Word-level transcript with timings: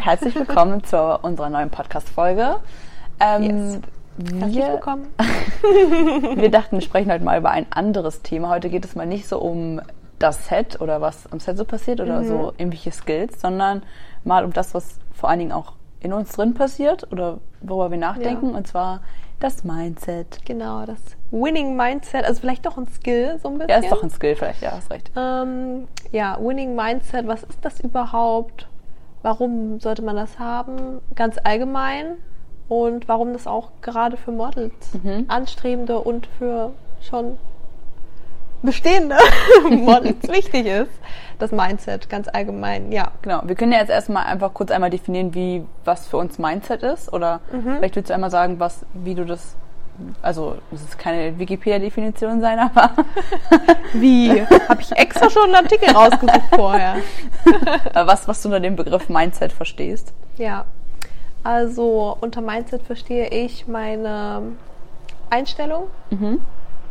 herzlich 0.00 0.34
willkommen 0.34 0.82
zu 0.84 1.18
unserer 1.20 1.50
neuen 1.50 1.68
Podcast-Folge. 1.68 2.56
Ähm, 3.20 3.42
yes. 3.42 3.80
Herzlich 4.32 4.56
wir, 4.56 4.68
willkommen. 4.72 5.06
wir 6.36 6.50
dachten, 6.50 6.76
wir 6.76 6.80
sprechen 6.80 7.12
heute 7.12 7.22
mal 7.22 7.38
über 7.38 7.50
ein 7.50 7.66
anderes 7.70 8.22
Thema. 8.22 8.48
Heute 8.48 8.70
geht 8.70 8.84
es 8.84 8.94
mal 8.94 9.06
nicht 9.06 9.28
so 9.28 9.38
um 9.38 9.80
das 10.18 10.46
Set 10.46 10.80
oder 10.80 11.00
was 11.00 11.30
am 11.32 11.40
Set 11.40 11.58
so 11.58 11.64
passiert 11.64 12.00
oder 12.00 12.20
mhm. 12.20 12.26
so 12.26 12.52
irgendwelche 12.56 12.92
Skills, 12.92 13.40
sondern 13.40 13.82
mal 14.24 14.44
um 14.44 14.52
das, 14.52 14.74
was 14.74 14.98
vor 15.12 15.28
allen 15.28 15.38
Dingen 15.38 15.52
auch 15.52 15.74
in 16.00 16.14
uns 16.14 16.32
drin 16.32 16.54
passiert 16.54 17.10
oder 17.12 17.38
worüber 17.60 17.90
wir 17.90 17.98
nachdenken, 17.98 18.50
ja. 18.50 18.56
und 18.56 18.66
zwar 18.66 19.00
das 19.38 19.64
Mindset. 19.64 20.40
Genau, 20.46 20.86
das 20.86 21.00
Winning 21.30 21.76
Mindset, 21.76 22.24
also 22.24 22.40
vielleicht 22.40 22.64
doch 22.64 22.78
ein 22.78 22.88
Skill, 22.88 23.38
so 23.42 23.48
ein 23.48 23.58
bisschen. 23.58 23.70
Ja, 23.70 23.76
ist 23.76 23.92
doch 23.92 24.02
ein 24.02 24.10
Skill 24.10 24.34
vielleicht, 24.34 24.62
ja, 24.62 24.72
hast 24.72 24.90
recht. 24.90 25.10
Ähm, 25.14 25.88
ja, 26.10 26.38
Winning 26.40 26.74
Mindset, 26.74 27.26
was 27.26 27.42
ist 27.42 27.58
das 27.62 27.80
überhaupt? 27.80 28.69
Warum 29.22 29.80
sollte 29.80 30.02
man 30.02 30.16
das 30.16 30.38
haben? 30.38 31.00
Ganz 31.14 31.36
allgemein. 31.42 32.16
Und 32.68 33.08
warum 33.08 33.32
das 33.32 33.46
auch 33.46 33.70
gerade 33.82 34.16
für 34.16 34.30
Models, 34.30 34.94
mhm. 35.02 35.24
Anstrebende 35.26 35.98
und 35.98 36.28
für 36.38 36.72
schon 37.00 37.36
bestehende 38.62 39.16
Models 39.70 40.22
wichtig 40.28 40.66
ist. 40.66 40.92
Das 41.38 41.52
Mindset 41.52 42.08
ganz 42.08 42.28
allgemein, 42.28 42.92
ja. 42.92 43.12
Genau. 43.22 43.40
Wir 43.44 43.54
können 43.54 43.72
ja 43.72 43.78
jetzt 43.78 43.90
erstmal 43.90 44.26
einfach 44.26 44.52
kurz 44.52 44.70
einmal 44.70 44.90
definieren, 44.90 45.34
wie 45.34 45.64
was 45.84 46.06
für 46.06 46.18
uns 46.18 46.38
Mindset 46.38 46.82
ist. 46.82 47.12
Oder 47.12 47.40
mhm. 47.50 47.76
vielleicht 47.76 47.96
willst 47.96 48.10
du 48.10 48.14
einmal 48.14 48.30
sagen, 48.30 48.60
was, 48.60 48.84
wie 48.92 49.14
du 49.14 49.24
das 49.24 49.56
also 50.22 50.56
es 50.72 50.82
ist 50.82 50.98
keine 50.98 51.38
Wikipedia-Definition 51.38 52.40
sein, 52.40 52.58
aber 52.58 52.92
wie? 53.92 54.42
Habe 54.68 54.80
ich 54.80 54.92
extra 54.92 55.30
schon 55.30 55.44
einen 55.44 55.56
Artikel 55.56 55.90
rausgesucht 55.90 56.54
vorher. 56.54 56.96
was, 57.94 58.28
was 58.28 58.42
du 58.42 58.48
unter 58.48 58.60
dem 58.60 58.76
Begriff 58.76 59.08
Mindset 59.08 59.52
verstehst? 59.52 60.12
Ja, 60.36 60.64
also 61.42 62.16
unter 62.20 62.40
Mindset 62.40 62.82
verstehe 62.82 63.28
ich 63.28 63.66
meine 63.66 64.42
Einstellung 65.30 65.84
mhm. 66.10 66.40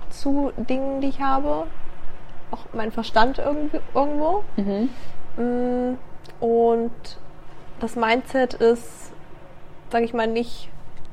zu 0.10 0.52
Dingen, 0.58 1.02
die 1.02 1.10
ich 1.10 1.22
habe, 1.22 1.68
auch 2.52 2.66
mein 2.74 2.92
Verstand 2.92 3.38
irgendwo. 3.38 4.44
Mhm. 4.56 4.90
Mm, 5.38 5.98
und 6.40 6.92
das 7.80 7.96
Mindset 7.96 8.56
ist, 8.56 9.12
sage 9.92 10.06
ich 10.06 10.14
mal, 10.14 10.28
nicht 10.28 10.70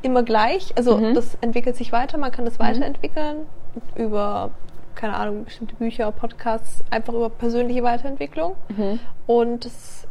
immer 0.06 0.22
gleich. 0.22 0.72
Also 0.76 0.96
mhm. 0.96 1.14
das 1.14 1.36
entwickelt 1.40 1.76
sich 1.76 1.92
weiter, 1.92 2.18
man 2.18 2.32
kann 2.32 2.44
das 2.44 2.58
mhm. 2.58 2.64
weiterentwickeln 2.64 3.46
über, 3.94 4.50
keine 4.94 5.16
Ahnung, 5.16 5.44
bestimmte 5.44 5.74
Bücher, 5.74 6.10
Podcasts, 6.12 6.82
einfach 6.90 7.12
über 7.12 7.28
persönliche 7.28 7.82
Weiterentwicklung. 7.82 8.56
Mhm. 8.68 8.98
Und 9.27 9.66
es 9.66 10.06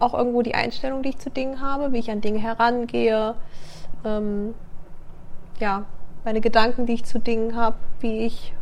auch 0.00 0.14
irgendwo 0.14 0.42
die 0.42 0.54
Einstellung, 0.54 1.02
die 1.02 1.10
ich 1.10 1.18
zu 1.18 1.30
Dingen 1.30 1.60
habe, 1.60 1.92
wie 1.92 1.98
ich 1.98 2.10
an 2.10 2.20
Dinge 2.20 2.38
herangehe, 2.38 3.34
ähm, 4.04 4.54
ja, 5.60 5.84
meine 6.24 6.40
Gedanken, 6.40 6.86
die 6.86 6.94
ich 6.94 7.04
zu 7.04 7.18
Dingen 7.18 7.56
habe, 7.56 7.76
wie 8.00 8.26
ich 8.26 8.52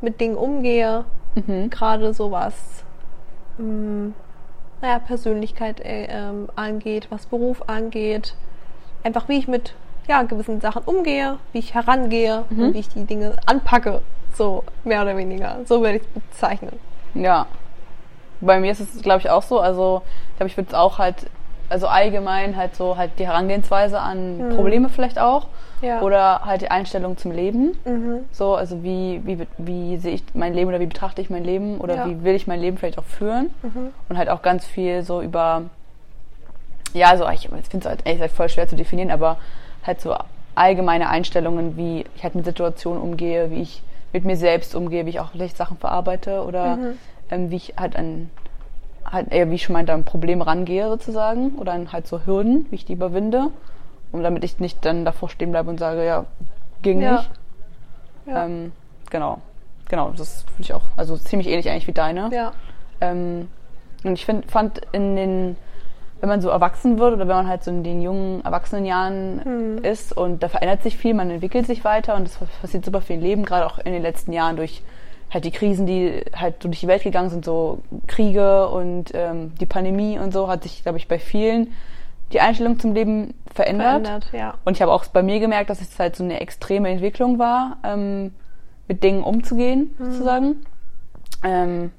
mit 0.00 0.20
Dingen 0.20 0.36
umgehe, 0.36 1.04
mhm. 1.34 1.70
gerade 1.70 2.14
sowas, 2.14 2.84
ähm, 3.58 4.14
naja, 4.80 5.00
Persönlichkeit 5.00 5.80
äh, 5.80 6.06
ähm, 6.08 6.48
angeht, 6.54 7.08
was 7.10 7.26
Beruf 7.26 7.68
angeht, 7.68 8.34
einfach 9.02 9.28
wie 9.28 9.38
ich 9.38 9.48
mit 9.48 9.74
ja, 10.08 10.22
gewissen 10.22 10.60
Sachen 10.60 10.82
umgehe, 10.84 11.38
wie 11.52 11.58
ich 11.58 11.74
herangehe 11.74 12.44
mhm. 12.50 12.62
und 12.62 12.74
wie 12.74 12.78
ich 12.78 12.88
die 12.88 13.04
Dinge 13.04 13.36
anpacke, 13.46 14.00
so 14.34 14.64
mehr 14.84 15.02
oder 15.02 15.16
weniger. 15.16 15.58
So 15.66 15.82
würde 15.82 15.96
ich 15.96 16.02
es 16.02 16.08
bezeichnen. 16.08 16.78
Ja. 17.14 17.46
Bei 18.40 18.60
mir 18.60 18.72
ist 18.72 18.80
es, 18.80 19.02
glaube 19.02 19.20
ich, 19.20 19.30
auch 19.30 19.42
so. 19.42 19.60
Also, 19.60 20.02
ich 20.30 20.36
glaube, 20.36 20.50
ich 20.50 20.56
würde 20.56 20.68
es 20.68 20.74
auch 20.74 20.98
halt, 20.98 21.26
also 21.68 21.88
allgemein 21.88 22.56
halt 22.56 22.76
so 22.76 22.96
halt 22.96 23.10
die 23.18 23.26
Herangehensweise 23.26 23.98
an 23.98 24.48
mhm. 24.48 24.56
Probleme 24.56 24.88
vielleicht 24.88 25.18
auch. 25.18 25.48
Ja. 25.82 26.00
Oder 26.00 26.40
halt 26.44 26.62
die 26.62 26.70
Einstellung 26.70 27.16
zum 27.16 27.30
Leben. 27.30 27.76
Mhm. 27.84 28.20
So, 28.32 28.54
also 28.54 28.82
wie, 28.82 29.20
wie, 29.24 29.46
wie 29.58 29.96
sehe 29.98 30.14
ich 30.14 30.24
mein 30.34 30.54
Leben 30.54 30.68
oder 30.68 30.80
wie 30.80 30.86
betrachte 30.86 31.20
ich 31.20 31.30
mein 31.30 31.44
Leben 31.44 31.78
oder 31.78 31.96
ja. 31.96 32.06
wie 32.06 32.24
will 32.24 32.34
ich 32.34 32.46
mein 32.46 32.60
Leben 32.60 32.78
vielleicht 32.78 32.98
auch 32.98 33.04
führen. 33.04 33.50
Mhm. 33.62 33.92
Und 34.08 34.18
halt 34.18 34.28
auch 34.28 34.42
ganz 34.42 34.64
viel 34.64 35.02
so 35.02 35.20
über 35.20 35.62
ja, 36.94 37.08
also 37.10 37.28
ich 37.28 37.48
finde 37.48 37.62
es 37.78 37.86
halt 37.86 38.00
ehrlich 38.04 38.20
gesagt 38.20 38.36
voll 38.36 38.48
schwer 38.48 38.68
zu 38.68 38.76
definieren, 38.76 39.10
aber 39.10 39.38
halt 39.84 40.00
so 40.00 40.14
allgemeine 40.54 41.08
Einstellungen, 41.08 41.76
wie 41.76 42.04
ich 42.16 42.24
halt 42.24 42.34
mit 42.34 42.44
Situationen 42.44 43.00
umgehe, 43.00 43.50
wie 43.50 43.62
ich 43.62 43.82
mit 44.12 44.24
mir 44.24 44.36
selbst 44.36 44.74
umgehe, 44.74 45.06
wie 45.06 45.10
ich 45.10 45.20
auch 45.20 45.30
vielleicht 45.30 45.56
Sachen 45.56 45.76
verarbeite 45.76 46.44
oder 46.44 46.76
mhm. 46.76 46.98
ähm, 47.30 47.50
wie 47.50 47.56
ich 47.56 47.74
halt 47.76 47.96
an 47.96 48.30
halt 49.04 49.32
eher, 49.32 49.50
wie 49.50 49.54
ich 49.54 49.62
schon 49.62 49.72
meinte, 49.72 49.92
an 49.92 50.04
Probleme 50.04 50.46
rangehe 50.46 50.88
sozusagen 50.88 51.54
oder 51.56 51.72
an 51.72 51.92
halt 51.92 52.06
so 52.06 52.26
Hürden, 52.26 52.66
wie 52.70 52.76
ich 52.76 52.84
die 52.84 52.92
überwinde, 52.92 53.48
um 54.12 54.22
damit 54.22 54.44
ich 54.44 54.58
nicht 54.58 54.84
dann 54.84 55.04
davor 55.04 55.28
stehen 55.30 55.50
bleibe 55.50 55.70
und 55.70 55.78
sage, 55.78 56.04
ja, 56.04 56.26
ging 56.82 57.00
ja. 57.00 57.12
nicht. 57.12 57.30
Ja. 58.26 58.44
Ähm, 58.44 58.72
genau, 59.10 59.38
genau, 59.88 60.12
das 60.16 60.42
finde 60.42 60.62
ich 60.62 60.74
auch, 60.74 60.82
also 60.96 61.16
ziemlich 61.16 61.48
ähnlich 61.48 61.70
eigentlich 61.70 61.86
wie 61.86 61.92
deine. 61.92 62.30
Ja. 62.32 62.52
Ähm, 63.00 63.48
und 64.04 64.12
ich 64.12 64.26
find, 64.26 64.50
fand 64.50 64.82
in 64.92 65.16
den 65.16 65.56
wenn 66.20 66.28
man 66.28 66.40
so 66.40 66.48
erwachsen 66.48 66.98
wird 66.98 67.14
oder 67.14 67.28
wenn 67.28 67.36
man 67.36 67.48
halt 67.48 67.62
so 67.62 67.70
in 67.70 67.84
den 67.84 68.02
jungen 68.02 68.44
Erwachsenenjahren 68.44 69.76
mhm. 69.76 69.84
ist 69.84 70.16
und 70.16 70.42
da 70.42 70.48
verändert 70.48 70.82
sich 70.82 70.96
viel, 70.96 71.14
man 71.14 71.30
entwickelt 71.30 71.66
sich 71.66 71.84
weiter 71.84 72.16
und 72.16 72.26
es 72.26 72.38
passiert 72.60 72.84
super 72.84 73.00
viel 73.00 73.16
im 73.16 73.22
Leben, 73.22 73.44
gerade 73.44 73.66
auch 73.66 73.78
in 73.78 73.92
den 73.92 74.02
letzten 74.02 74.32
Jahren 74.32 74.56
durch 74.56 74.82
halt 75.30 75.44
die 75.44 75.50
Krisen, 75.50 75.86
die 75.86 76.22
halt 76.34 76.64
durch 76.64 76.80
die 76.80 76.88
Welt 76.88 77.02
gegangen 77.02 77.30
sind, 77.30 77.44
so 77.44 77.80
Kriege 78.06 78.68
und 78.68 79.12
ähm, 79.14 79.52
die 79.60 79.66
Pandemie 79.66 80.18
und 80.18 80.32
so, 80.32 80.48
hat 80.48 80.62
sich, 80.62 80.82
glaube 80.82 80.98
ich, 80.98 81.06
bei 81.06 81.18
vielen 81.18 81.72
die 82.32 82.40
Einstellung 82.40 82.78
zum 82.78 82.94
Leben 82.94 83.34
verändert. 83.54 84.06
verändert 84.06 84.28
ja. 84.32 84.54
Und 84.64 84.76
ich 84.76 84.82
habe 84.82 84.92
auch 84.92 85.06
bei 85.06 85.22
mir 85.22 85.40
gemerkt, 85.40 85.70
dass 85.70 85.80
es 85.80 85.98
halt 85.98 86.16
so 86.16 86.24
eine 86.24 86.40
extreme 86.40 86.88
Entwicklung 86.90 87.38
war, 87.38 87.78
ähm, 87.84 88.34
mit 88.86 89.02
Dingen 89.02 89.22
umzugehen, 89.22 89.94
mhm. 89.98 90.04
sozusagen. 90.04 90.56
Ähm, 91.42 91.90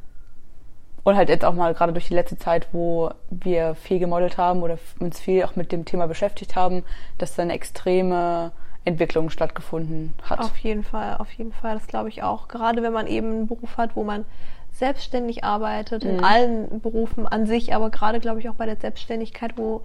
und 1.10 1.18
halt 1.18 1.30
jetzt 1.30 1.44
auch 1.44 1.54
mal 1.54 1.74
gerade 1.74 1.92
durch 1.92 2.08
die 2.08 2.14
letzte 2.14 2.38
Zeit, 2.38 2.68
wo 2.72 3.12
wir 3.30 3.76
viel 3.76 4.00
gemodelt 4.00 4.38
haben 4.38 4.62
oder 4.62 4.78
uns 5.00 5.20
viel 5.20 5.44
auch 5.44 5.56
mit 5.56 5.72
dem 5.72 5.86
Thema 5.86 6.08
beschäftigt 6.08 6.56
haben, 6.56 6.84
dass 7.18 7.36
da 7.36 7.44
eine 7.44 7.54
extreme 7.54 8.52
Entwicklung 8.86 9.30
stattgefunden 9.30 10.14
hat. 10.24 10.40
Auf 10.40 10.58
jeden 10.58 10.84
Fall, 10.84 11.18
auf 11.18 11.32
jeden 11.34 11.52
Fall. 11.52 11.74
Das 11.74 11.88
glaube 11.88 12.10
ich 12.10 12.24
auch. 12.24 12.48
Gerade 12.48 12.84
wenn 12.84 12.94
man 12.94 13.08
eben 13.08 13.32
einen 13.32 13.48
Beruf 13.48 13.78
hat, 13.78 13.96
wo 13.96 14.04
man 14.04 14.26
selbstständig 14.72 15.44
arbeitet, 15.44 16.04
mhm. 16.04 16.10
in 16.12 16.24
allen 16.24 16.82
Berufen 16.82 17.28
an 17.28 17.46
sich, 17.46 17.74
aber 17.74 17.90
gerade 17.90 18.20
glaube 18.20 18.40
ich 18.40 18.50
auch 18.50 18.56
bei 18.56 18.66
der 18.66 18.78
Selbstständigkeit, 18.78 19.58
wo 19.58 19.82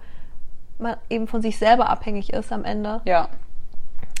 man 0.77 0.95
eben 1.09 1.27
von 1.27 1.41
sich 1.41 1.57
selber 1.57 1.89
abhängig 1.89 2.33
ist 2.33 2.51
am 2.51 2.63
Ende. 2.63 3.01
Ja. 3.05 3.29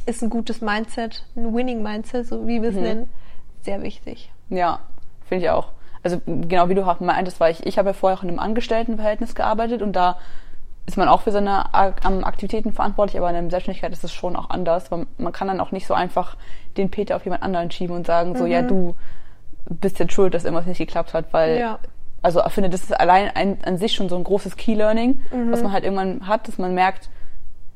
Ist 0.05 0.21
ein 0.21 0.29
gutes 0.29 0.61
Mindset, 0.61 1.25
ein 1.35 1.53
Winning 1.53 1.81
Mindset, 1.81 2.27
so 2.27 2.47
wie 2.47 2.61
wir 2.61 2.69
es 2.69 2.75
mhm. 2.75 2.81
nennen, 2.81 3.09
sehr 3.61 3.81
wichtig. 3.81 4.31
Ja, 4.49 4.79
finde 5.27 5.45
ich 5.45 5.49
auch 5.49 5.69
also 6.05 6.21
genau 6.25 6.69
wie 6.69 6.75
du 6.75 6.85
auch 6.85 6.99
meintest, 6.99 7.39
weil 7.39 7.51
ich, 7.51 7.65
ich 7.65 7.79
habe 7.79 7.89
ja 7.89 7.93
vorher 7.93 8.17
auch 8.17 8.23
in 8.23 8.29
einem 8.29 8.39
Angestelltenverhältnis 8.39 9.33
gearbeitet 9.33 9.81
und 9.81 9.93
da 9.93 10.17
ist 10.85 10.97
man 10.97 11.07
auch 11.07 11.21
für 11.21 11.31
seine 11.31 11.73
Aktivitäten 11.73 12.71
verantwortlich, 12.71 13.17
aber 13.17 13.29
in 13.29 13.33
der 13.33 13.49
Selbstständigkeit 13.49 13.91
ist 13.91 14.03
es 14.03 14.13
schon 14.13 14.35
auch 14.35 14.51
anders, 14.51 14.91
weil 14.91 15.07
man 15.17 15.33
kann 15.33 15.47
dann 15.47 15.59
auch 15.59 15.71
nicht 15.71 15.87
so 15.87 15.95
einfach 15.95 16.37
den 16.77 16.91
Peter 16.91 17.15
auf 17.15 17.23
jemand 17.25 17.41
anderen 17.41 17.71
schieben 17.71 17.95
und 17.95 18.05
sagen, 18.05 18.31
mhm. 18.33 18.35
so, 18.35 18.45
ja, 18.45 18.61
mhm. 18.61 18.67
du 18.67 18.95
bist 19.67 19.97
jetzt 19.97 20.13
schuld, 20.13 20.35
dass 20.35 20.45
irgendwas 20.45 20.67
nicht 20.67 20.77
geklappt 20.77 21.15
hat, 21.15 21.33
weil, 21.33 21.59
ja. 21.59 21.79
also 22.21 22.45
ich 22.45 22.53
finde, 22.53 22.69
das 22.69 22.83
ist 22.83 22.99
allein 22.99 23.31
ein, 23.33 23.57
an 23.65 23.79
sich 23.79 23.93
schon 23.93 24.09
so 24.09 24.15
ein 24.15 24.23
großes 24.23 24.57
Key-Learning, 24.57 25.21
mhm. 25.31 25.51
was 25.51 25.63
man 25.63 25.71
halt 25.71 25.85
irgendwann 25.85 26.27
hat, 26.27 26.47
dass 26.47 26.59
man 26.59 26.75
merkt, 26.75 27.09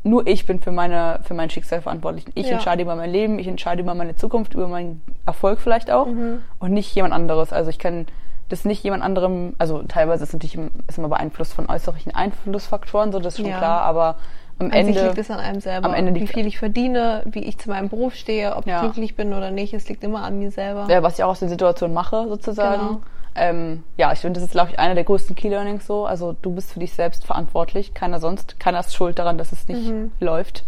nur 0.03 0.25
ich 0.27 0.45
bin 0.45 0.59
für 0.59 0.71
meine 0.71 1.19
für 1.23 1.33
mein 1.33 1.49
Schicksal 1.49 1.81
verantwortlich. 1.81 2.25
Ich 2.35 2.47
ja. 2.47 2.53
entscheide 2.53 2.83
über 2.83 2.95
mein 2.95 3.11
Leben, 3.11 3.39
ich 3.39 3.47
entscheide 3.47 3.81
über 3.81 3.93
meine 3.93 4.15
Zukunft, 4.15 4.53
über 4.53 4.67
meinen 4.67 5.01
Erfolg 5.25 5.59
vielleicht 5.59 5.91
auch 5.91 6.07
mhm. 6.07 6.41
und 6.59 6.71
nicht 6.71 6.93
jemand 6.95 7.13
anderes. 7.13 7.51
Also 7.51 7.69
ich 7.69 7.79
kann 7.79 8.05
das 8.47 8.65
nicht 8.65 8.83
jemand 8.83 9.03
anderem, 9.03 9.53
also 9.59 9.83
teilweise 9.83 10.23
ist 10.23 10.33
natürlich 10.33 10.57
ist 10.87 10.97
immer 10.97 11.09
beeinflusst 11.09 11.53
von 11.53 11.69
äußerlichen 11.69 12.15
Einflussfaktoren, 12.15 13.11
so 13.11 13.19
das 13.19 13.35
ist 13.35 13.41
schon 13.41 13.49
ja. 13.49 13.57
klar, 13.57 13.81
aber 13.83 14.15
am 14.57 14.71
Ende 14.71 15.01
liegt 15.01 15.17
es 15.17 15.31
an 15.31 15.39
einem 15.39 15.61
selber. 15.61 15.87
Am 15.87 15.93
Ende 15.93 16.13
wie 16.15 16.27
viel 16.27 16.45
ich 16.45 16.57
verdiene, 16.57 17.23
wie 17.25 17.39
ich 17.39 17.57
zu 17.57 17.69
meinem 17.69 17.89
Beruf 17.89 18.15
stehe, 18.15 18.55
ob 18.55 18.65
ja. 18.65 18.77
ich 18.77 18.81
glücklich 18.81 19.15
bin 19.15 19.33
oder 19.33 19.51
nicht, 19.51 19.73
es 19.73 19.87
liegt 19.87 20.03
immer 20.03 20.23
an 20.23 20.39
mir 20.39 20.51
selber. 20.51 20.87
Ja, 20.89 21.01
was 21.01 21.17
ich 21.17 21.23
auch 21.23 21.29
aus 21.29 21.39
der 21.39 21.49
Situation 21.49 21.93
mache 21.93 22.27
sozusagen. 22.27 22.87
Genau. 22.87 23.01
Ähm, 23.35 23.83
ja, 23.97 24.11
ich 24.11 24.19
finde, 24.19 24.39
das 24.39 24.47
ist, 24.47 24.53
glaube 24.53 24.71
ich, 24.71 24.79
einer 24.79 24.95
der 24.95 25.03
größten 25.03 25.35
Key 25.35 25.49
Learnings 25.49 25.85
so. 25.85 26.05
Also 26.05 26.35
du 26.41 26.53
bist 26.53 26.71
für 26.73 26.79
dich 26.79 26.93
selbst 26.93 27.25
verantwortlich, 27.25 27.93
keiner 27.93 28.19
sonst, 28.19 28.59
keiner 28.59 28.79
ist 28.79 28.95
schuld 28.95 29.19
daran, 29.19 29.37
dass 29.37 29.51
es 29.51 29.67
nicht 29.67 29.87
mhm. 29.87 30.11
läuft. 30.19 30.65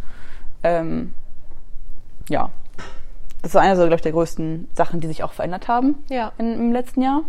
Ähm, 0.63 1.13
ja, 2.29 2.51
das 3.41 3.51
ist 3.51 3.55
eine, 3.55 3.75
so, 3.75 3.81
glaube 3.81 3.95
ich, 3.95 4.01
der 4.01 4.11
größten 4.11 4.67
Sachen, 4.73 4.99
die 4.99 5.07
sich 5.07 5.23
auch 5.23 5.33
verändert 5.33 5.67
haben 5.67 5.95
ja. 6.09 6.31
in, 6.37 6.53
im 6.53 6.71
letzten 6.71 7.01
Jahr. 7.01 7.21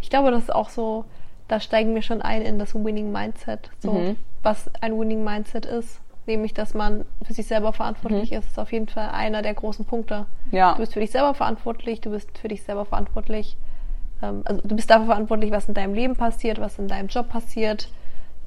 Ich 0.00 0.10
glaube, 0.10 0.30
das 0.30 0.44
ist 0.44 0.54
auch 0.54 0.68
so, 0.68 1.04
da 1.48 1.60
steigen 1.60 1.94
wir 1.94 2.02
schon 2.02 2.22
ein 2.22 2.42
in 2.42 2.58
das 2.58 2.74
Winning 2.74 3.12
Mindset. 3.12 3.70
So, 3.78 3.92
mhm. 3.92 4.16
was 4.42 4.70
ein 4.80 4.98
Winning 4.98 5.22
Mindset 5.22 5.66
ist. 5.66 6.00
Nämlich, 6.26 6.54
dass 6.54 6.74
man 6.74 7.06
für 7.24 7.32
sich 7.32 7.46
selber 7.46 7.72
verantwortlich 7.72 8.32
mhm. 8.32 8.38
ist, 8.38 8.46
ist 8.46 8.58
auf 8.58 8.72
jeden 8.72 8.88
Fall 8.88 9.10
einer 9.10 9.42
der 9.42 9.54
großen 9.54 9.84
Punkte. 9.84 10.26
Ja. 10.50 10.72
Du 10.72 10.80
bist 10.80 10.92
für 10.92 11.00
dich 11.00 11.10
selber 11.10 11.34
verantwortlich, 11.34 12.00
du 12.00 12.10
bist 12.10 12.36
für 12.38 12.48
dich 12.48 12.62
selber 12.62 12.84
verantwortlich, 12.84 13.56
also 14.20 14.60
du 14.62 14.76
bist 14.76 14.90
dafür 14.90 15.06
verantwortlich, 15.06 15.50
was 15.50 15.68
in 15.68 15.74
deinem 15.74 15.94
Leben 15.94 16.16
passiert, 16.16 16.60
was 16.60 16.78
in 16.78 16.88
deinem 16.88 17.08
Job 17.08 17.28
passiert, 17.28 17.88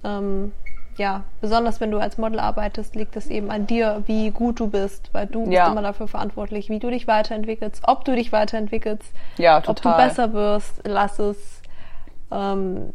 ähm, 0.04 0.52
ja, 0.98 1.24
besonders 1.42 1.81
wenn 1.81 1.92
du 1.92 1.98
als 1.98 2.18
Model 2.18 2.40
arbeitest, 2.40 2.96
liegt 2.96 3.16
es 3.16 3.28
eben 3.28 3.50
an 3.50 3.66
dir, 3.66 4.04
wie 4.06 4.30
gut 4.30 4.60
du 4.60 4.68
bist, 4.68 5.10
weil 5.12 5.25
du 5.25 5.46
bist 5.46 5.68
immer 5.68 5.81
dafür 5.81 6.08
verantwortlich, 6.08 6.70
wie 6.70 6.80
du 6.80 6.90
dich 6.90 7.08
weiterentwickelst, 7.08 7.84
ob 7.88 8.06
du 8.06 8.16
dich 8.16 8.31
weiterentwickelst, 8.31 9.12
ja, 9.38 9.62
ob 9.66 9.81
du 9.81 9.90
besser 9.96 10.34
wirst, 10.34 10.81
lass 10.86 11.18
es 11.20 11.62
ähm, 12.31 12.94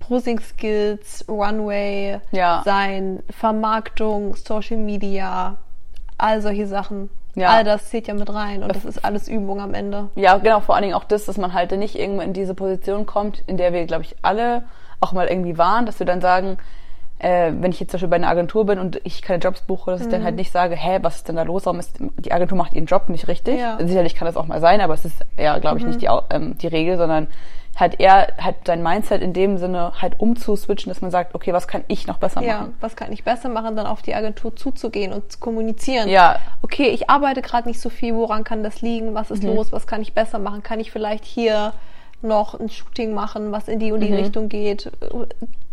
Posing 0.00 0.40
Skills, 0.40 1.24
Runway 1.28 2.20
ja. 2.32 2.62
sein, 2.64 3.22
Vermarktung, 3.30 4.36
Social 4.36 4.78
Media, 4.78 5.56
all 6.18 6.40
solche 6.40 6.66
Sachen. 6.66 7.10
Ja. 7.36 7.50
All 7.50 7.64
das 7.64 7.90
zählt 7.90 8.08
ja 8.08 8.14
mit 8.14 8.32
rein 8.32 8.62
und 8.62 8.74
das 8.74 8.86
ist 8.86 9.04
alles 9.04 9.28
Übung 9.28 9.60
am 9.60 9.74
Ende. 9.74 10.08
Ja, 10.14 10.38
genau, 10.38 10.60
vor 10.60 10.74
allen 10.74 10.82
Dingen 10.82 10.94
auch 10.94 11.04
das, 11.04 11.26
dass 11.26 11.36
man 11.36 11.52
halt 11.52 11.70
nicht 11.72 11.94
irgendwo 11.94 12.22
in 12.22 12.32
diese 12.32 12.54
Position 12.54 13.04
kommt, 13.04 13.42
in 13.46 13.58
der 13.58 13.74
wir, 13.74 13.84
glaube 13.84 14.02
ich, 14.02 14.16
alle 14.22 14.62
auch 15.00 15.12
mal 15.12 15.28
irgendwie 15.28 15.58
waren, 15.58 15.84
dass 15.84 15.98
wir 15.98 16.06
dann 16.06 16.22
sagen, 16.22 16.56
äh, 17.18 17.52
wenn 17.60 17.70
ich 17.70 17.80
jetzt 17.80 17.90
zum 17.90 17.98
Beispiel 17.98 18.08
bei 18.08 18.16
einer 18.16 18.28
Agentur 18.28 18.64
bin 18.64 18.78
und 18.78 19.00
ich 19.04 19.20
keine 19.20 19.38
Jobs 19.38 19.60
buche, 19.62 19.90
dass 19.90 20.00
mhm. 20.00 20.06
ich 20.06 20.12
dann 20.12 20.24
halt 20.24 20.34
mhm. 20.34 20.38
nicht 20.38 20.52
sage, 20.52 20.76
hä, 20.76 20.98
was 21.02 21.16
ist 21.16 21.28
denn 21.28 21.36
da 21.36 21.42
los? 21.42 21.66
Warum 21.66 21.78
ist 21.78 21.98
die 21.98 22.32
Agentur 22.32 22.56
macht 22.56 22.72
ihren 22.72 22.86
Job 22.86 23.08
nicht 23.10 23.28
richtig? 23.28 23.58
Ja. 23.58 23.78
Sicherlich 23.80 24.14
kann 24.14 24.26
das 24.26 24.36
auch 24.36 24.46
mal 24.46 24.60
sein, 24.60 24.80
aber 24.80 24.94
es 24.94 25.04
ist 25.04 25.24
ja, 25.38 25.58
glaube 25.58 25.78
ich, 25.78 25.84
mhm. 25.84 25.90
nicht 25.90 26.02
die, 26.02 26.08
ähm, 26.30 26.56
die 26.58 26.66
Regel, 26.66 26.96
sondern 26.96 27.28
halt 27.76 28.00
eher 28.00 28.28
halt 28.38 28.56
sein 28.66 28.82
Mindset 28.82 29.22
in 29.22 29.32
dem 29.32 29.58
Sinne 29.58 29.92
halt 30.00 30.18
umzuswitchen, 30.18 30.90
dass 30.90 31.02
man 31.02 31.10
sagt, 31.10 31.34
okay, 31.34 31.52
was 31.52 31.68
kann 31.68 31.84
ich 31.88 32.06
noch 32.06 32.18
besser 32.18 32.40
machen? 32.40 32.48
Ja, 32.48 32.68
was 32.80 32.96
kann 32.96 33.12
ich 33.12 33.22
besser 33.22 33.50
machen, 33.50 33.76
dann 33.76 33.86
auf 33.86 34.02
die 34.02 34.14
Agentur 34.14 34.56
zuzugehen 34.56 35.12
und 35.12 35.30
zu 35.30 35.38
kommunizieren. 35.38 36.08
Ja. 36.08 36.38
Okay, 36.62 36.88
ich 36.88 37.10
arbeite 37.10 37.42
gerade 37.42 37.68
nicht 37.68 37.80
so 37.80 37.90
viel, 37.90 38.14
woran 38.14 38.44
kann 38.44 38.62
das 38.62 38.80
liegen? 38.80 39.14
Was 39.14 39.30
ist 39.30 39.42
mhm. 39.42 39.54
los? 39.54 39.72
Was 39.72 39.86
kann 39.86 40.00
ich 40.00 40.14
besser 40.14 40.38
machen? 40.38 40.62
Kann 40.62 40.80
ich 40.80 40.90
vielleicht 40.90 41.24
hier 41.24 41.74
noch 42.22 42.58
ein 42.58 42.70
Shooting 42.70 43.12
machen, 43.12 43.52
was 43.52 43.68
in 43.68 43.78
die 43.78 43.92
und 43.92 44.00
die 44.00 44.08
mhm. 44.08 44.16
Richtung 44.16 44.48
geht? 44.48 44.90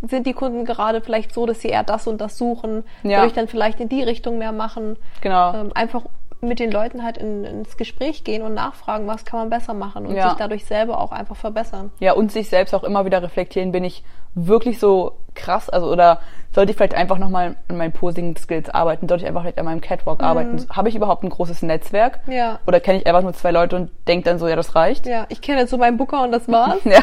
Sind 0.02 0.28
die 0.28 0.34
Kunden 0.34 0.66
gerade 0.66 1.00
vielleicht 1.00 1.34
so, 1.34 1.46
dass 1.46 1.62
sie 1.62 1.70
eher 1.70 1.84
das 1.84 2.08
und 2.08 2.20
das 2.20 2.38
suchen? 2.38 2.84
Ja. 3.04 3.20
Soll 3.20 3.28
ich 3.28 3.34
dann 3.34 3.48
vielleicht 3.48 3.80
in 3.80 3.88
die 3.88 4.04
Richtung 4.04 4.38
mehr 4.38 4.52
machen? 4.52 4.98
Genau. 5.22 5.54
Ähm, 5.54 5.72
einfach 5.74 6.04
mit 6.44 6.60
den 6.60 6.72
Leuten 6.72 7.04
halt 7.04 7.18
in, 7.18 7.44
ins 7.44 7.78
Gespräch 7.78 8.24
gehen 8.24 8.42
und 8.42 8.54
nachfragen, 8.54 9.07
was 9.07 9.25
kann 9.25 9.40
man 9.40 9.50
besser 9.50 9.74
machen 9.74 10.06
und 10.06 10.16
ja. 10.16 10.30
sich 10.30 10.38
dadurch 10.38 10.66
selber 10.66 11.00
auch 11.00 11.12
einfach 11.12 11.36
verbessern. 11.36 11.92
Ja, 12.00 12.13
und 12.13 12.31
sich 12.31 12.50
selbst 12.50 12.74
auch 12.74 12.84
immer 12.84 13.06
wieder 13.06 13.24
reflektieren, 13.24 13.72
bin 13.72 13.84
ich 13.84 14.04
wirklich 14.35 14.80
so 14.80 15.13
krass, 15.35 15.69
also 15.69 15.91
oder 15.91 16.19
sollte 16.53 16.71
ich 16.71 16.77
vielleicht 16.77 16.94
einfach 16.94 17.18
nochmal 17.18 17.56
an 17.68 17.77
meinen 17.77 17.91
Posing-Skills 17.91 18.69
arbeiten, 18.69 19.07
sollte 19.07 19.24
ich 19.24 19.27
einfach 19.27 19.41
vielleicht 19.41 19.57
an 19.57 19.65
meinem 19.65 19.81
Catwalk 19.81 20.19
mhm. 20.19 20.25
arbeiten. 20.25 20.65
Habe 20.69 20.89
ich 20.89 20.95
überhaupt 20.95 21.24
ein 21.24 21.30
großes 21.30 21.63
Netzwerk? 21.63 22.19
Ja. 22.27 22.59
Oder 22.68 22.80
kenne 22.80 23.00
ich 23.00 23.07
einfach 23.07 23.24
nur 23.24 23.33
zwei 23.33 23.51
Leute 23.51 23.75
und 23.75 23.89
denke 24.07 24.25
dann 24.25 24.38
so, 24.38 24.47
ja, 24.47 24.56
das 24.56 24.75
reicht? 24.75 25.07
Ja, 25.07 25.25
ich 25.30 25.41
kenne 25.41 25.62
jetzt 25.62 25.71
so 25.71 25.77
meinen 25.77 25.97
Booker 25.97 26.24
und 26.24 26.31
das 26.31 26.47
war's. 26.47 26.80
ja. 26.83 27.01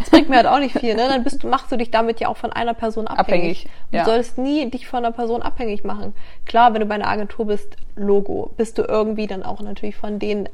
das 0.00 0.10
bringt 0.10 0.28
mir 0.28 0.36
halt 0.36 0.46
auch 0.46 0.58
nicht 0.58 0.76
viel, 0.76 0.96
ne? 0.96 1.06
Dann 1.08 1.22
bist 1.22 1.44
du, 1.44 1.48
machst 1.48 1.70
du 1.70 1.76
dich 1.76 1.92
damit 1.92 2.18
ja 2.18 2.28
auch 2.28 2.36
von 2.36 2.52
einer 2.52 2.74
Person 2.74 3.06
abhängig. 3.06 3.66
abhängig 3.66 3.68
ja. 3.92 4.00
Du 4.00 4.10
solltest 4.10 4.38
nie 4.38 4.68
dich 4.68 4.88
von 4.88 5.04
einer 5.04 5.12
Person 5.12 5.42
abhängig 5.42 5.84
machen. 5.84 6.12
Klar, 6.44 6.74
wenn 6.74 6.80
du 6.80 6.86
bei 6.86 6.96
einer 6.96 7.08
Agentur 7.08 7.46
bist, 7.46 7.76
Logo, 7.94 8.50
bist 8.56 8.78
du 8.78 8.82
irgendwie 8.82 9.28
dann 9.28 9.44
auch 9.44 9.60
natürlich 9.60 9.96
von 9.96 10.18
denen 10.18 10.48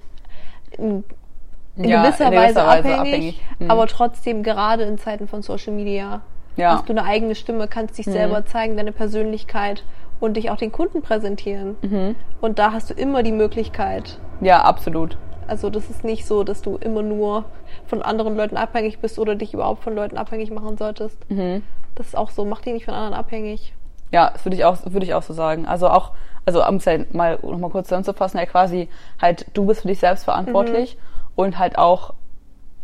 in 1.76 1.84
ja, 1.84 2.02
gewisser, 2.02 2.28
in 2.28 2.38
Weise, 2.38 2.56
Weise 2.56 2.66
abhängig, 2.66 2.98
abhängig. 2.98 3.42
Mhm. 3.58 3.70
aber 3.70 3.86
trotzdem 3.86 4.42
gerade 4.42 4.84
in 4.84 4.98
Zeiten 4.98 5.28
von 5.28 5.42
Social 5.42 5.72
Media 5.72 6.22
ja. 6.56 6.72
hast 6.72 6.88
du 6.88 6.92
eine 6.92 7.04
eigene 7.04 7.34
Stimme, 7.34 7.68
kannst 7.68 7.98
dich 7.98 8.06
mhm. 8.06 8.12
selber 8.12 8.46
zeigen, 8.46 8.76
deine 8.76 8.92
Persönlichkeit 8.92 9.84
und 10.20 10.36
dich 10.36 10.50
auch 10.50 10.56
den 10.56 10.72
Kunden 10.72 11.02
präsentieren. 11.02 11.76
Mhm. 11.82 12.16
Und 12.40 12.58
da 12.58 12.72
hast 12.72 12.90
du 12.90 12.94
immer 12.94 13.22
die 13.22 13.32
Möglichkeit. 13.32 14.18
Ja, 14.40 14.62
absolut. 14.62 15.18
Also 15.46 15.70
das 15.70 15.90
ist 15.90 16.02
nicht 16.02 16.26
so, 16.26 16.42
dass 16.42 16.62
du 16.62 16.76
immer 16.76 17.02
nur 17.02 17.44
von 17.86 18.02
anderen 18.02 18.36
Leuten 18.36 18.56
abhängig 18.56 18.98
bist 18.98 19.18
oder 19.18 19.34
dich 19.34 19.54
überhaupt 19.54 19.84
von 19.84 19.94
Leuten 19.94 20.16
abhängig 20.16 20.50
machen 20.50 20.76
solltest. 20.76 21.18
Mhm. 21.30 21.62
Das 21.94 22.08
ist 22.08 22.16
auch 22.16 22.30
so, 22.30 22.44
mach 22.44 22.62
dich 22.62 22.72
nicht 22.72 22.84
von 22.84 22.94
anderen 22.94 23.14
abhängig. 23.14 23.72
Ja, 24.12 24.30
das 24.30 24.44
würde 24.44 24.56
ich 24.56 24.64
auch, 24.64 24.78
würde 24.84 25.06
ich 25.06 25.14
auch 25.14 25.22
so 25.22 25.34
sagen. 25.34 25.66
Also 25.66 25.88
auch, 25.88 26.12
also 26.44 26.66
um 26.66 26.76
es 26.76 26.86
halt 26.86 27.14
mal 27.14 27.38
nochmal 27.42 27.70
kurz 27.70 27.88
zusammenzufassen, 27.88 28.38
ja 28.38 28.46
quasi 28.46 28.88
halt, 29.20 29.46
du 29.54 29.66
bist 29.66 29.82
für 29.82 29.88
dich 29.88 30.00
selbst 30.00 30.24
verantwortlich 30.24 30.96
mhm. 30.96 31.15
Und 31.36 31.58
halt 31.58 31.78
auch 31.78 32.14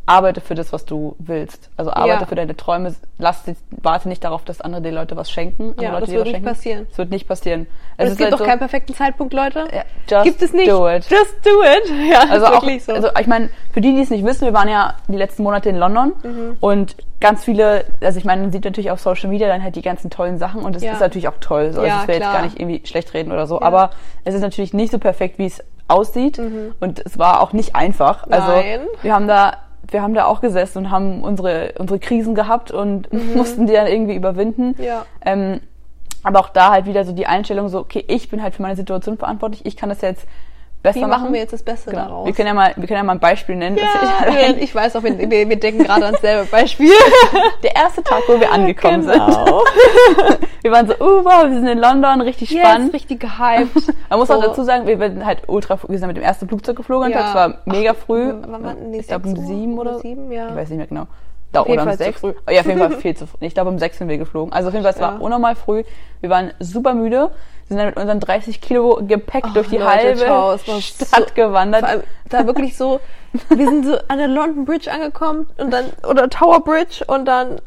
arbeite 0.07 0.41
für 0.41 0.55
das, 0.55 0.73
was 0.73 0.85
du 0.85 1.15
willst. 1.19 1.71
Also 1.77 1.93
arbeite 1.93 2.23
ja. 2.23 2.27
für 2.27 2.35
deine 2.35 2.57
Träume. 2.57 2.95
Lass, 3.19 3.45
warte 3.71 4.09
nicht 4.09 4.25
darauf, 4.25 4.45
dass 4.45 4.61
andere 4.61 4.83
dir 4.83 4.93
Leute 4.93 5.17
was 5.17 5.31
schenken. 5.31 5.75
Ja, 5.81 5.93
Leute 5.93 6.07
das 6.07 6.15
wird 6.15 6.27
nicht 6.27 6.45
passieren. 6.45 6.87
Das 6.89 6.99
wird 6.99 7.11
nicht 7.11 7.29
passieren. 7.29 7.67
Es, 7.97 8.11
es 8.11 8.17
gibt 8.17 8.25
halt 8.25 8.33
doch 8.33 8.39
so, 8.39 8.45
keinen 8.45 8.59
perfekten 8.59 8.95
Zeitpunkt, 8.95 9.33
Leute. 9.33 9.69
Ja, 9.73 9.85
just 10.11 10.25
gibt 10.25 10.43
es 10.43 10.53
nicht. 10.53 10.71
Do 10.71 10.89
it. 10.89 11.09
Just 11.09 11.37
do 11.45 11.63
it. 11.63 11.91
Ja, 12.13 12.25
also 12.29 12.47
auch, 12.47 12.65
so. 12.81 12.93
Also 12.93 13.09
ich 13.19 13.27
meine, 13.27 13.49
für 13.73 13.81
die, 13.81 13.95
die 13.95 14.03
es 14.03 14.11
nicht 14.11 14.25
wissen, 14.25 14.45
wir 14.45 14.53
waren 14.53 14.69
ja 14.69 14.95
die 15.09 15.17
letzten 15.17 15.45
Monate 15.45 15.69
in 15.69 15.77
London 15.77 16.13
mhm. 16.23 16.57
und 16.61 16.97
ganz 17.21 17.45
viele, 17.45 17.85
also 18.01 18.19
ich 18.19 18.25
meine, 18.25 18.43
man 18.43 18.53
sieht 18.53 18.65
natürlich 18.65 18.91
auf 18.91 19.01
Social 19.01 19.31
Media 19.31 19.47
dann 19.47 19.63
halt 19.63 19.77
die 19.77 19.83
ganzen 19.83 20.11
tollen 20.11 20.39
Sachen 20.39 20.63
und 20.63 20.75
es 20.75 20.83
ja. 20.83 20.93
ist 20.93 21.01
natürlich 21.01 21.29
auch 21.29 21.39
toll. 21.41 21.73
So. 21.73 21.81
Also 21.81 21.95
ich 21.95 22.09
will 22.09 22.17
klar. 22.17 22.31
jetzt 22.31 22.39
gar 22.39 22.45
nicht 22.45 22.61
irgendwie 22.61 22.87
schlecht 22.87 23.15
reden 23.15 23.31
oder 23.31 23.47
so, 23.47 23.63
aber 23.63 23.91
es 24.25 24.35
ist 24.35 24.43
natürlich 24.43 24.75
nicht 24.75 24.91
so 24.91 24.99
perfekt, 24.99 25.39
wie 25.39 25.47
es 25.47 25.63
aussieht 25.93 26.39
mhm. 26.39 26.75
und 26.81 27.05
es 27.05 27.19
war 27.19 27.41
auch 27.41 27.53
nicht 27.53 27.75
einfach. 27.77 28.27
Also 28.29 28.51
Nein. 28.51 28.81
wir 29.03 29.15
haben 29.15 29.29
da 29.29 29.53
wir 29.93 30.03
haben 30.03 30.15
da 30.15 30.25
auch 30.25 30.41
gesessen 30.41 30.79
und 30.79 30.91
haben 30.91 31.23
unsere, 31.23 31.75
unsere 31.79 31.99
Krisen 31.99 32.35
gehabt 32.35 32.71
und 32.71 33.13
mhm. 33.13 33.33
mussten 33.37 33.67
die 33.67 33.75
dann 33.75 33.87
irgendwie 33.87 34.15
überwinden. 34.15 34.75
Ja. 34.83 35.05
Ähm, 35.25 35.61
aber 36.23 36.41
auch 36.41 36.49
da 36.49 36.71
halt 36.71 36.87
wieder 36.87 37.05
so 37.05 37.13
die 37.13 37.27
Einstellung 37.27 37.69
so, 37.69 37.81
okay, 37.81 38.05
ich 38.09 38.29
bin 38.29 38.43
halt 38.43 38.55
für 38.55 38.63
meine 38.63 38.77
Situation 38.77 39.19
verantwortlich, 39.19 39.67
ich 39.67 39.77
kann 39.77 39.89
das 39.89 40.01
jetzt 40.01 40.27
besser 40.83 41.01
Wie 41.01 41.07
machen. 41.07 41.33
wir 41.33 41.41
jetzt 41.41 41.53
das 41.53 41.63
Beste 41.63 41.91
genau. 41.91 42.03
daraus? 42.03 42.27
Wir 42.27 42.33
können 42.33 42.49
ja 42.49 42.55
mal, 42.55 42.73
wir 42.77 42.87
können 42.87 42.99
ja 42.99 43.03
mal 43.05 43.13
ein 43.13 43.21
Beispiel 43.21 43.57
nennen. 43.57 43.77
Ja, 43.77 44.51
ich, 44.51 44.63
ich, 44.63 44.75
weiß 44.75 44.97
auch, 44.97 45.03
wir, 45.03 45.19
wir, 45.19 45.57
denken 45.57 45.85
gerade 45.85 46.07
ans 46.07 46.21
selbe 46.21 46.45
Beispiel. 46.51 46.93
Der 47.63 47.77
erste 47.77 48.03
Tag, 48.03 48.23
wo 48.27 48.39
wir 48.39 48.51
angekommen 48.51 49.07
genau. 49.07 49.63
sind. 49.67 50.49
wir 50.63 50.73
waren 50.73 50.87
so, 50.89 50.95
uh, 50.95 51.25
wow, 51.25 51.45
wir 51.45 51.55
sind 51.55 51.69
in 51.69 51.79
London, 51.79 52.21
richtig 52.21 52.51
yes, 52.51 52.61
spannend. 52.61 52.93
richtig 52.93 53.21
gehypt. 53.21 53.95
Man 54.11 54.19
muss 54.19 54.29
so. 54.29 54.35
auch 54.35 54.43
dazu 54.43 54.65
sagen, 54.65 54.87
wir 54.87 54.99
sind 54.99 55.25
halt 55.25 55.43
ultra, 55.47 55.79
wir 55.87 55.99
sind 55.99 56.09
mit 56.09 56.17
dem 56.17 56.25
ersten 56.25 56.49
Flugzeug 56.49 56.77
geflogen, 56.77 57.11
ja. 57.11 57.19
das 57.19 57.35
war 57.35 57.59
mega 57.65 57.95
früh. 57.95 58.33
Wann 58.47 58.65
war, 58.65 58.75
nee, 58.75 58.99
ich 58.99 59.07
glaube 59.07 59.29
um 59.29 59.37
sieben 59.37 59.79
oder? 59.79 60.01
Sieben, 60.01 60.31
ja. 60.33 60.49
Ich 60.49 60.57
weiß 60.57 60.69
nicht 60.71 60.79
mehr 60.79 60.87
genau. 60.89 61.07
Da, 61.53 61.61
auf 61.61 61.69
oder 61.69 61.83
um 61.83 61.93
sechs. 61.93 62.25
Oh, 62.25 62.33
ja, 62.51 62.61
auf 62.61 62.67
jeden 62.67 62.79
Fall 62.79 62.91
viel 62.99 63.15
zu 63.15 63.27
früh. 63.27 63.39
Ich 63.41 63.55
glaube, 63.55 63.71
um 63.71 63.79
sechs 63.79 63.99
sind 63.99 64.09
wir 64.09 64.19
geflogen. 64.19 64.53
Also 64.53 64.69
auf 64.69 64.75
jeden 64.75 64.85
Fall, 64.85 64.95
es 64.95 64.99
ja. 65.01 65.13
war 65.13 65.21
unnormal 65.21 65.55
früh. 65.55 65.85
Wir 66.21 66.31
waren 66.31 66.53
super 66.59 66.95
müde 66.95 67.31
sind 67.73 67.79
dann 67.79 67.87
mit 67.87 67.97
unseren 67.97 68.21
30 68.21 68.61
Kilo 68.61 69.01
Gepäck 69.07 69.45
oh, 69.49 69.55
durch 69.55 69.69
die 69.69 69.79
Leute, 69.79 69.89
halbe 69.89 70.19
ciao, 70.19 70.59
Stadt 70.59 71.29
so, 71.29 71.35
gewandert. 71.35 72.05
da 72.29 72.47
wirklich 72.47 72.77
so, 72.77 73.01
wir 73.49 73.67
sind 73.67 73.87
so 73.87 73.97
an 74.09 74.19
der 74.19 74.29
London 74.29 74.65
Bridge 74.65 74.91
angekommen 74.91 75.49
und 75.59 75.71
dann, 75.71 75.87
oder 76.09 76.29
Tower 76.29 76.63
Bridge 76.63 77.05
und 77.07 77.25
dann 77.25 77.61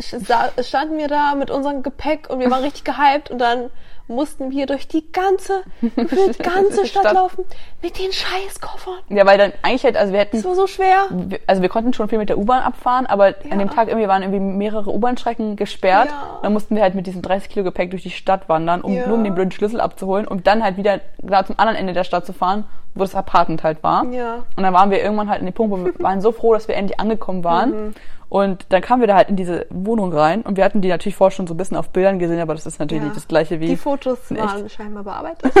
standen 0.00 0.98
wir 0.98 1.08
da 1.08 1.34
mit 1.34 1.50
unserem 1.50 1.82
Gepäck 1.82 2.28
und 2.28 2.40
wir 2.40 2.50
waren 2.50 2.62
richtig 2.62 2.84
gehypt 2.84 3.30
und 3.30 3.38
dann 3.38 3.70
mussten 4.08 4.50
wir 4.50 4.66
durch 4.66 4.88
die 4.88 5.10
ganze, 5.12 5.62
die 5.80 5.90
ganze 6.42 6.86
Stadt, 6.86 7.02
Stadt, 7.02 7.14
laufen 7.14 7.44
mit 7.82 7.98
den 7.98 8.12
Scheißkoffern. 8.12 8.98
Ja, 9.08 9.26
weil 9.26 9.38
dann 9.38 9.52
eigentlich 9.62 9.84
halt, 9.84 9.96
also 9.96 10.12
wir 10.12 10.20
hätten. 10.20 10.36
Das 10.36 10.44
war 10.44 10.54
so 10.54 10.66
schwer. 10.66 11.06
Also 11.46 11.62
wir 11.62 11.68
konnten 11.68 11.92
schon 11.92 12.08
viel 12.08 12.18
mit 12.18 12.28
der 12.28 12.38
U-Bahn 12.38 12.62
abfahren, 12.62 13.06
aber 13.06 13.30
ja. 13.30 13.50
an 13.50 13.58
dem 13.58 13.70
Tag 13.70 13.88
irgendwie 13.88 14.08
waren 14.08 14.22
irgendwie 14.22 14.40
mehrere 14.40 14.90
U-Bahn-Strecken 14.90 15.56
gesperrt. 15.56 16.08
Ja. 16.08 16.38
Dann 16.42 16.52
mussten 16.52 16.74
wir 16.74 16.82
halt 16.82 16.94
mit 16.94 17.06
diesem 17.06 17.22
30 17.22 17.48
Kilo 17.48 17.64
Gepäck 17.64 17.90
durch 17.90 18.02
die 18.02 18.10
Stadt 18.10 18.48
wandern, 18.48 18.82
um 18.82 18.94
ja. 18.94 19.06
nur 19.06 19.16
um 19.16 19.24
den 19.24 19.34
blöden 19.34 19.52
Schlüssel 19.52 19.80
abzuholen, 19.80 20.26
um 20.26 20.42
dann 20.42 20.62
halt 20.62 20.76
wieder 20.76 21.00
genau 21.20 21.42
zum 21.42 21.58
anderen 21.58 21.78
Ende 21.78 21.92
der 21.92 22.04
Stadt 22.04 22.26
zu 22.26 22.32
fahren, 22.32 22.64
wo 22.94 23.00
das 23.00 23.14
Apartment 23.14 23.62
halt 23.62 23.82
war. 23.82 24.04
Ja. 24.12 24.44
Und 24.56 24.62
dann 24.62 24.74
waren 24.74 24.90
wir 24.90 25.02
irgendwann 25.02 25.30
halt 25.30 25.40
in 25.40 25.46
dem 25.46 25.54
Punkt, 25.54 25.72
wo 25.72 25.84
wir 25.84 25.92
waren 25.98 26.20
so 26.20 26.32
froh, 26.32 26.52
dass 26.54 26.68
wir 26.68 26.76
endlich 26.76 27.00
angekommen 27.00 27.44
waren. 27.44 27.70
Mhm. 27.70 27.94
Und 28.32 28.64
dann 28.70 28.80
kamen 28.80 29.02
wir 29.02 29.06
da 29.06 29.16
halt 29.16 29.28
in 29.28 29.36
diese 29.36 29.66
Wohnung 29.68 30.10
rein 30.10 30.40
und 30.40 30.56
wir 30.56 30.64
hatten 30.64 30.80
die 30.80 30.88
natürlich 30.88 31.16
vorher 31.16 31.32
schon 31.32 31.46
so 31.46 31.52
ein 31.52 31.58
bisschen 31.58 31.76
auf 31.76 31.90
Bildern 31.90 32.18
gesehen, 32.18 32.40
aber 32.40 32.54
das 32.54 32.64
ist 32.64 32.78
natürlich 32.78 33.02
ja. 33.02 33.08
nicht 33.08 33.16
das 33.18 33.28
gleiche 33.28 33.60
wie. 33.60 33.66
Die 33.66 33.76
Fotos 33.76 34.18
waren 34.30 34.70
scheinbar 34.70 35.04
bearbeitet. 35.04 35.52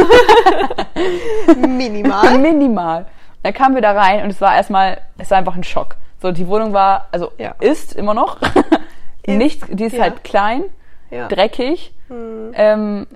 Minimal. 1.68 2.38
Minimal. 2.38 3.04
Dann 3.42 3.52
kamen 3.52 3.74
wir 3.74 3.82
da 3.82 3.92
rein 3.92 4.24
und 4.24 4.30
es 4.30 4.40
war 4.40 4.56
erstmal, 4.56 5.02
es 5.18 5.30
war 5.30 5.36
einfach 5.36 5.54
ein 5.54 5.64
Schock. 5.64 5.96
So, 6.22 6.32
die 6.32 6.48
Wohnung 6.48 6.72
war, 6.72 7.08
also 7.12 7.32
ja. 7.36 7.54
ist 7.60 7.94
immer 7.94 8.14
noch. 8.14 8.38
nicht, 9.26 9.64
die 9.68 9.84
ist 9.84 9.96
ja. 9.96 10.04
halt 10.04 10.24
klein, 10.24 10.64
dreckig, 11.10 11.92
hm. 12.08 12.52
ähm, 12.54 13.06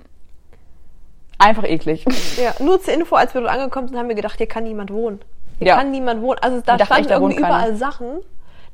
einfach 1.39 1.63
eklig. 1.63 2.05
Ja, 2.39 2.53
nur 2.63 2.79
zur 2.79 2.93
Info, 2.93 3.15
als 3.15 3.33
wir 3.33 3.41
dort 3.41 3.51
angekommen 3.51 3.87
sind, 3.87 3.97
haben 3.97 4.07
wir 4.07 4.15
gedacht, 4.15 4.37
hier 4.37 4.45
kann 4.45 4.65
niemand 4.65 4.93
wohnen. 4.93 5.19
Hier 5.57 5.73
kann 5.73 5.89
niemand 5.89 6.21
wohnen. 6.21 6.37
Also 6.43 6.61
da 6.63 6.77
standen 6.77 7.09
irgendwie 7.09 7.37
überall 7.37 7.75
Sachen 7.75 8.19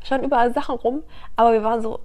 standen 0.03 0.25
überall 0.25 0.53
Sachen 0.53 0.75
rum, 0.75 1.03
aber 1.35 1.53
wir 1.53 1.63
waren 1.63 1.81
so, 1.81 1.99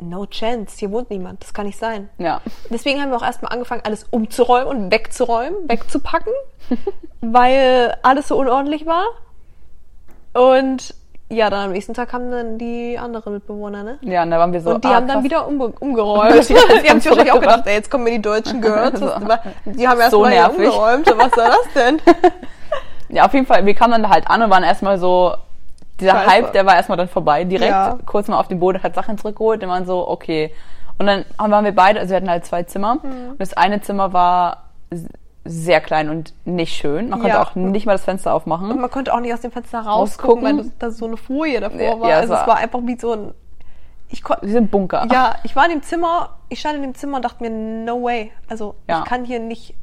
no 0.00 0.26
chance, 0.26 0.76
hier 0.78 0.90
wohnt 0.90 1.10
niemand, 1.10 1.42
das 1.42 1.54
kann 1.54 1.66
nicht 1.66 1.78
sein. 1.78 2.08
Ja. 2.18 2.40
Deswegen 2.70 3.00
haben 3.00 3.10
wir 3.10 3.16
auch 3.16 3.22
erstmal 3.22 3.52
angefangen, 3.52 3.82
alles 3.84 4.06
umzuräumen 4.10 4.68
und 4.68 4.92
wegzuräumen, 4.92 5.68
wegzupacken, 5.68 6.32
weil 7.20 7.96
alles 8.02 8.28
so 8.28 8.36
unordentlich 8.38 8.86
war. 8.86 9.04
Und 10.34 10.94
ja, 11.28 11.48
dann 11.48 11.66
am 11.66 11.72
nächsten 11.72 11.94
Tag 11.94 12.10
kamen 12.10 12.30
dann 12.30 12.58
die 12.58 12.98
anderen 12.98 13.32
Mitbewohner, 13.32 13.82
ne? 13.82 13.98
Ja, 14.02 14.22
und 14.22 14.30
da 14.30 14.38
waren 14.38 14.52
wir 14.52 14.60
so. 14.60 14.70
Und 14.74 14.84
die 14.84 14.88
ah, 14.88 14.96
haben 14.96 15.08
dann 15.08 15.24
wieder 15.24 15.46
um, 15.48 15.60
umgeräumt. 15.60 16.48
die 16.48 16.54
haben 16.90 17.00
sich 17.00 17.10
wahrscheinlich 17.10 17.32
auch 17.32 17.40
gedacht, 17.40 17.62
ey, 17.64 17.74
jetzt 17.74 17.90
kommen 17.90 18.04
mir 18.04 18.10
die 18.10 18.22
deutschen 18.22 18.60
Girls. 18.60 19.00
Die 19.64 19.88
haben 19.88 19.98
erstmal 19.98 20.10
so 20.10 20.52
umgeräumt. 20.52 21.06
Was 21.06 21.32
soll 21.32 21.46
das 21.46 21.72
denn? 21.74 22.00
ja, 23.08 23.24
auf 23.24 23.32
jeden 23.32 23.46
Fall, 23.46 23.64
wir 23.64 23.74
kamen 23.74 24.02
dann 24.02 24.10
halt 24.10 24.28
an 24.28 24.42
und 24.42 24.50
waren 24.50 24.62
erstmal 24.62 24.98
so, 24.98 25.34
dieser 26.00 26.12
Scheiße. 26.12 26.30
Hype, 26.30 26.52
der 26.52 26.66
war 26.66 26.76
erstmal 26.76 26.98
dann 26.98 27.08
vorbei, 27.08 27.44
direkt 27.44 27.70
ja. 27.70 27.98
kurz 28.06 28.28
mal 28.28 28.38
auf 28.38 28.48
den 28.48 28.60
Boden, 28.60 28.82
hat 28.82 28.94
Sachen 28.94 29.18
zurückgeholt 29.18 29.62
und 29.62 29.68
man 29.68 29.86
so, 29.86 30.08
okay. 30.08 30.52
Und 30.98 31.06
dann 31.06 31.24
waren 31.38 31.64
wir 31.64 31.74
beide, 31.74 32.00
also 32.00 32.10
wir 32.10 32.16
hatten 32.16 32.30
halt 32.30 32.44
zwei 32.44 32.62
Zimmer 32.64 32.96
mhm. 32.96 33.30
und 33.32 33.40
das 33.40 33.54
eine 33.54 33.80
Zimmer 33.80 34.12
war 34.12 34.64
sehr 35.44 35.80
klein 35.80 36.08
und 36.08 36.34
nicht 36.44 36.74
schön. 36.74 37.08
Man 37.08 37.20
konnte 37.20 37.36
ja. 37.36 37.42
auch 37.42 37.54
nicht 37.56 37.86
mal 37.86 37.92
das 37.92 38.04
Fenster 38.04 38.32
aufmachen. 38.32 38.70
Und 38.70 38.80
man 38.80 38.90
konnte 38.90 39.12
auch 39.12 39.20
nicht 39.20 39.34
aus 39.34 39.40
dem 39.40 39.50
Fenster 39.50 39.80
rausgucken, 39.80 40.58
weil 40.58 40.72
da 40.78 40.90
so 40.90 41.06
eine 41.06 41.16
Folie 41.16 41.60
davor 41.60 42.00
war. 42.00 42.08
Ja, 42.08 42.16
also 42.18 42.34
es 42.34 42.46
war 42.46 42.58
einfach 42.58 42.80
wie 42.84 42.98
so 42.98 43.12
ein 43.12 43.34
ich 44.12 44.22
konnte. 44.22 44.46
Wir 44.46 44.52
sind 44.52 44.70
Bunker. 44.70 45.08
Ja, 45.10 45.36
ich 45.42 45.56
war 45.56 45.64
in 45.64 45.70
dem 45.70 45.82
Zimmer, 45.82 46.36
ich 46.48 46.60
stand 46.60 46.76
in 46.76 46.82
dem 46.82 46.94
Zimmer 46.94 47.16
und 47.16 47.24
dachte 47.24 47.42
mir, 47.42 47.50
no 47.50 48.02
way. 48.02 48.30
Also 48.46 48.74
ja. 48.86 49.00
ich 49.00 49.04
kann 49.06 49.24
hier 49.24 49.40
nicht 49.40 49.74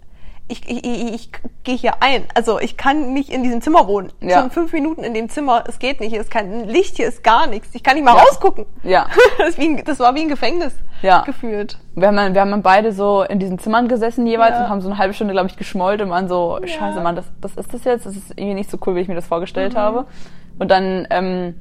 ich, 0.50 0.68
ich, 0.68 0.84
ich, 0.84 1.14
ich 1.14 1.32
gehe 1.64 1.76
hier 1.76 2.02
ein. 2.02 2.26
Also 2.34 2.60
ich 2.60 2.78
kann 2.78 3.14
nicht 3.14 3.30
in 3.30 3.44
diesem 3.44 3.62
Zimmer 3.62 3.88
wohnen. 3.88 4.12
Ja. 4.20 4.42
Schon 4.42 4.52
fünf 4.52 4.74
Minuten 4.74 5.04
in 5.04 5.14
dem 5.14 5.30
Zimmer, 5.30 5.64
es 5.68 5.80
geht 5.80 6.00
nicht. 6.00 6.12
Hier 6.12 6.22
ist 6.22 6.32
kein 6.32 6.68
Licht, 6.68 6.98
hier 6.98 7.08
ist 7.08 7.24
gar 7.24 7.48
nichts. 7.48 7.70
Ich 7.74 7.84
kann 7.84 7.96
nicht 7.96 8.04
mal 8.04 8.16
ja. 8.16 8.24
rausgucken. 8.24 8.66
Ja. 8.84 9.08
Das, 9.38 9.58
ein, 9.58 9.84
das, 9.86 10.00
war 10.00 10.16
wie 10.16 10.22
ein 10.22 10.28
Gefängnis 10.28 10.74
ja. 11.02 11.22
gefühlt. 11.22 11.78
Wir 11.96 12.08
haben, 12.10 12.34
wir 12.34 12.42
haben 12.42 12.62
beide 12.62 12.92
so 12.92 13.24
in 13.24 13.40
diesen 13.40 13.58
Zimmern 13.58 13.88
gesessen 13.88 14.28
jeweils 14.28 14.52
ja. 14.52 14.64
und 14.64 14.70
haben 14.70 14.82
so 14.82 14.90
eine 14.90 14.98
halbe 14.98 15.14
Stunde, 15.14 15.34
glaube 15.34 15.48
ich, 15.48 15.56
geschmollt 15.56 16.02
und 16.02 16.10
waren 16.10 16.28
so, 16.28 16.60
scheiße, 16.64 17.00
Mann, 17.00 17.16
das, 17.16 17.26
das 17.40 17.56
ist 17.56 17.74
das 17.74 17.84
jetzt? 17.86 18.06
Das 18.06 18.16
ist 18.16 18.32
irgendwie 18.32 18.56
nicht 18.56 18.70
so 18.70 18.78
cool, 18.86 18.96
wie 18.96 19.00
ich 19.00 19.08
mir 19.08 19.16
das 19.16 19.28
vorgestellt 19.28 19.74
mhm. 19.74 19.78
habe. 19.78 20.06
Und 20.58 20.72
dann 20.72 21.08
ähm, 21.10 21.56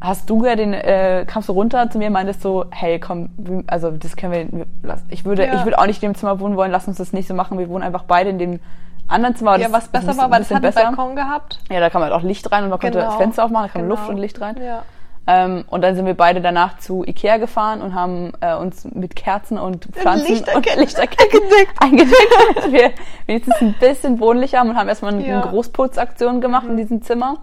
hast 0.00 0.30
du 0.30 0.44
ja 0.44 0.56
den, 0.56 0.72
äh, 0.72 1.24
kamst 1.26 1.48
du 1.48 1.52
runter 1.52 1.90
zu 1.90 1.98
mir 1.98 2.06
und 2.06 2.12
meintest 2.12 2.42
so, 2.42 2.66
hey, 2.70 2.98
komm, 3.00 3.30
also 3.66 3.90
das 3.90 4.16
können 4.16 4.32
wir, 4.32 4.66
lass, 4.82 5.04
ich 5.08 5.24
würde, 5.24 5.46
ja. 5.46 5.54
ich 5.54 5.64
würde 5.64 5.78
auch 5.78 5.86
nicht 5.86 6.02
in 6.02 6.12
dem 6.12 6.14
Zimmer 6.14 6.40
wohnen 6.40 6.56
wollen, 6.56 6.70
lass 6.70 6.86
uns 6.86 6.98
das 6.98 7.12
nicht 7.12 7.28
so 7.28 7.34
machen, 7.34 7.58
wir 7.58 7.68
wohnen 7.68 7.82
einfach 7.82 8.04
beide 8.04 8.30
in 8.30 8.38
dem 8.38 8.60
anderen 9.08 9.34
Zimmer. 9.36 9.58
Ja, 9.58 9.72
was 9.72 9.88
besser 9.88 10.16
war, 10.16 10.30
weil 10.30 10.40
das 10.40 10.50
hat 10.50 10.64
einen 10.64 10.74
Balkon 10.74 11.16
gehabt. 11.16 11.60
Ja, 11.70 11.80
da 11.80 11.90
kann 11.90 12.00
man 12.00 12.10
halt 12.10 12.20
auch 12.20 12.24
Licht 12.24 12.50
rein 12.52 12.64
und 12.64 12.70
man 12.70 12.78
genau. 12.78 12.92
konnte 12.92 13.06
das 13.06 13.16
Fenster 13.16 13.44
aufmachen, 13.44 13.66
da 13.66 13.72
kam 13.72 13.82
genau. 13.82 13.94
Luft 13.94 14.08
und 14.08 14.18
Licht 14.18 14.40
rein. 14.40 14.56
Ja. 14.62 14.82
Ähm, 15.26 15.64
und 15.68 15.82
dann 15.82 15.94
sind 15.94 16.06
wir 16.06 16.14
beide 16.14 16.40
danach 16.40 16.78
zu 16.78 17.04
Ikea 17.04 17.36
gefahren 17.36 17.82
und 17.82 17.94
haben 17.94 18.32
äh, 18.40 18.54
uns 18.54 18.86
mit 18.86 19.14
Kerzen 19.14 19.58
und 19.58 19.84
Pflanzen 19.92 20.28
Lichterketten 20.28 20.72
und 20.72 20.80
Lichterketten 20.80 21.40
eingedeckt, 21.80 22.34
damit 22.54 22.72
wir 22.72 22.90
wenigstens 23.26 23.60
ein 23.60 23.74
bisschen 23.78 24.20
wohnlicher 24.20 24.60
haben 24.60 24.70
und 24.70 24.76
haben 24.76 24.88
erstmal 24.88 25.20
ja. 25.20 25.42
eine 25.42 25.50
Großputzaktion 25.50 26.40
gemacht 26.40 26.64
mhm. 26.64 26.70
in 26.70 26.76
diesem 26.78 27.02
Zimmer. 27.02 27.38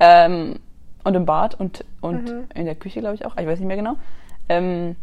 Ähm, 0.00 0.56
und 1.08 1.14
im 1.14 1.26
Bad 1.26 1.58
und, 1.58 1.84
und 2.00 2.30
mhm. 2.30 2.44
in 2.54 2.64
der 2.64 2.74
Küche, 2.74 3.00
glaube 3.00 3.14
ich 3.14 3.26
auch. 3.26 3.36
Ich 3.36 3.46
weiß 3.46 3.58
nicht 3.58 3.68
mehr 3.68 3.76
genau. 3.76 3.96
Ähm, 4.48 4.96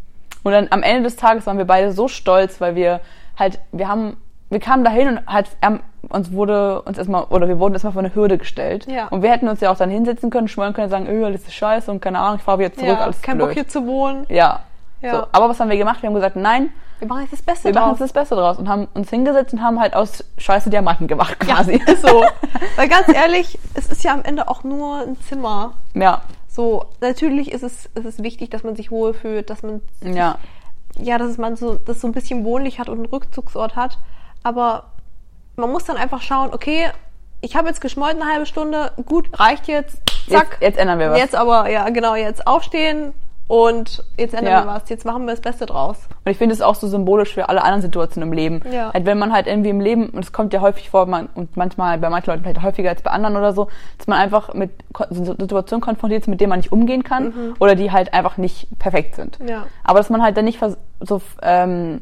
und 0.44 0.52
dann 0.52 0.68
am 0.70 0.84
Ende 0.84 1.04
des 1.04 1.16
Tages 1.16 1.46
waren 1.48 1.58
wir 1.58 1.66
beide 1.66 1.92
so 1.92 2.08
stolz, 2.08 2.62
weil 2.62 2.76
wir 2.76 3.02
halt, 3.38 3.60
wir 3.72 3.88
haben, 3.88 4.18
wir 4.50 4.60
kamen 4.60 4.84
dahin 4.84 5.10
und 5.10 5.28
halt, 5.28 5.48
ähm, 5.62 5.80
uns 6.10 6.32
wurde 6.32 6.84
uns 6.84 6.98
erstmal, 6.98 7.24
oder 7.26 7.48
wir 7.48 7.60
wurden 7.60 7.74
erstmal 7.74 7.94
vor 7.94 8.04
eine 8.04 8.14
Hürde 8.14 8.38
gestellt. 8.38 8.86
Ja. 8.88 9.08
Und 9.08 9.24
wir 9.24 9.32
hätten 9.32 9.48
uns 9.48 9.60
ja 9.60 9.72
auch 9.72 9.78
dann 9.78 9.90
hinsetzen 9.90 10.30
können, 10.30 10.48
schmollen 10.48 10.74
können, 10.74 10.90
sagen, 10.90 11.08
öh, 11.08 11.32
das 11.32 11.42
ist 11.42 11.54
scheiße 11.54 11.90
und 11.90 12.00
keine 12.00 12.20
Ahnung, 12.20 12.38
ich 12.38 12.44
fahre 12.44 12.60
wieder 12.60 12.74
zurück, 12.74 12.88
ja, 12.88 13.00
alles 13.00 13.22
kein 13.22 13.38
blöd. 13.38 13.48
Bock 13.48 13.54
hier 13.56 13.68
zu 13.68 13.86
wohnen. 13.88 14.26
Ja. 14.30 14.62
Ja. 15.06 15.16
So, 15.16 15.28
aber 15.32 15.50
was 15.50 15.60
haben 15.60 15.70
wir 15.70 15.78
gemacht? 15.78 16.02
Wir 16.02 16.08
haben 16.08 16.16
gesagt, 16.16 16.36
nein, 16.36 16.72
wir 17.00 17.08
machen 17.08 17.22
jetzt 17.22 17.34
das 17.34 17.42
Beste 17.42 17.66
wir 17.66 17.74
draus. 17.74 17.76
Wir 17.76 17.82
machen 17.82 17.92
jetzt 17.92 18.02
das 18.02 18.14
Beste 18.14 18.36
draus 18.36 18.58
und 18.58 18.70
haben 18.70 18.88
uns 18.94 19.10
hingesetzt 19.10 19.54
und 19.54 19.62
haben 19.62 19.80
halt 19.80 19.96
aus 19.96 20.24
Scheiße 20.38 20.70
Diamanten 20.70 21.08
gemacht 21.08 21.40
quasi. 21.40 21.82
Ja, 21.86 21.96
so. 22.02 22.26
Weil 22.76 22.88
ganz 22.88 23.08
ehrlich, 23.14 23.60
es 23.74 23.88
ist 23.88 24.04
ja 24.04 24.14
am 24.14 24.24
Ende 24.24 24.48
auch 24.48 24.64
nur 24.64 25.00
ein 25.00 25.20
Zimmer. 25.22 25.74
Ja. 25.94 26.22
So, 26.48 26.86
natürlich 27.02 27.52
ist 27.52 27.64
es, 27.64 27.88
ist 27.96 28.06
es 28.06 28.24
wichtig, 28.24 28.50
dass 28.50 28.64
man 28.64 28.76
sich 28.76 28.90
wohlfühlt, 28.90 29.50
dass 29.50 29.62
man 29.62 29.82
ja, 30.02 30.38
ja 30.98 31.18
dass 31.18 31.38
man 31.38 31.58
so, 31.58 31.76
das 31.76 32.00
so 32.00 32.08
ein 32.08 32.14
bisschen 32.14 32.46
wohnlich 32.46 32.80
hat 32.80 32.88
und 32.88 32.98
einen 32.98 33.06
Rückzugsort 33.08 33.76
hat. 33.76 33.98
Aber 34.44 34.86
man 35.58 35.72
muss 35.72 35.84
dann 35.84 35.98
einfach 35.98 36.22
schauen, 36.22 36.54
okay, 36.54 36.90
ich 37.42 37.56
habe 37.58 37.68
jetzt 37.68 37.82
geschmolten 37.82 38.22
eine 38.22 38.32
halbe 38.32 38.46
Stunde, 38.46 38.94
gut, 39.06 39.38
reicht 39.38 39.68
jetzt, 39.68 39.98
zack. 40.30 40.54
Jetzt, 40.54 40.62
jetzt 40.62 40.78
ändern 40.78 41.00
wir 41.00 41.12
was. 41.12 41.20
Jetzt 41.20 41.36
aber, 41.36 41.70
ja, 41.70 41.90
genau, 41.90 42.16
jetzt 42.16 42.48
aufstehen, 42.48 43.14
und 43.48 44.04
jetzt 44.18 44.34
ändern 44.34 44.54
ja. 44.54 44.64
wir 44.64 44.74
was, 44.74 44.90
jetzt 44.90 45.06
machen 45.06 45.26
wir 45.26 45.32
das 45.32 45.42
Beste 45.42 45.68
draus. 45.68 46.08
Und 46.24 46.32
ich 46.32 46.38
finde 46.38 46.56
es 46.56 46.62
auch 46.62 46.74
so 46.74 46.88
symbolisch 46.88 47.34
für 47.34 47.48
alle 47.48 47.62
anderen 47.62 47.84
Situationen 47.84 48.30
im 48.30 48.34
Leben. 48.34 48.62
Ja. 48.72 48.92
Halt, 48.92 49.06
wenn 49.06 49.20
man 49.20 49.32
halt 49.32 49.46
irgendwie 49.46 49.70
im 49.70 49.82
Leben, 49.82 50.10
und 50.10 50.24
es 50.24 50.32
kommt 50.32 50.52
ja 50.52 50.62
häufig 50.62 50.90
vor, 50.90 51.06
man, 51.06 51.30
und 51.36 51.56
manchmal 51.56 52.00
bei 52.00 52.10
manchen 52.10 52.32
Leuten 52.32 52.44
vielleicht 52.44 52.64
häufiger 52.64 52.90
als 52.90 53.04
bei 53.04 53.12
anderen 53.12 53.38
oder 53.38 53.54
so, 53.54 53.68
dass 54.00 54.08
man 54.08 54.18
einfach 54.18 54.56
mit 54.56 54.72
Situationen 55.12 55.82
konfrontiert 55.82 56.24
ist, 56.24 56.28
mit 56.28 56.42
denen 56.42 56.50
man 56.50 56.60
nicht 56.60 56.72
umgehen 56.72 57.04
kann 57.04 57.26
mhm. 57.26 57.56
oder 57.60 57.76
die 57.76 57.92
halt 57.92 58.16
einfach 58.16 58.38
nicht 58.38 58.68
perfekt 58.80 59.16
sind. 59.16 59.38
Ja. 59.48 59.68
Aber 59.84 60.00
dass 60.00 60.10
man 60.10 60.24
halt 60.24 60.38
dann 60.38 60.46
nicht 60.46 60.60
so 61.02 61.22
ähm, 61.44 62.02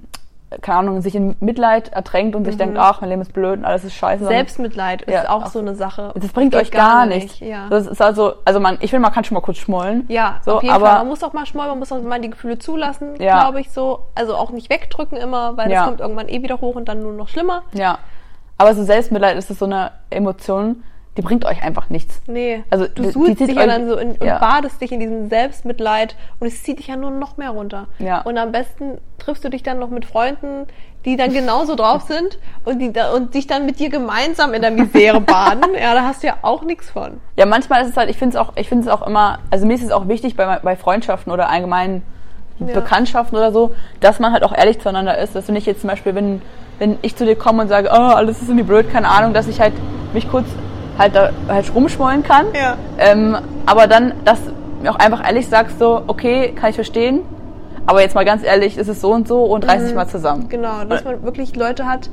keine 0.61 0.79
Ahnung, 0.79 1.01
sich 1.01 1.15
in 1.15 1.35
Mitleid 1.39 1.89
ertränkt 1.89 2.35
und 2.35 2.43
mhm. 2.43 2.45
sich 2.45 2.57
denkt, 2.57 2.77
ach, 2.77 3.01
mein 3.01 3.09
Leben 3.09 3.21
ist 3.21 3.33
blöd 3.33 3.59
und 3.59 3.65
alles 3.65 3.83
ist 3.83 3.93
scheiße. 3.93 4.25
Selbstmitleid 4.25 5.03
ist 5.03 5.13
ja, 5.13 5.29
auch 5.29 5.47
so 5.47 5.59
eine 5.59 5.75
Sache. 5.75 6.13
Das 6.15 6.31
bringt 6.31 6.55
euch 6.55 6.71
gar, 6.71 7.05
gar 7.05 7.05
nicht. 7.05 7.39
Ja. 7.39 7.67
Das 7.69 7.87
ist 7.87 8.01
also, 8.01 8.33
also 8.45 8.59
man, 8.59 8.77
ich 8.81 8.89
finde, 8.89 9.01
man 9.01 9.11
kann 9.11 9.23
schon 9.23 9.35
mal 9.35 9.41
kurz 9.41 9.57
schmollen. 9.57 10.05
Ja, 10.07 10.39
so, 10.45 10.55
auf 10.55 10.63
jeden 10.63 10.73
aber 10.73 10.87
Fall. 10.87 10.97
Man 10.99 11.07
muss 11.07 11.23
auch 11.23 11.33
mal 11.33 11.45
schmollen, 11.45 11.69
man 11.69 11.79
muss 11.79 11.91
auch 11.91 12.01
mal 12.01 12.21
die 12.21 12.29
Gefühle 12.29 12.59
zulassen, 12.59 13.15
ja. 13.19 13.41
glaube 13.41 13.61
ich 13.61 13.71
so. 13.71 14.07
Also 14.15 14.35
auch 14.35 14.51
nicht 14.51 14.69
wegdrücken 14.69 15.17
immer, 15.17 15.57
weil 15.57 15.69
das 15.69 15.85
kommt 15.85 15.99
irgendwann 15.99 16.29
eh 16.29 16.41
wieder 16.43 16.61
hoch 16.61 16.75
und 16.75 16.87
dann 16.87 17.01
nur 17.01 17.13
noch 17.13 17.27
schlimmer. 17.27 17.63
Ja. 17.73 17.99
Aber 18.57 18.75
so 18.75 18.83
Selbstmitleid 18.83 19.37
ist 19.37 19.49
das 19.49 19.59
so 19.59 19.65
eine 19.65 19.91
Emotion, 20.09 20.83
die 21.17 21.21
bringt 21.21 21.45
euch 21.45 21.63
einfach 21.63 21.89
nichts. 21.89 22.21
Nee. 22.27 22.63
Also 22.69 22.87
du 22.87 23.11
suchst 23.11 23.39
dich 23.39 23.55
ja 23.55 23.67
dann 23.67 23.87
so 23.87 23.97
in, 23.97 24.17
ja. 24.21 24.33
und 24.33 24.41
badest 24.41 24.81
dich 24.81 24.91
in 24.91 24.99
diesem 24.99 25.29
Selbstmitleid 25.29 26.15
und 26.39 26.47
es 26.47 26.63
zieht 26.63 26.79
dich 26.79 26.87
ja 26.87 26.95
nur 26.95 27.11
noch 27.11 27.37
mehr 27.37 27.51
runter. 27.51 27.87
Ja. 27.99 28.21
Und 28.21 28.37
am 28.37 28.51
besten 28.51 28.97
triffst 29.19 29.43
du 29.43 29.49
dich 29.49 29.61
dann 29.61 29.77
noch 29.77 29.89
mit 29.89 30.05
Freunden, 30.05 30.65
die 31.05 31.15
dann 31.15 31.31
genauso 31.31 31.75
drauf 31.75 32.01
sind 32.07 32.39
und 32.65 32.79
die 32.79 32.91
und 33.15 33.35
dich 33.35 33.45
dann 33.45 33.65
mit 33.65 33.79
dir 33.79 33.89
gemeinsam 33.89 34.53
in 34.53 34.61
der 34.61 34.71
Misere 34.71 35.21
baden. 35.21 35.75
ja, 35.79 35.93
da 35.93 36.03
hast 36.03 36.23
du 36.23 36.27
ja 36.27 36.37
auch 36.41 36.63
nichts 36.63 36.89
von. 36.89 37.19
Ja, 37.37 37.45
manchmal 37.45 37.83
ist 37.83 37.89
es 37.89 37.97
halt, 37.97 38.09
ich 38.09 38.17
finde 38.17 38.37
es 38.37 38.41
auch, 38.41 38.53
ich 38.55 38.67
finde 38.67 38.87
es 38.87 38.89
auch 38.89 39.05
immer, 39.05 39.39
also 39.51 39.67
mir 39.67 39.75
ist 39.75 39.83
es 39.83 39.91
auch 39.91 40.07
wichtig 40.07 40.35
bei, 40.35 40.59
bei 40.63 40.75
Freundschaften 40.75 41.31
oder 41.31 41.49
allgemeinen 41.49 42.01
ja. 42.57 42.73
Bekanntschaften 42.73 43.37
oder 43.37 43.51
so, 43.51 43.75
dass 43.99 44.19
man 44.19 44.31
halt 44.31 44.43
auch 44.43 44.55
ehrlich 44.55 44.79
zueinander 44.79 45.17
ist. 45.19 45.35
Dass 45.35 45.45
du 45.45 45.51
nicht 45.51 45.67
jetzt 45.67 45.81
zum 45.81 45.91
Beispiel, 45.91 46.15
wenn, 46.15 46.41
wenn 46.79 46.97
ich 47.03 47.15
zu 47.15 47.25
dir 47.25 47.35
komme 47.35 47.61
und 47.61 47.67
sage, 47.67 47.89
oh, 47.91 47.95
alles 47.95 48.41
ist 48.41 48.47
irgendwie 48.47 48.63
blöd, 48.63 48.91
keine 48.91 49.09
Ahnung, 49.09 49.33
dass 49.33 49.47
ich 49.47 49.59
halt 49.59 49.73
mich 50.13 50.29
kurz 50.29 50.47
halt 50.97 51.15
da 51.15 51.31
halt 51.47 51.73
rumschmollen 51.73 52.23
kann. 52.23 52.47
Ja. 52.53 52.77
Ähm, 52.97 53.37
aber 53.65 53.87
dann, 53.87 54.13
dass 54.25 54.39
mir 54.81 54.91
auch 54.91 54.99
einfach 54.99 55.25
ehrlich 55.25 55.47
sagst 55.47 55.79
so, 55.79 56.01
okay, 56.07 56.53
kann 56.53 56.69
ich 56.69 56.75
verstehen, 56.75 57.21
aber 57.85 58.01
jetzt 58.01 58.15
mal 58.15 58.25
ganz 58.25 58.43
ehrlich, 58.43 58.77
ist 58.77 58.87
es 58.87 59.01
so 59.01 59.11
und 59.11 59.27
so 59.27 59.43
und 59.43 59.67
reiß 59.67 59.81
mhm. 59.81 59.85
dich 59.87 59.95
mal 59.95 60.07
zusammen. 60.07 60.49
Genau, 60.49 60.83
dass 60.85 61.03
man 61.03 61.23
wirklich 61.23 61.55
Leute 61.55 61.85
hat, 61.85 62.09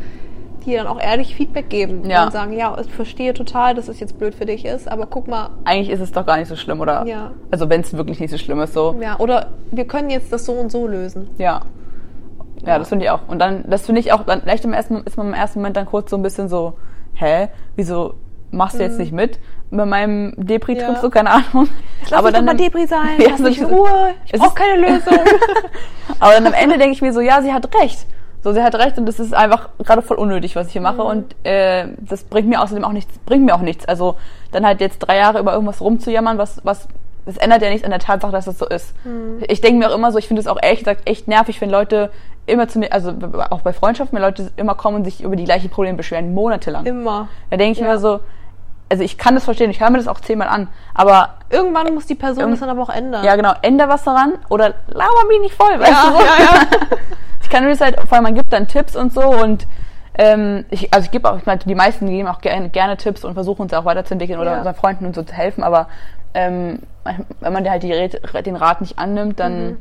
die 0.64 0.74
dann 0.74 0.86
auch 0.86 1.00
ehrlich 1.00 1.34
Feedback 1.34 1.68
geben 1.68 2.08
ja. 2.08 2.24
und 2.24 2.32
sagen, 2.32 2.52
ja, 2.52 2.76
ich 2.80 2.92
verstehe 2.92 3.34
total, 3.34 3.74
dass 3.74 3.88
es 3.88 4.00
jetzt 4.00 4.18
blöd 4.18 4.34
für 4.34 4.46
dich 4.46 4.64
ist, 4.64 4.90
aber 4.90 5.06
guck 5.06 5.28
mal. 5.28 5.50
Eigentlich 5.64 5.90
ist 5.90 6.00
es 6.00 6.12
doch 6.12 6.26
gar 6.26 6.36
nicht 6.36 6.48
so 6.48 6.56
schlimm, 6.56 6.80
oder? 6.80 7.06
Ja. 7.06 7.32
Also 7.50 7.68
wenn 7.68 7.80
es 7.80 7.92
wirklich 7.96 8.20
nicht 8.20 8.30
so 8.30 8.38
schlimm 8.38 8.60
ist, 8.60 8.74
so. 8.74 8.96
Ja, 9.00 9.18
oder 9.18 9.48
wir 9.70 9.86
können 9.86 10.10
jetzt 10.10 10.32
das 10.32 10.44
so 10.44 10.52
und 10.52 10.70
so 10.70 10.86
lösen. 10.86 11.28
Ja. 11.38 11.62
Ja, 12.62 12.68
ja. 12.68 12.78
das 12.78 12.88
finde 12.88 13.06
ich 13.06 13.10
auch. 13.10 13.20
Und 13.26 13.38
dann, 13.38 13.64
das 13.68 13.86
finde 13.86 14.00
ich 14.00 14.12
auch, 14.12 14.24
dann 14.24 14.42
vielleicht 14.42 14.64
im 14.64 14.72
ersten, 14.72 14.98
ist 15.04 15.16
man 15.16 15.28
im 15.28 15.34
ersten 15.34 15.60
Moment 15.60 15.76
dann 15.76 15.86
kurz 15.86 16.10
so 16.10 16.16
ein 16.16 16.22
bisschen 16.22 16.48
so, 16.48 16.74
hä, 17.14 17.48
wieso 17.76 18.14
machst 18.50 18.78
du 18.78 18.82
jetzt 18.82 18.94
mhm. 18.94 19.00
nicht 19.00 19.12
mit 19.12 19.38
bei 19.70 19.86
meinem 19.86 20.32
Depri-Trip, 20.36 20.94
ja. 20.94 21.00
so 21.00 21.10
keine 21.10 21.30
Ahnung. 21.30 21.68
Lass 22.02 22.12
aber 22.12 22.32
dann 22.32 22.44
mal 22.44 22.56
Depri 22.56 22.86
sein, 22.86 23.20
ja, 23.20 23.30
lass 23.30 23.40
mich 23.40 23.58
in 23.58 23.66
Ruhe, 23.66 24.14
ich 24.26 24.32
brauche 24.32 24.54
keine 24.54 24.80
Lösung. 24.80 25.18
aber 26.18 26.32
dann 26.32 26.46
am 26.46 26.54
Ende 26.54 26.76
denke 26.78 26.92
ich 26.92 27.02
mir 27.02 27.12
so, 27.12 27.20
ja, 27.20 27.40
sie 27.42 27.52
hat 27.52 27.72
recht. 27.80 28.06
So, 28.42 28.52
sie 28.52 28.62
hat 28.62 28.74
recht 28.74 28.96
und 28.96 29.06
das 29.06 29.20
ist 29.20 29.34
einfach 29.34 29.68
gerade 29.78 30.00
voll 30.00 30.16
unnötig, 30.16 30.56
was 30.56 30.68
ich 30.68 30.72
hier 30.72 30.80
mache. 30.80 31.02
Mhm. 31.02 31.06
Und 31.06 31.46
äh, 31.46 31.88
das 31.98 32.24
bringt 32.24 32.48
mir 32.48 32.62
außerdem 32.62 32.84
auch 32.84 32.92
nichts, 32.92 33.18
bringt 33.26 33.44
mir 33.44 33.54
auch 33.54 33.60
nichts. 33.60 33.86
Also 33.86 34.16
dann 34.50 34.64
halt 34.66 34.80
jetzt 34.80 34.98
drei 34.98 35.18
Jahre 35.18 35.38
über 35.38 35.52
irgendwas 35.52 35.80
rumzujammern, 35.80 36.38
was, 36.38 36.64
was 36.64 36.88
das 37.26 37.36
ändert 37.36 37.62
ja 37.62 37.68
nichts 37.68 37.84
an 37.84 37.90
der 37.90 38.00
Tatsache, 38.00 38.32
dass 38.32 38.46
das 38.46 38.58
so 38.58 38.66
ist. 38.66 38.94
Mhm. 39.04 39.44
Ich 39.46 39.60
denke 39.60 39.78
mir 39.78 39.90
auch 39.90 39.94
immer 39.94 40.10
so, 40.10 40.18
ich 40.18 40.26
finde 40.26 40.40
es 40.40 40.48
auch 40.48 40.58
ehrlich 40.60 40.80
gesagt 40.80 41.02
echt 41.04 41.28
nervig, 41.28 41.60
wenn 41.60 41.70
Leute 41.70 42.10
immer 42.46 42.66
zu 42.66 42.78
mir, 42.78 42.92
also 42.92 43.12
auch 43.50 43.60
bei 43.60 43.72
Freundschaften, 43.72 44.16
wenn 44.16 44.24
Leute 44.24 44.50
immer 44.56 44.74
kommen 44.74 44.96
und 44.96 45.04
sich 45.04 45.22
über 45.22 45.36
die 45.36 45.44
gleichen 45.44 45.70
Probleme 45.70 45.96
beschweren, 45.96 46.34
monatelang. 46.34 46.86
Immer. 46.86 47.28
Da 47.50 47.56
denke 47.58 47.72
ich 47.72 47.78
ja. 47.78 47.92
mir 47.92 47.98
so, 47.98 48.20
also 48.90 49.04
ich 49.04 49.16
kann 49.16 49.34
das 49.34 49.44
verstehen, 49.44 49.70
ich 49.70 49.80
höre 49.80 49.90
mir 49.90 49.98
das 49.98 50.08
auch 50.08 50.20
zehnmal 50.20 50.48
an, 50.48 50.68
aber 50.94 51.34
irgendwann 51.48 51.94
muss 51.94 52.06
die 52.06 52.16
Person 52.16 52.50
das 52.50 52.60
dann 52.60 52.68
aber 52.68 52.82
auch 52.82 52.90
ändern. 52.90 53.24
Ja, 53.24 53.36
genau, 53.36 53.54
änder 53.62 53.88
was 53.88 54.02
daran 54.04 54.34
oder 54.48 54.74
laber 54.88 55.24
mich 55.28 55.40
nicht 55.40 55.54
voll, 55.54 55.78
weißt 55.78 55.90
ja, 55.90 56.10
du? 56.10 56.16
Ja, 56.18 56.44
ja. 56.44 56.98
ich 57.42 57.48
kann 57.48 57.64
nur 57.64 57.74
halt, 57.74 58.00
vor 58.00 58.14
allem 58.14 58.24
man 58.24 58.34
gibt 58.34 58.52
dann 58.52 58.66
Tipps 58.66 58.96
und 58.96 59.12
so 59.12 59.22
und 59.22 59.66
ähm, 60.14 60.64
ich, 60.70 60.92
also 60.92 61.04
ich 61.04 61.12
gebe 61.12 61.30
auch, 61.30 61.38
ich 61.38 61.46
meine, 61.46 61.60
die 61.60 61.74
meisten 61.74 62.06
geben 62.06 62.28
auch 62.28 62.40
gerne, 62.40 62.68
gerne 62.68 62.96
Tipps 62.96 63.24
und 63.24 63.34
versuchen 63.34 63.62
uns 63.62 63.72
auch 63.72 63.84
weiterzuentwickeln 63.84 64.40
oder 64.40 64.58
unseren 64.58 64.74
Freunden 64.74 65.06
und 65.06 65.14
so 65.14 65.22
zu 65.22 65.32
helfen, 65.32 65.62
aber 65.62 65.88
ähm, 66.34 66.80
wenn 67.40 67.52
man 67.52 67.68
halt 67.68 67.82
die, 67.82 68.10
den 68.42 68.56
Rat 68.56 68.80
nicht 68.80 68.98
annimmt, 68.98 69.40
dann 69.40 69.66
mhm. 69.66 69.76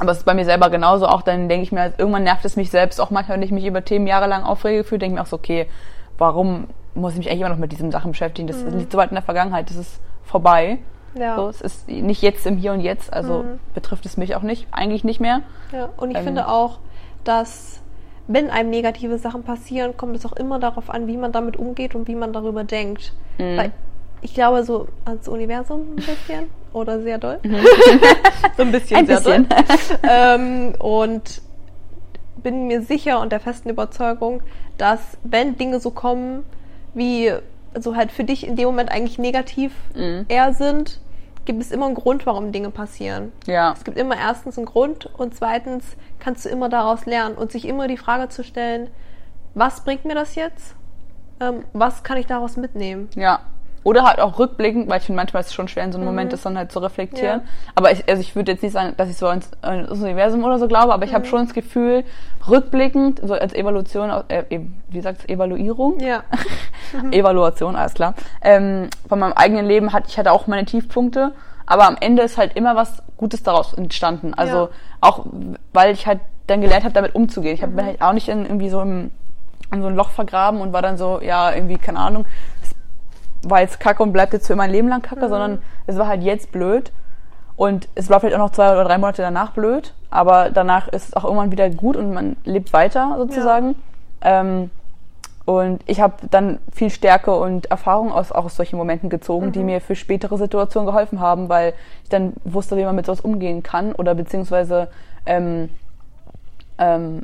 Aber 0.00 0.12
es 0.12 0.18
ist 0.18 0.24
bei 0.24 0.34
mir 0.34 0.44
selber 0.44 0.70
genauso 0.70 1.06
auch, 1.06 1.22
dann 1.22 1.48
denke 1.48 1.64
ich 1.64 1.72
mir, 1.72 1.92
irgendwann 1.98 2.22
nervt 2.22 2.44
es 2.44 2.54
mich 2.54 2.70
selbst 2.70 3.00
auch 3.00 3.10
manchmal, 3.10 3.36
wenn 3.36 3.42
ich 3.42 3.50
mich 3.50 3.64
über 3.64 3.84
Themen 3.84 4.06
jahrelang 4.06 4.44
aufrege 4.44 4.84
fühle, 4.84 5.00
denke 5.00 5.14
ich 5.14 5.18
mir 5.18 5.22
auch 5.22 5.26
so, 5.26 5.36
okay, 5.36 5.66
warum 6.18 6.68
muss 7.00 7.12
ich 7.12 7.18
mich 7.18 7.28
eigentlich 7.28 7.40
immer 7.40 7.50
noch 7.50 7.58
mit 7.58 7.72
diesen 7.72 7.90
Sachen 7.90 8.12
beschäftigen. 8.12 8.48
Das 8.48 8.62
mhm. 8.62 8.78
liegt 8.78 8.92
so 8.92 8.98
weit 8.98 9.10
in 9.10 9.14
der 9.14 9.22
Vergangenheit, 9.22 9.70
das 9.70 9.76
ist 9.76 10.00
vorbei. 10.24 10.78
Ja. 11.14 11.36
So, 11.36 11.48
es 11.48 11.60
ist 11.60 11.88
nicht 11.88 12.22
jetzt 12.22 12.46
im 12.46 12.56
Hier 12.56 12.72
und 12.72 12.80
Jetzt, 12.80 13.12
also 13.12 13.42
mhm. 13.42 13.60
betrifft 13.74 14.06
es 14.06 14.16
mich 14.16 14.36
auch 14.36 14.42
nicht, 14.42 14.66
eigentlich 14.70 15.04
nicht 15.04 15.20
mehr. 15.20 15.40
Ja, 15.72 15.88
und 15.96 16.10
ich 16.10 16.18
ähm, 16.18 16.24
finde 16.24 16.48
auch, 16.48 16.78
dass 17.24 17.80
wenn 18.26 18.50
einem 18.50 18.70
negative 18.70 19.18
Sachen 19.18 19.42
passieren, 19.42 19.96
kommt 19.96 20.14
es 20.16 20.26
auch 20.26 20.34
immer 20.34 20.58
darauf 20.58 20.90
an, 20.90 21.06
wie 21.06 21.16
man 21.16 21.32
damit 21.32 21.56
umgeht 21.56 21.94
und 21.94 22.08
wie 22.08 22.14
man 22.14 22.32
darüber 22.32 22.62
denkt. 22.62 23.14
Mhm. 23.38 23.56
Weil 23.56 23.72
ich 24.20 24.34
glaube 24.34 24.64
so 24.64 24.88
ans 25.04 25.28
Universum 25.28 25.92
ein 25.92 25.96
bisschen 25.96 26.50
oder 26.72 27.00
sehr 27.00 27.18
doll. 27.18 27.38
Mhm. 27.42 27.56
so 28.56 28.62
ein 28.62 28.72
bisschen 28.72 28.96
ein 28.98 29.06
sehr 29.06 29.16
bisschen. 29.16 29.48
doll. 29.48 29.98
ähm, 30.08 30.74
und 30.78 31.40
bin 32.42 32.66
mir 32.66 32.82
sicher 32.82 33.20
und 33.20 33.32
der 33.32 33.40
festen 33.40 33.70
Überzeugung, 33.70 34.42
dass 34.76 35.00
wenn 35.24 35.56
Dinge 35.56 35.80
so 35.80 35.90
kommen, 35.90 36.44
wie 36.94 37.32
so 37.78 37.96
halt 37.96 38.12
für 38.12 38.24
dich 38.24 38.46
in 38.46 38.56
dem 38.56 38.66
Moment 38.66 38.90
eigentlich 38.90 39.18
negativ 39.18 39.72
mhm. 39.94 40.24
eher 40.28 40.52
sind, 40.54 41.00
gibt 41.44 41.62
es 41.62 41.70
immer 41.70 41.86
einen 41.86 41.94
Grund, 41.94 42.26
warum 42.26 42.52
Dinge 42.52 42.70
passieren. 42.70 43.32
Ja. 43.46 43.72
Es 43.72 43.84
gibt 43.84 43.96
immer 43.96 44.16
erstens 44.16 44.58
einen 44.58 44.66
Grund 44.66 45.06
und 45.06 45.34
zweitens 45.34 45.96
kannst 46.18 46.44
du 46.44 46.50
immer 46.50 46.68
daraus 46.68 47.06
lernen 47.06 47.36
und 47.36 47.52
sich 47.52 47.66
immer 47.66 47.88
die 47.88 47.96
Frage 47.96 48.28
zu 48.28 48.44
stellen, 48.44 48.90
was 49.54 49.82
bringt 49.82 50.04
mir 50.04 50.14
das 50.14 50.34
jetzt? 50.34 50.74
Ähm, 51.40 51.64
was 51.72 52.02
kann 52.02 52.18
ich 52.18 52.26
daraus 52.26 52.56
mitnehmen? 52.56 53.08
Ja. 53.14 53.40
Oder 53.84 54.04
halt 54.04 54.20
auch 54.20 54.38
rückblickend, 54.38 54.88
weil 54.88 54.98
ich 54.98 55.06
finde, 55.06 55.16
manchmal 55.16 55.40
ist 55.40 55.48
es 55.48 55.54
schon 55.54 55.68
schwer, 55.68 55.84
in 55.84 55.92
so 55.92 55.98
einem 55.98 56.06
mhm. 56.06 56.14
Moment 56.14 56.32
das 56.32 56.42
dann 56.42 56.58
halt 56.58 56.72
zu 56.72 56.78
reflektieren. 56.80 57.40
Ja. 57.40 57.48
Aber 57.74 57.92
ich, 57.92 58.08
also 58.08 58.20
ich 58.20 58.34
würde 58.36 58.52
jetzt 58.52 58.62
nicht 58.62 58.72
sagen, 58.72 58.94
dass 58.96 59.08
ich 59.08 59.16
so 59.16 59.28
ins, 59.28 59.50
ins 59.62 60.00
Universum 60.00 60.44
oder 60.44 60.58
so 60.58 60.68
glaube, 60.68 60.92
aber 60.92 61.04
ich 61.04 61.12
mhm. 61.12 61.16
habe 61.16 61.24
schon 61.26 61.44
das 61.44 61.54
Gefühl, 61.54 62.04
rückblickend, 62.48 63.20
so 63.22 63.34
als 63.34 63.52
Evaluation, 63.54 64.10
äh, 64.28 64.44
wie 64.88 65.00
sagt's, 65.00 65.28
Evaluierung? 65.28 66.00
Ja. 66.00 66.22
Evaluation, 67.10 67.76
alles 67.76 67.94
klar. 67.94 68.14
Ähm, 68.42 68.88
von 69.08 69.18
meinem 69.18 69.32
eigenen 69.34 69.66
Leben 69.66 69.92
hatte 69.92 70.08
ich 70.08 70.18
hatte 70.18 70.32
auch 70.32 70.46
meine 70.46 70.64
Tiefpunkte, 70.64 71.32
aber 71.66 71.86
am 71.86 71.96
Ende 72.00 72.22
ist 72.22 72.38
halt 72.38 72.56
immer 72.56 72.76
was 72.76 73.02
Gutes 73.16 73.42
daraus 73.42 73.74
entstanden. 73.74 74.34
Also 74.34 74.56
ja. 74.56 74.68
auch, 75.00 75.26
weil 75.72 75.92
ich 75.92 76.06
halt 76.06 76.20
dann 76.46 76.60
gelernt 76.62 76.84
habe, 76.84 76.94
damit 76.94 77.14
umzugehen. 77.14 77.54
Ich 77.54 77.62
hab, 77.62 77.70
mhm. 77.70 77.76
bin 77.76 77.86
halt 77.86 78.02
auch 78.02 78.12
nicht 78.12 78.28
in, 78.28 78.44
irgendwie 78.44 78.70
so 78.70 78.80
im, 78.80 79.10
in 79.70 79.82
so 79.82 79.88
ein 79.88 79.94
Loch 79.94 80.10
vergraben 80.10 80.60
und 80.60 80.72
war 80.72 80.82
dann 80.82 80.96
so, 80.96 81.20
ja, 81.20 81.52
irgendwie, 81.52 81.76
keine 81.76 81.98
Ahnung, 81.98 82.24
war 83.42 83.60
jetzt 83.60 83.80
kacke 83.80 84.02
und 84.02 84.12
bleibt 84.12 84.32
jetzt 84.32 84.46
für 84.46 84.56
mein 84.56 84.70
Leben 84.70 84.88
lang 84.88 85.02
kacke, 85.02 85.26
mhm. 85.26 85.30
sondern 85.30 85.62
es 85.86 85.96
war 85.96 86.08
halt 86.08 86.22
jetzt 86.22 86.52
blöd. 86.52 86.92
Und 87.56 87.88
es 87.96 88.08
war 88.08 88.20
vielleicht 88.20 88.36
auch 88.36 88.44
noch 88.44 88.52
zwei 88.52 88.70
oder 88.70 88.84
drei 88.84 88.98
Monate 88.98 89.20
danach 89.22 89.50
blöd, 89.50 89.92
aber 90.10 90.50
danach 90.50 90.86
ist 90.88 91.08
es 91.08 91.14
auch 91.14 91.24
irgendwann 91.24 91.50
wieder 91.50 91.68
gut 91.70 91.96
und 91.96 92.14
man 92.14 92.36
lebt 92.44 92.72
weiter 92.72 93.16
sozusagen. 93.18 93.74
Ja. 94.22 94.40
Ähm, 94.40 94.70
und 95.44 95.82
ich 95.86 96.00
habe 96.00 96.14
dann 96.30 96.58
viel 96.72 96.90
Stärke 96.90 97.34
und 97.34 97.70
Erfahrung 97.70 98.12
aus, 98.12 98.32
auch 98.32 98.44
aus 98.44 98.54
solchen 98.54 98.76
Momenten 98.76 99.08
gezogen, 99.08 99.46
mhm. 99.46 99.52
die 99.52 99.64
mir 99.64 99.80
für 99.80 99.96
spätere 99.96 100.36
Situationen 100.36 100.86
geholfen 100.86 101.20
haben, 101.20 101.48
weil 101.48 101.72
ich 102.04 102.10
dann 102.10 102.34
wusste, 102.44 102.76
wie 102.76 102.84
man 102.84 102.94
mit 102.94 103.06
sowas 103.06 103.22
umgehen 103.22 103.62
kann 103.62 103.92
oder 103.92 104.14
beziehungsweise 104.14 104.88
ähm, 105.26 105.70
ähm, 106.76 107.22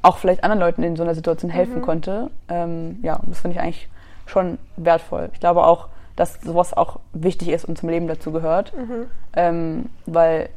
auch 0.00 0.18
vielleicht 0.18 0.44
anderen 0.44 0.60
Leuten 0.60 0.84
in 0.84 0.96
so 0.96 1.02
einer 1.02 1.14
Situation 1.14 1.50
helfen 1.50 1.78
mhm. 1.78 1.82
konnte. 1.82 2.30
Ähm, 2.48 3.00
ja, 3.02 3.18
das 3.26 3.40
finde 3.40 3.56
ich 3.56 3.62
eigentlich 3.62 3.88
schon 4.26 4.58
wertvoll. 4.76 5.30
Ich 5.32 5.40
glaube 5.40 5.64
auch, 5.64 5.88
dass 6.16 6.40
sowas 6.40 6.74
auch 6.74 6.98
wichtig 7.12 7.48
ist 7.48 7.64
und 7.64 7.78
zum 7.78 7.88
Leben 7.88 8.08
dazu 8.08 8.32
gehört. 8.32 8.72
Mhm. 8.76 9.06
Ähm, 9.34 9.86
weil, 10.06 10.48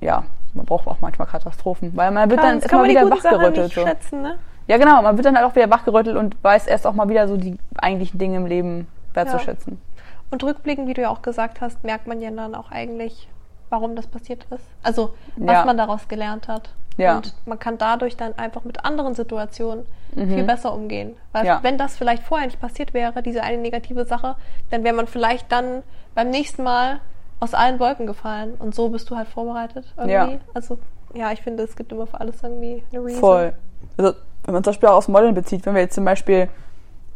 ja, 0.00 0.24
man 0.54 0.66
braucht 0.66 0.86
auch 0.86 0.98
manchmal 1.00 1.28
Katastrophen. 1.28 1.94
Weil 1.94 2.10
man 2.10 2.30
wird 2.30 2.40
Klar, 2.40 2.52
dann 2.52 2.60
erstmal 2.60 2.88
wieder 2.88 3.10
wachgerüttelt. 3.10 3.72
So. 3.72 3.82
Schätzen, 3.82 4.22
ne? 4.22 4.38
Ja, 4.66 4.76
genau, 4.76 5.00
man 5.02 5.16
wird 5.16 5.26
dann 5.26 5.36
halt 5.36 5.46
auch 5.46 5.54
wieder 5.54 5.70
wachgerüttelt 5.70 6.16
und 6.16 6.36
weiß 6.42 6.66
erst 6.66 6.86
auch 6.86 6.92
mal 6.92 7.08
wieder 7.08 7.26
so 7.26 7.36
die 7.36 7.56
eigentlichen 7.76 8.18
Dinge 8.18 8.36
im 8.36 8.46
Leben 8.46 8.86
wertzuschätzen. 9.14 9.74
Ja. 9.74 10.02
Und 10.30 10.44
rückblickend, 10.44 10.88
wie 10.88 10.94
du 10.94 11.02
ja 11.02 11.08
auch 11.08 11.22
gesagt 11.22 11.60
hast, 11.60 11.82
merkt 11.84 12.06
man 12.06 12.20
ja 12.20 12.30
dann 12.30 12.54
auch 12.54 12.70
eigentlich, 12.70 13.28
warum 13.70 13.96
das 13.96 14.06
passiert 14.06 14.46
ist. 14.50 14.64
Also, 14.82 15.14
was 15.36 15.54
ja. 15.54 15.64
man 15.64 15.78
daraus 15.78 16.06
gelernt 16.08 16.48
hat. 16.48 16.70
Ja. 16.98 17.16
Und 17.16 17.34
man 17.46 17.58
kann 17.58 17.78
dadurch 17.78 18.16
dann 18.16 18.36
einfach 18.36 18.64
mit 18.64 18.84
anderen 18.84 19.14
Situationen 19.14 19.86
mhm. 20.14 20.34
viel 20.34 20.44
besser 20.44 20.72
umgehen. 20.72 21.16
Weil 21.32 21.46
ja. 21.46 21.60
wenn 21.62 21.78
das 21.78 21.96
vielleicht 21.96 22.22
vorher 22.22 22.46
nicht 22.46 22.60
passiert 22.60 22.94
wäre, 22.94 23.22
diese 23.22 23.42
eine 23.42 23.58
negative 23.58 24.04
Sache, 24.04 24.36
dann 24.70 24.84
wäre 24.84 24.94
man 24.94 25.06
vielleicht 25.06 25.50
dann 25.52 25.82
beim 26.14 26.30
nächsten 26.30 26.62
Mal 26.62 27.00
aus 27.40 27.54
allen 27.54 27.78
Wolken 27.78 28.06
gefallen. 28.06 28.54
Und 28.58 28.74
so 28.74 28.88
bist 28.88 29.10
du 29.10 29.16
halt 29.16 29.28
vorbereitet 29.28 29.86
irgendwie. 29.96 30.12
Ja. 30.12 30.40
Also 30.54 30.78
ja, 31.14 31.32
ich 31.32 31.42
finde, 31.42 31.62
es 31.62 31.76
gibt 31.76 31.92
immer 31.92 32.06
für 32.06 32.20
alles 32.20 32.42
irgendwie 32.42 32.82
eine 32.92 33.04
Reason. 33.04 33.20
Voll. 33.20 33.52
Also 33.96 34.14
wenn 34.44 34.54
man 34.54 34.64
zum 34.64 34.72
Beispiel 34.72 34.88
auch 34.88 34.96
aus 34.96 35.08
Modeln 35.08 35.34
bezieht, 35.34 35.64
wenn 35.66 35.74
wir 35.74 35.82
jetzt 35.82 35.94
zum 35.94 36.04
Beispiel 36.04 36.48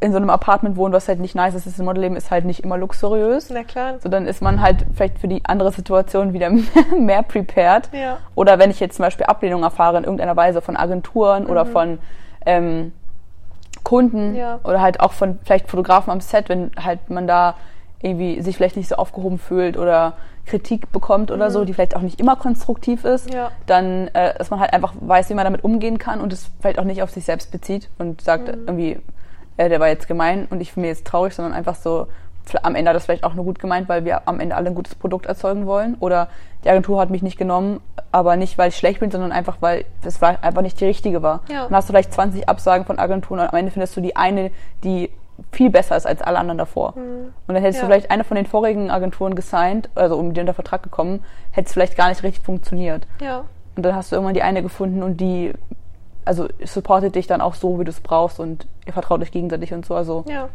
in 0.01 0.11
so 0.11 0.17
einem 0.17 0.31
Apartment 0.31 0.77
wohnen, 0.77 0.93
was 0.93 1.07
halt 1.07 1.21
nicht 1.21 1.37
nice 1.37 1.55
ist, 1.55 1.65
das 1.65 1.79
Modelleben 1.79 2.17
ist 2.17 2.33
halt 2.33 2.45
nicht 2.45 2.65
immer 2.65 2.77
luxuriös. 2.77 3.51
Na 3.51 3.63
klar. 3.63 3.95
So 4.01 4.09
dann 4.09 4.27
ist 4.27 4.43
man 4.43 4.61
halt 4.61 4.85
vielleicht 4.95 5.19
für 5.19 5.29
die 5.29 5.45
andere 5.45 5.71
Situation 5.71 6.33
wieder 6.33 6.51
mehr 6.99 7.23
prepared. 7.23 7.89
Ja. 7.93 8.19
Oder 8.35 8.59
wenn 8.59 8.71
ich 8.71 8.81
jetzt 8.81 8.97
zum 8.97 9.05
Beispiel 9.05 9.27
Ablehnung 9.27 9.63
erfahre 9.63 9.99
in 9.99 10.05
irgendeiner 10.05 10.37
Weise 10.37 10.61
von 10.61 10.77
Agenturen 10.77 11.45
mhm. 11.45 11.51
oder 11.51 11.67
von 11.67 11.99
ähm, 12.47 12.93
Kunden 13.85 14.35
ja. 14.37 14.61
oder 14.65 14.81
halt 14.81 15.01
auch 15.01 15.13
von 15.13 15.39
vielleicht 15.45 15.69
Fotografen 15.69 16.11
am 16.11 16.21
Set, 16.21 16.49
wenn 16.49 16.71
halt 16.77 17.11
man 17.11 17.27
da 17.27 17.57
irgendwie 18.01 18.41
sich 18.43 18.57
vielleicht 18.57 18.77
nicht 18.77 18.89
so 18.89 18.97
aufgehoben 18.97 19.39
fühlt 19.39 19.77
oder 19.77 20.15
Kritik 20.45 20.91
bekommt 20.91 21.31
oder 21.31 21.49
mhm. 21.49 21.53
so, 21.53 21.65
die 21.65 21.73
vielleicht 21.73 21.97
auch 21.97 22.01
nicht 22.01 22.21
immer 22.21 22.37
konstruktiv 22.37 23.05
ist, 23.05 23.33
ja. 23.33 23.51
dann, 23.67 24.09
äh, 24.09 24.37
dass 24.37 24.51
man 24.51 24.61
halt 24.61 24.73
einfach 24.73 24.93
weiß, 25.01 25.31
wie 25.31 25.35
man 25.35 25.45
damit 25.45 25.63
umgehen 25.63 25.99
kann 25.99 26.21
und 26.21 26.33
es 26.33 26.51
vielleicht 26.61 26.79
auch 26.79 26.85
nicht 26.85 27.03
auf 27.03 27.11
sich 27.11 27.25
selbst 27.25 27.53
bezieht 27.53 27.89
und 27.99 28.21
sagt 28.21 28.49
mhm. 28.49 28.65
irgendwie, 28.67 28.99
äh, 29.57 29.69
der 29.69 29.79
war 29.79 29.89
jetzt 29.89 30.09
gemein 30.09 30.47
und 30.51 30.61
ich 30.61 30.75
bin 30.75 30.83
mir 30.83 30.89
jetzt 30.89 31.07
traurig, 31.07 31.35
sondern 31.35 31.55
einfach 31.55 31.77
so, 31.77 32.09
am 32.63 32.75
Ende 32.75 32.91
hat 32.91 32.97
das 32.97 33.05
vielleicht 33.05 33.25
auch 33.25 33.35
nur 33.35 33.45
gut 33.45 33.59
gemeint, 33.59 33.89
weil 33.89 34.05
wir 34.05 34.29
am 34.29 34.41
Ende 34.41 34.57
alle 34.57 34.69
ein 34.69 34.75
gutes 34.75 34.95
Produkt 34.95 35.27
erzeugen 35.27 35.67
wollen. 35.67 35.97
Oder 36.01 36.29
die 36.65 36.71
Agentur 36.71 37.01
hat 37.01 37.11
mich 37.11 37.23
nicht 37.23 37.39
genommen, 37.39 37.81
aber 38.11 38.37
nicht, 38.37 38.59
weil 38.59 38.69
ich 38.69 38.77
schlecht 38.77 39.01
bin, 39.01 39.11
sondern 39.11 39.33
einfach, 39.33 39.59
weil 39.61 39.85
es 40.05 40.21
war 40.21 40.43
einfach 40.43 40.63
nicht 40.63 40.81
die 40.81 40.85
richtige 40.85 41.23
war. 41.23 41.41
Ja. 41.49 41.65
Dann 41.65 41.77
hast 41.77 41.89
du 41.89 41.93
vielleicht 41.93 42.13
20 42.13 42.49
Absagen 42.49 42.85
von 42.85 42.99
Agenturen 42.99 43.41
und 43.41 43.47
am 43.47 43.57
Ende 43.57 43.71
findest 43.71 43.97
du 43.97 44.01
die 44.01 44.17
eine, 44.17 44.51
die 44.85 45.11
viel 45.51 45.71
besser 45.71 45.97
ist 45.97 46.07
als 46.07 46.23
alle 46.23 46.39
anderen 46.39 46.59
davor. 46.59 46.95
Mhm. 46.97 47.33
Und 47.47 47.55
dann 47.55 47.63
hättest 47.63 47.79
ja. 47.79 47.87
du 47.87 47.93
vielleicht 47.93 48.11
eine 48.11 48.25
von 48.25 48.37
den 48.37 48.47
vorigen 48.47 48.91
Agenturen 48.91 49.35
gesigned, 49.35 49.89
also 49.95 50.17
um 50.17 50.35
die 50.35 50.41
unter 50.41 50.55
Vertrag 50.55 50.83
gekommen, 50.83 51.25
hätte 51.51 51.67
es 51.67 51.73
vielleicht 51.73 51.97
gar 51.97 52.09
nicht 52.09 52.23
richtig 52.23 52.45
funktioniert. 52.45 53.07
Ja. 53.21 53.45
Und 53.75 53.85
dann 53.85 53.97
hast 53.97 54.13
du 54.13 54.17
irgendwann 54.17 54.35
die 54.35 54.43
eine 54.43 54.63
gefunden 54.63 55.03
und 55.03 55.21
die 55.21 55.53
also 56.25 56.49
supportet 56.65 57.15
dich 57.17 57.27
dann 57.27 57.41
auch 57.41 57.55
so, 57.55 57.81
wie 57.81 57.85
du 57.85 57.91
es 57.91 58.01
brauchst 58.01 58.39
und 58.39 58.67
ihr 58.87 58.93
vertraut 58.93 59.21
euch 59.23 59.33
gegenseitig 59.33 59.73
und 59.75 59.85
so. 59.85 59.95
Also 59.95 60.25
ja. 60.29 60.49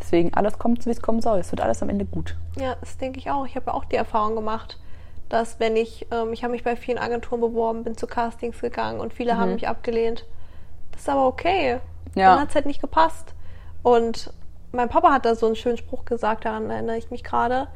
Deswegen 0.00 0.34
alles 0.34 0.58
kommt, 0.58 0.86
wie 0.86 0.90
es 0.90 1.02
kommen 1.02 1.20
soll. 1.20 1.38
Es 1.38 1.52
wird 1.52 1.60
alles 1.60 1.82
am 1.82 1.88
Ende 1.88 2.04
gut. 2.04 2.36
Ja, 2.58 2.76
das 2.80 2.96
denke 2.98 3.18
ich 3.18 3.30
auch. 3.30 3.46
Ich 3.46 3.56
habe 3.56 3.72
auch 3.74 3.84
die 3.84 3.96
Erfahrung 3.96 4.34
gemacht, 4.34 4.78
dass 5.28 5.60
wenn 5.60 5.76
ich, 5.76 6.06
ähm, 6.10 6.32
ich 6.32 6.42
habe 6.42 6.52
mich 6.52 6.64
bei 6.64 6.76
vielen 6.76 6.98
Agenturen 6.98 7.40
beworben, 7.40 7.84
bin 7.84 7.96
zu 7.96 8.06
Castings 8.06 8.60
gegangen 8.60 9.00
und 9.00 9.12
viele 9.12 9.34
mhm. 9.34 9.38
haben 9.38 9.54
mich 9.54 9.68
abgelehnt. 9.68 10.26
Das 10.92 11.02
ist 11.02 11.08
aber 11.08 11.26
okay. 11.26 11.78
Ja. 12.14 12.32
Dann 12.32 12.40
hat 12.40 12.48
es 12.50 12.54
halt 12.54 12.66
nicht 12.66 12.80
gepasst. 12.80 13.34
Und 13.82 14.32
mein 14.72 14.88
Papa 14.88 15.12
hat 15.12 15.24
da 15.24 15.34
so 15.34 15.46
einen 15.46 15.56
schönen 15.56 15.76
Spruch 15.76 16.04
gesagt, 16.04 16.44
daran 16.44 16.70
erinnere 16.70 16.96
ich 16.96 17.10
mich 17.10 17.24
gerade. 17.24 17.68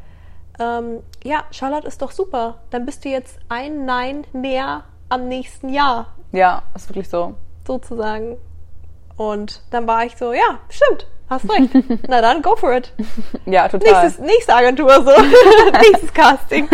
Ähm, 0.59 1.01
ja, 1.23 1.45
Charlotte 1.51 1.87
ist 1.87 2.03
doch 2.03 2.11
super. 2.11 2.59
Dann 2.71 2.87
bist 2.87 3.05
du 3.05 3.09
jetzt 3.09 3.39
ein 3.49 3.85
Nein 3.85 4.27
näher 4.33 4.85
am 5.09 5.29
nächsten 5.29 5.69
Jahr. 5.69 6.15
Ja, 6.33 6.63
ist 6.75 6.89
wirklich 6.89 7.09
so. 7.09 7.35
Sozusagen. 7.67 8.37
Und 9.17 9.63
dann 9.71 9.87
war 9.87 10.05
ich 10.05 10.17
so, 10.17 10.33
ja, 10.33 10.59
stimmt, 10.69 11.07
hast 11.29 11.51
recht. 11.51 11.71
Na 12.09 12.21
dann, 12.21 12.43
go 12.43 12.57
for 12.57 12.73
it. 12.75 12.93
Ja, 13.47 13.69
total. 13.69 14.03
Nächstes, 14.03 14.25
nächste 14.25 14.55
Agentur 14.55 14.93
so. 15.03 15.11
Nächstes 15.73 16.13
Casting. 16.13 16.69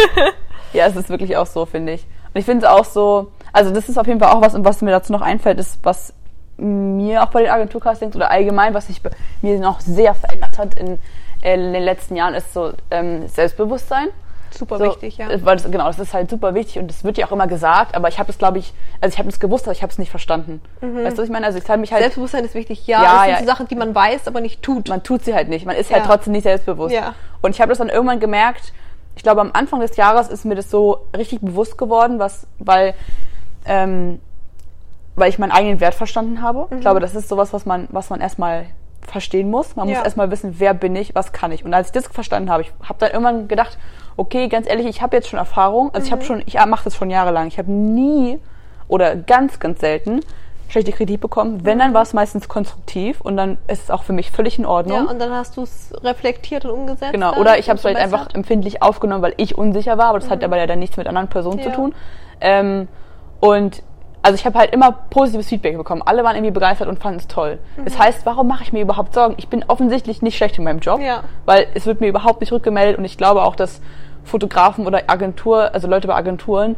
ja, 0.72 0.86
es 0.86 0.96
ist 0.96 1.08
wirklich 1.08 1.36
auch 1.36 1.46
so, 1.46 1.66
finde 1.66 1.92
ich. 1.92 2.06
Und 2.32 2.38
ich 2.38 2.44
finde 2.44 2.66
es 2.66 2.72
auch 2.72 2.84
so, 2.84 3.32
also 3.52 3.70
das 3.72 3.88
ist 3.88 3.98
auf 3.98 4.06
jeden 4.06 4.20
Fall 4.20 4.32
auch 4.32 4.40
was, 4.40 4.54
was 4.56 4.82
mir 4.82 4.92
dazu 4.92 5.12
noch 5.12 5.22
einfällt, 5.22 5.58
ist, 5.58 5.78
was 5.82 6.14
mir 6.56 7.22
auch 7.22 7.30
bei 7.30 7.42
den 7.42 7.50
Agenturcastings 7.50 8.14
oder 8.14 8.30
allgemein, 8.30 8.74
was 8.74 8.86
sich 8.86 9.00
mir 9.40 9.58
noch 9.58 9.80
sehr 9.80 10.14
verändert 10.14 10.58
hat 10.58 10.74
in, 10.74 10.98
in 11.42 11.72
den 11.72 11.82
letzten 11.82 12.16
Jahren, 12.16 12.34
ist 12.34 12.52
so 12.52 12.72
ähm, 12.90 13.26
Selbstbewusstsein. 13.28 14.08
Super 14.50 14.78
so, 14.78 14.84
wichtig, 14.84 15.18
ja. 15.18 15.28
Weil 15.44 15.56
das, 15.56 15.70
genau, 15.70 15.86
das 15.86 15.98
ist 15.98 16.14
halt 16.14 16.30
super 16.30 16.54
wichtig 16.54 16.78
und 16.78 16.88
das 16.88 17.04
wird 17.04 17.18
ja 17.18 17.26
auch 17.26 17.32
immer 17.32 17.46
gesagt, 17.46 17.94
aber 17.94 18.08
ich 18.08 18.18
habe 18.18 18.30
es, 18.30 18.38
glaube 18.38 18.58
ich, 18.58 18.72
also 19.00 19.12
ich 19.12 19.18
habe 19.18 19.28
es 19.28 19.40
gewusst, 19.40 19.64
aber 19.64 19.72
ich 19.72 19.82
habe 19.82 19.92
es 19.92 19.98
nicht 19.98 20.10
verstanden. 20.10 20.60
Mhm. 20.80 21.04
Weißt 21.04 21.16
du, 21.16 21.22
was 21.22 21.28
ich 21.28 21.32
meine? 21.32 21.46
Also 21.46 21.58
ich 21.58 21.68
habe 21.68 21.78
mich 21.78 21.92
halt. 21.92 22.02
Selbstbewusstsein 22.02 22.44
ist 22.44 22.54
wichtig, 22.54 22.86
ja. 22.86 23.02
ja 23.02 23.12
das 23.12 23.22
sind 23.22 23.32
ja. 23.32 23.38
so 23.40 23.46
Sachen, 23.46 23.68
die 23.68 23.76
man 23.76 23.94
weiß, 23.94 24.26
aber 24.26 24.40
nicht 24.40 24.62
tut. 24.62 24.88
Man 24.88 25.02
tut 25.02 25.24
sie 25.24 25.34
halt 25.34 25.48
nicht. 25.48 25.66
Man 25.66 25.76
ist 25.76 25.90
halt 25.90 26.02
ja. 26.02 26.08
halt 26.08 26.18
trotzdem 26.18 26.32
nicht 26.32 26.42
selbstbewusst. 26.42 26.94
Ja. 26.94 27.14
Und 27.42 27.54
ich 27.54 27.60
habe 27.60 27.70
das 27.70 27.78
dann 27.78 27.88
irgendwann 27.88 28.20
gemerkt, 28.20 28.72
ich 29.16 29.22
glaube, 29.22 29.40
am 29.40 29.50
Anfang 29.52 29.80
des 29.80 29.96
Jahres 29.96 30.28
ist 30.28 30.44
mir 30.44 30.54
das 30.54 30.70
so 30.70 31.06
richtig 31.16 31.40
bewusst 31.40 31.76
geworden, 31.76 32.18
was, 32.18 32.46
weil, 32.58 32.94
ähm, 33.66 34.20
weil 35.16 35.28
ich 35.28 35.38
meinen 35.38 35.50
eigenen 35.50 35.80
Wert 35.80 35.94
verstanden 35.94 36.42
habe. 36.42 36.66
Mhm. 36.70 36.76
Ich 36.76 36.80
glaube, 36.80 37.00
das 37.00 37.14
ist 37.14 37.28
sowas, 37.28 37.52
was 37.52 37.66
man, 37.66 37.88
was 37.90 38.10
man 38.10 38.20
erstmal 38.20 38.66
verstehen 39.02 39.50
muss. 39.50 39.76
Man 39.76 39.88
ja. 39.88 39.96
muss 39.96 40.04
erstmal 40.04 40.30
wissen, 40.30 40.56
wer 40.58 40.74
bin 40.74 40.94
ich, 40.96 41.14
was 41.14 41.32
kann 41.32 41.52
ich. 41.52 41.64
Und 41.64 41.74
als 41.74 41.88
ich 41.88 41.92
das 41.92 42.06
verstanden 42.06 42.50
habe, 42.50 42.62
ich 42.62 42.72
habe 42.82 42.98
dann 42.98 43.10
irgendwann 43.10 43.48
gedacht, 43.48 43.78
okay, 44.20 44.48
ganz 44.48 44.68
ehrlich, 44.68 44.86
ich 44.86 45.00
habe 45.00 45.16
jetzt 45.16 45.28
schon 45.28 45.38
Erfahrung. 45.38 45.90
Also 45.94 46.00
mhm. 46.00 46.06
ich 46.06 46.12
habe 46.12 46.24
schon, 46.24 46.42
ich 46.44 46.66
mache 46.66 46.84
das 46.84 46.94
schon 46.94 47.10
jahrelang. 47.10 47.48
Ich 47.48 47.58
habe 47.58 47.72
nie 47.72 48.38
oder 48.86 49.16
ganz, 49.16 49.58
ganz 49.58 49.80
selten 49.80 50.20
schlechte 50.68 50.92
Kritik 50.92 51.20
bekommen. 51.20 51.64
Wenn, 51.64 51.78
dann 51.78 51.94
war 51.94 52.02
es 52.02 52.12
meistens 52.12 52.48
konstruktiv 52.48 53.20
und 53.20 53.36
dann 53.36 53.58
ist 53.66 53.84
es 53.84 53.90
auch 53.90 54.04
für 54.04 54.12
mich 54.12 54.30
völlig 54.30 54.58
in 54.58 54.66
Ordnung. 54.66 55.04
Ja, 55.04 55.10
und 55.10 55.18
dann 55.18 55.32
hast 55.32 55.56
du 55.56 55.62
es 55.62 55.92
reflektiert 56.04 56.64
und 56.64 56.70
umgesetzt. 56.70 57.12
Genau, 57.12 57.34
oder 57.36 57.58
ich 57.58 57.68
habe 57.68 57.76
es 57.76 57.80
vielleicht 57.80 57.98
einfach 57.98 58.28
empfindlich 58.34 58.82
aufgenommen, 58.82 59.22
weil 59.22 59.34
ich 59.36 59.58
unsicher 59.58 59.98
war, 59.98 60.06
aber 60.06 60.18
das 60.18 60.28
mhm. 60.28 60.32
hat 60.32 60.44
aber 60.44 60.58
ja 60.58 60.66
dann 60.66 60.78
nichts 60.78 60.96
mit 60.96 61.08
anderen 61.08 61.28
Personen 61.28 61.58
ja. 61.58 61.64
zu 61.64 61.72
tun. 61.72 61.94
Ähm, 62.40 62.88
und 63.40 63.82
also 64.22 64.34
ich 64.34 64.44
habe 64.44 64.58
halt 64.58 64.72
immer 64.72 64.92
positives 64.92 65.48
Feedback 65.48 65.76
bekommen. 65.76 66.02
Alle 66.04 66.24
waren 66.24 66.36
irgendwie 66.36 66.52
begeistert 66.52 66.88
und 66.88 67.00
fanden 67.00 67.20
es 67.20 67.26
toll. 67.26 67.58
Mhm. 67.76 67.84
Das 67.84 67.98
heißt, 67.98 68.26
warum 68.26 68.46
mache 68.46 68.62
ich 68.62 68.72
mir 68.72 68.82
überhaupt 68.82 69.14
Sorgen? 69.14 69.34
Ich 69.38 69.48
bin 69.48 69.64
offensichtlich 69.66 70.22
nicht 70.22 70.36
schlecht 70.36 70.58
in 70.58 70.64
meinem 70.64 70.80
Job, 70.80 71.00
ja. 71.00 71.24
weil 71.46 71.66
es 71.74 71.86
wird 71.86 72.00
mir 72.00 72.08
überhaupt 72.08 72.40
nicht 72.40 72.52
rückgemeldet 72.52 72.98
und 72.98 73.04
ich 73.04 73.16
glaube 73.16 73.42
auch, 73.42 73.56
dass 73.56 73.80
Fotografen 74.24 74.86
oder 74.86 75.02
Agentur, 75.06 75.74
also 75.74 75.88
Leute 75.88 76.08
bei 76.08 76.14
Agenturen, 76.14 76.76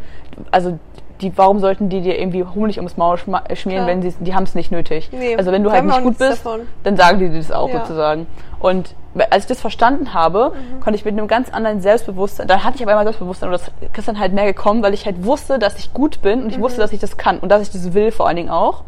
also 0.51 0.79
die, 1.23 1.37
warum 1.37 1.61
sollten 1.61 1.89
die 1.89 2.01
dir 2.01 2.19
irgendwie 2.19 2.45
Honig 2.45 2.79
ums 2.79 2.97
Maul 2.97 3.17
äh, 3.17 3.57
schmieren, 3.57 3.85
Klar. 3.85 3.87
wenn 3.87 4.03
sie, 4.03 4.15
die 4.21 4.35
haben 4.35 4.43
es 4.43 4.55
nicht 4.55 4.73
nötig. 4.73 5.11
Nee, 5.13 5.37
also 5.37 5.53
wenn 5.53 5.63
du 5.63 5.71
halt 5.71 5.85
nicht 5.85 6.03
gut 6.03 6.19
bist, 6.19 6.45
davon. 6.45 6.63
dann 6.83 6.97
sagen 6.97 7.19
die 7.19 7.29
dir 7.29 7.39
das 7.39 7.53
auch 7.53 7.69
ja. 7.69 7.81
sozusagen. 7.81 8.27
Und 8.59 8.95
als 9.31 9.45
ich 9.45 9.49
das 9.49 9.61
verstanden 9.61 10.15
habe, 10.15 10.53
mhm. 10.55 10.81
konnte 10.81 10.97
ich 10.97 11.05
mit 11.05 11.17
einem 11.17 11.29
ganz 11.29 11.51
anderen 11.51 11.81
Selbstbewusstsein, 11.81 12.49
dann 12.49 12.65
hatte 12.65 12.77
ich 12.77 12.83
aber 12.83 12.93
einmal 12.93 13.05
Selbstbewusstsein 13.05 13.51
und 13.51 13.53
das 13.53 13.71
ist 13.97 14.09
dann 14.09 14.19
halt 14.19 14.33
mehr 14.33 14.47
gekommen, 14.47 14.83
weil 14.83 14.95
ich 14.95 15.07
halt 15.07 15.25
wusste, 15.25 15.59
dass 15.59 15.79
ich 15.79 15.93
gut 15.93 16.23
bin 16.23 16.43
und 16.43 16.51
ich 16.51 16.59
mhm. 16.59 16.63
wusste, 16.63 16.81
dass 16.81 16.93
ich 16.93 17.01
das 17.01 17.17
kann 17.17 17.39
und 17.39 17.51
dass 17.51 17.63
ich 17.63 17.71
das 17.71 17.95
will 17.95 18.11
vor 18.11 18.27
allen 18.27 18.37
Dingen 18.37 18.51
auch. 18.51 18.83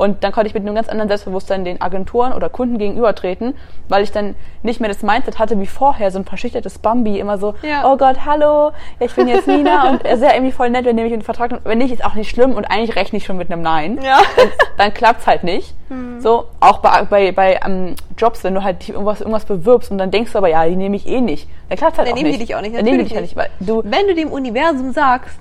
Und 0.00 0.24
dann 0.24 0.32
konnte 0.32 0.48
ich 0.48 0.54
mit 0.54 0.62
einem 0.62 0.74
ganz 0.74 0.88
anderen 0.88 1.08
Selbstbewusstsein 1.10 1.62
den 1.62 1.82
Agenturen 1.82 2.32
oder 2.32 2.48
Kunden 2.48 2.78
gegenübertreten, 2.78 3.54
weil 3.90 4.02
ich 4.02 4.10
dann 4.10 4.34
nicht 4.62 4.80
mehr 4.80 4.88
das 4.88 5.02
Mindset 5.02 5.38
hatte 5.38 5.60
wie 5.60 5.66
vorher, 5.66 6.10
so 6.10 6.18
ein 6.18 6.24
verschüchtertes 6.24 6.78
Bambi, 6.78 7.18
immer 7.18 7.36
so, 7.36 7.52
ja. 7.60 7.84
oh 7.84 7.98
Gott, 7.98 8.24
hallo, 8.24 8.72
ich 8.98 9.14
bin 9.14 9.28
jetzt 9.28 9.46
Nina 9.46 9.90
und 9.90 10.02
er 10.06 10.14
ist 10.14 10.22
ja 10.22 10.32
irgendwie 10.32 10.52
voll 10.52 10.70
nett, 10.70 10.86
wenn 10.86 10.96
ihr 10.96 11.04
mich 11.04 11.12
in 11.12 11.18
den 11.18 11.24
Vertrag 11.24 11.50
nimmt. 11.50 11.66
Wenn 11.66 11.76
nicht, 11.76 11.92
ist 11.92 12.02
auch 12.02 12.14
nicht 12.14 12.30
schlimm 12.30 12.54
und 12.54 12.64
eigentlich 12.64 12.96
rechne 12.96 13.18
ich 13.18 13.26
schon 13.26 13.36
mit 13.36 13.52
einem 13.52 13.60
Nein. 13.60 14.00
Ja. 14.02 14.22
Dann, 14.38 14.48
dann 14.78 14.94
klappt's 14.94 15.26
halt 15.26 15.44
nicht. 15.44 15.74
Mhm. 15.90 16.18
So, 16.22 16.46
auch 16.60 16.78
bei, 16.78 17.02
bei, 17.02 17.32
bei 17.32 17.60
um, 17.62 17.88
ähm, 17.88 17.94
Jobs, 18.16 18.42
wenn 18.42 18.54
du 18.54 18.62
halt 18.62 18.88
irgendwas, 18.88 19.20
irgendwas 19.20 19.44
bewirbst 19.44 19.90
und 19.90 19.98
dann 19.98 20.10
denkst 20.10 20.32
du 20.32 20.38
aber, 20.38 20.48
ja, 20.48 20.64
die 20.64 20.76
nehme 20.76 20.96
ich 20.96 21.06
eh 21.06 21.20
nicht. 21.20 21.46
Dann 21.68 21.76
klappt's 21.76 21.98
halt 21.98 22.08
dann 22.08 22.14
auch 22.14 22.22
nicht. 22.22 22.24
Dann 22.24 22.30
nehmen 22.30 22.40
die 22.40 22.46
dich 22.46 22.56
auch 22.56 22.62
nicht. 22.62 22.74
Dann 22.74 22.84
nehmen 22.86 22.98
die 23.00 23.04
dich 23.04 23.12
halt 23.12 23.24
nicht, 23.24 23.36
weil 23.36 23.50
du... 23.60 23.82
Wenn 23.84 24.06
du 24.06 24.14
dem 24.14 24.32
Universum 24.32 24.94
sagst, 24.94 25.38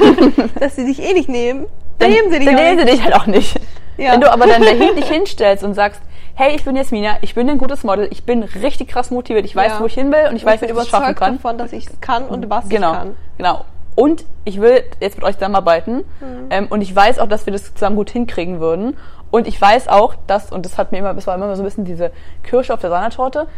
dass 0.60 0.76
sie 0.76 0.86
dich 0.86 1.02
eh 1.02 1.12
nicht 1.12 1.28
nehmen, 1.28 1.66
dann, 1.98 2.10
dann 2.10 2.10
nehmen 2.10 2.32
sie 2.32 2.38
dich, 2.38 2.46
dann 2.46 2.54
nehmen 2.54 2.78
sie 2.78 2.84
dich 2.86 3.04
halt 3.04 3.14
auch 3.14 3.26
nicht. 3.26 3.60
Ja. 3.98 4.12
Wenn 4.12 4.20
du 4.20 4.32
aber 4.32 4.46
dann 4.46 4.62
dahin 4.62 4.94
dich 4.96 5.08
hinstellst 5.10 5.64
und 5.64 5.74
sagst, 5.74 6.00
hey, 6.34 6.54
ich 6.54 6.64
bin 6.64 6.76
Jasmina, 6.76 7.16
ich 7.20 7.34
bin 7.34 7.50
ein 7.50 7.58
gutes 7.58 7.82
Model, 7.82 8.08
ich 8.12 8.24
bin 8.24 8.44
richtig 8.44 8.88
krass 8.88 9.10
motiviert, 9.10 9.44
ich 9.44 9.56
weiß, 9.56 9.72
ja. 9.72 9.80
wo 9.80 9.86
ich 9.86 9.94
hin 9.94 10.12
will 10.12 10.28
und 10.30 10.36
ich 10.36 10.44
weiß, 10.44 10.62
wie 10.62 10.66
ich 10.66 10.70
es 10.70 10.88
schaffen 10.88 11.14
kann. 11.16 11.34
davon, 11.34 11.58
dass 11.58 11.72
ich 11.72 11.86
es 11.86 12.00
kann 12.00 12.26
und 12.26 12.48
was 12.48 12.68
genau, 12.68 12.92
ich 12.92 12.98
kann. 12.98 13.16
Genau. 13.36 13.64
Und 13.96 14.24
ich 14.44 14.60
will 14.60 14.84
jetzt 15.00 15.16
mit 15.16 15.24
euch 15.24 15.34
zusammenarbeiten 15.34 16.04
mhm. 16.20 16.46
ähm, 16.50 16.66
und 16.70 16.80
ich 16.80 16.94
weiß 16.94 17.18
auch, 17.18 17.26
dass 17.26 17.46
wir 17.46 17.52
das 17.52 17.74
zusammen 17.74 17.96
gut 17.96 18.10
hinkriegen 18.10 18.60
würden. 18.60 18.96
Und 19.32 19.48
ich 19.48 19.60
weiß 19.60 19.88
auch, 19.88 20.14
dass, 20.28 20.52
und 20.52 20.64
das 20.64 20.78
hat 20.78 20.92
mir 20.92 20.98
immer, 20.98 21.12
das 21.12 21.26
war 21.26 21.34
immer 21.34 21.54
so 21.56 21.62
ein 21.62 21.64
bisschen 21.64 21.84
diese 21.84 22.12
Kirsche 22.44 22.72
auf 22.72 22.80
der 22.80 22.90
Sahnetorte, 22.90 23.48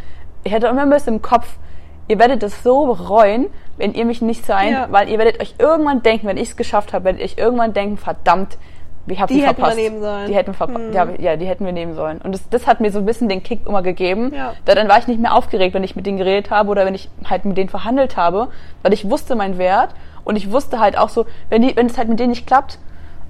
ich 0.43 0.51
hätte 0.51 0.65
immer 0.65 0.81
ein 0.81 0.89
bisschen 0.89 1.15
im 1.15 1.21
Kopf, 1.21 1.45
ihr 2.07 2.17
werdet 2.17 2.41
es 2.41 2.63
so 2.63 2.87
bereuen, 2.87 3.47
wenn 3.77 3.93
ihr 3.93 4.05
mich 4.05 4.21
nicht 4.21 4.45
seid, 4.45 4.71
ja. 4.71 4.87
weil 4.89 5.07
ihr 5.09 5.19
werdet 5.19 5.39
euch 5.39 5.55
irgendwann 5.59 6.01
denken, 6.01 6.27
wenn 6.27 6.37
ich 6.37 6.49
es 6.49 6.55
geschafft 6.55 6.93
habe, 6.93 7.05
werdet 7.05 7.21
ihr 7.21 7.25
euch 7.25 7.37
irgendwann 7.37 7.73
denken, 7.73 7.97
verdammt, 7.97 8.57
ich 9.07 9.19
habe 9.19 9.33
die 9.33 9.41
verpasst. 9.41 9.77
Wir 9.77 9.89
nehmen 9.89 10.01
sollen. 10.01 10.27
Die 10.27 10.35
hätten 10.35 10.53
wir 10.57 10.67
hm. 10.67 10.93
ja, 10.93 11.07
ja, 11.17 11.35
die 11.35 11.45
hätten 11.45 11.65
wir 11.65 11.71
nehmen 11.71 11.95
sollen. 11.95 12.19
Und 12.19 12.33
das, 12.33 12.47
das 12.49 12.67
hat 12.67 12.81
mir 12.81 12.91
so 12.91 12.99
ein 12.99 13.05
bisschen 13.05 13.29
den 13.29 13.43
Kick 13.43 13.65
immer 13.65 13.81
gegeben. 13.81 14.31
Ja. 14.33 14.53
Da 14.65 14.75
dann 14.75 14.87
war 14.87 14.99
ich 14.99 15.07
nicht 15.07 15.19
mehr 15.19 15.33
aufgeregt, 15.33 15.73
wenn 15.73 15.83
ich 15.83 15.95
mit 15.95 16.05
denen 16.05 16.17
geredet 16.17 16.51
habe 16.51 16.69
oder 16.69 16.85
wenn 16.85 16.95
ich 16.95 17.09
halt 17.29 17.45
mit 17.45 17.57
denen 17.57 17.69
verhandelt 17.69 18.17
habe, 18.17 18.49
weil 18.83 18.93
ich 18.93 19.09
wusste 19.09 19.35
meinen 19.35 19.57
Wert 19.57 19.89
und 20.23 20.35
ich 20.35 20.51
wusste 20.51 20.79
halt 20.79 20.97
auch 20.97 21.09
so, 21.09 21.25
wenn 21.49 21.61
die, 21.61 21.75
wenn 21.75 21.87
es 21.87 21.97
halt 21.97 22.09
mit 22.09 22.19
denen 22.19 22.29
nicht 22.29 22.45
klappt, 22.45 22.77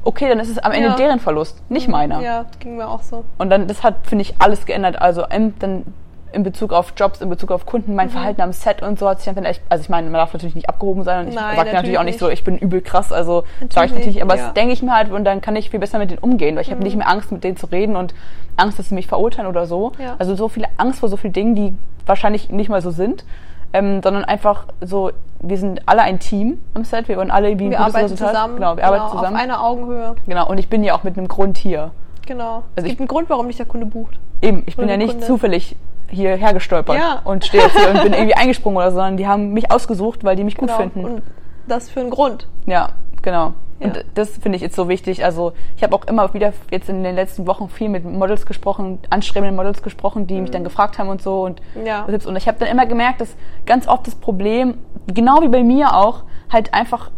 okay, 0.04 0.28
dann 0.28 0.40
ist 0.40 0.50
es 0.50 0.58
am 0.58 0.72
Ende 0.72 0.90
ja. 0.90 0.96
deren 0.96 1.20
Verlust, 1.20 1.62
nicht 1.70 1.86
hm. 1.86 1.92
meiner. 1.92 2.22
Ja, 2.22 2.46
ging 2.60 2.78
mir 2.78 2.88
auch 2.88 3.04
so. 3.04 3.24
Und 3.38 3.50
dann, 3.50 3.68
das 3.68 3.84
hat, 3.84 3.96
finde 4.04 4.24
ich, 4.24 4.36
alles 4.40 4.66
geändert. 4.66 5.02
Also 5.02 5.26
dann 5.60 5.86
in 6.34 6.44
Bezug 6.44 6.74
auf 6.74 6.94
Jobs, 6.96 7.22
in 7.22 7.30
Bezug 7.30 7.52
auf 7.52 7.66
Kunden, 7.66 7.96
mein 7.96 8.08
mhm. 8.08 8.12
Verhalten 8.12 8.42
am 8.42 8.54
Set 8.54 8.82
und 8.82 9.00
so 9.00 9.08
hat 9.10 9.22
sich 9.22 9.34
dann 9.34 9.46
echt, 9.46 9.62
also 9.70 9.82
ich 9.82 9.90
meine, 9.90 10.10
man 10.10 10.20
darf 10.20 10.34
natürlich 10.34 10.56
nicht 10.56 10.70
abgehoben 10.70 11.04
sein 11.04 11.22
und 11.22 11.28
ich 11.30 11.36
sage 11.36 11.56
natürlich, 11.56 11.74
natürlich 11.74 12.00
auch 12.00 12.04
nicht 12.04 12.20
so, 12.20 12.30
ich 12.30 12.44
bin 12.44 12.58
übel 12.58 12.82
krass, 12.82 13.12
also 13.12 13.44
sage 13.70 13.88
ich 13.88 13.94
natürlich, 13.94 14.22
aber 14.22 14.36
ja. 14.36 14.46
das 14.46 14.54
denke 14.54 14.74
ich 14.74 14.82
mir 14.82 14.94
halt 14.94 15.12
und 15.12 15.26
dann 15.26 15.42
kann 15.42 15.56
ich 15.56 15.70
viel 15.70 15.80
besser 15.80 16.00
mit 16.00 16.12
denen 16.12 16.20
umgehen, 16.20 16.56
weil 16.56 16.64
ich 16.64 16.70
mhm. 16.70 16.76
habe 16.76 16.84
nicht 16.84 16.96
mehr 16.96 17.10
Angst, 17.10 17.32
mit 17.32 17.44
denen 17.44 17.58
zu 17.58 17.68
reden 17.68 17.96
und 17.96 18.14
Angst, 18.58 18.80
dass 18.80 18.90
sie 18.90 18.96
mich 18.96 19.08
verurteilen 19.08 19.48
oder 19.48 19.66
so. 19.66 19.92
Ja. 20.00 20.16
Also 20.20 20.36
so 20.36 20.48
viele 20.48 20.68
Angst 20.78 21.00
vor 21.00 21.10
so 21.10 21.18
vielen 21.18 21.34
Dingen, 21.34 21.56
die 21.56 21.76
wahrscheinlich 22.06 22.50
nicht 22.50 22.70
mal 22.70 22.82
so 22.82 22.92
sind, 22.92 23.26
ähm, 23.74 24.02
sondern 24.04 24.26
einfach 24.26 24.66
so, 24.82 25.12
wir 25.40 25.58
sind 25.58 25.82
alle 25.86 26.02
ein 26.02 26.20
Team 26.20 26.60
am 26.74 26.84
Set, 26.84 27.08
wir 27.08 27.18
wollen 27.18 27.32
alle 27.32 27.50
irgendwie 27.50 27.66
ein 27.66 27.72
wir 27.72 27.78
gutes 27.78 27.96
arbeiten 27.96 28.12
Resultat. 28.12 28.30
Zusammen, 28.36 28.56
genau, 28.56 28.76
wir 28.76 28.76
genau, 28.76 28.88
arbeiten 28.88 29.12
zusammen. 29.12 29.36
Auf 29.36 29.42
einer 29.42 29.64
Augenhöhe. 29.64 30.16
Genau, 30.28 30.50
und 30.50 30.58
ich 30.58 30.70
bin 30.70 30.84
ja 30.84 30.94
auch 30.94 31.04
mit 31.04 31.18
einem 31.18 31.28
Grund 31.28 31.58
hier. 31.58 31.92
Genau. 32.32 32.64
Also 32.78 32.86
es 32.86 32.86
gibt 32.86 33.02
einen 33.02 33.10
Grund, 33.10 33.30
warum 33.30 33.48
dich 33.48 33.58
der 33.58 33.66
Kunde 33.66 33.86
bucht. 33.86 34.18
Eben, 34.42 34.64
ich 34.66 34.78
bin 34.78 34.88
ja 34.88 34.96
nicht 34.96 35.12
Kunde. 35.12 35.26
zufällig 35.26 35.76
hierher 36.08 36.54
gestolpert 36.54 36.98
ja. 36.98 37.22
und 37.26 37.44
stehe 37.44 37.62
jetzt 37.62 37.78
hier 37.78 37.90
und 37.90 38.04
bin 38.04 38.14
irgendwie 38.14 38.36
eingesprungen 38.36 38.78
oder 38.78 38.90
so, 38.90 38.96
sondern 38.96 39.18
die 39.18 39.28
haben 39.28 39.52
mich 39.52 39.70
ausgesucht, 39.70 40.24
weil 40.24 40.38
die 40.38 40.46
mich 40.46 40.56
genau. 40.56 40.72
gut 40.72 40.82
finden. 40.82 41.06
Und 41.06 41.24
das 41.68 41.90
für 41.90 42.00
einen 42.00 42.10
Grund. 42.10 42.48
Ja, 42.68 42.92
genau. 43.22 43.54
Ja. 43.82 43.88
Und 43.88 44.06
das 44.14 44.38
finde 44.38 44.56
ich 44.56 44.62
jetzt 44.62 44.78
so 44.78 44.88
wichtig. 44.88 45.26
Also 45.26 45.52
ich 45.76 45.84
habe 45.84 45.94
auch 45.94 46.06
immer 46.06 46.34
wieder 46.34 46.54
jetzt 46.72 46.88
in 46.88 47.04
den 47.04 47.16
letzten 47.16 47.48
Wochen 47.48 47.68
viel 47.68 47.90
mit 47.90 48.06
Models 48.06 48.46
gesprochen, 48.46 49.00
anstrebenden 49.10 49.58
Models 49.58 49.84
gesprochen, 49.84 50.26
die 50.26 50.36
mhm. 50.36 50.44
mich 50.44 50.52
dann 50.52 50.64
gefragt 50.64 51.00
haben 51.00 51.10
und 51.10 51.22
so 51.22 51.44
und 51.44 51.62
ja. 51.84 52.06
und 52.06 52.36
ich 52.38 52.48
habe 52.48 52.60
dann 52.60 52.70
immer 52.70 52.86
gemerkt, 52.86 53.20
dass 53.20 53.36
ganz 53.66 53.90
oft 53.90 54.08
das 54.08 54.16
Problem, 54.16 54.76
genau 55.14 55.42
wie 55.42 55.50
bei 55.50 55.64
mir 55.64 55.98
auch, 55.98 56.24
halt 56.50 56.74
einfach 56.74 57.12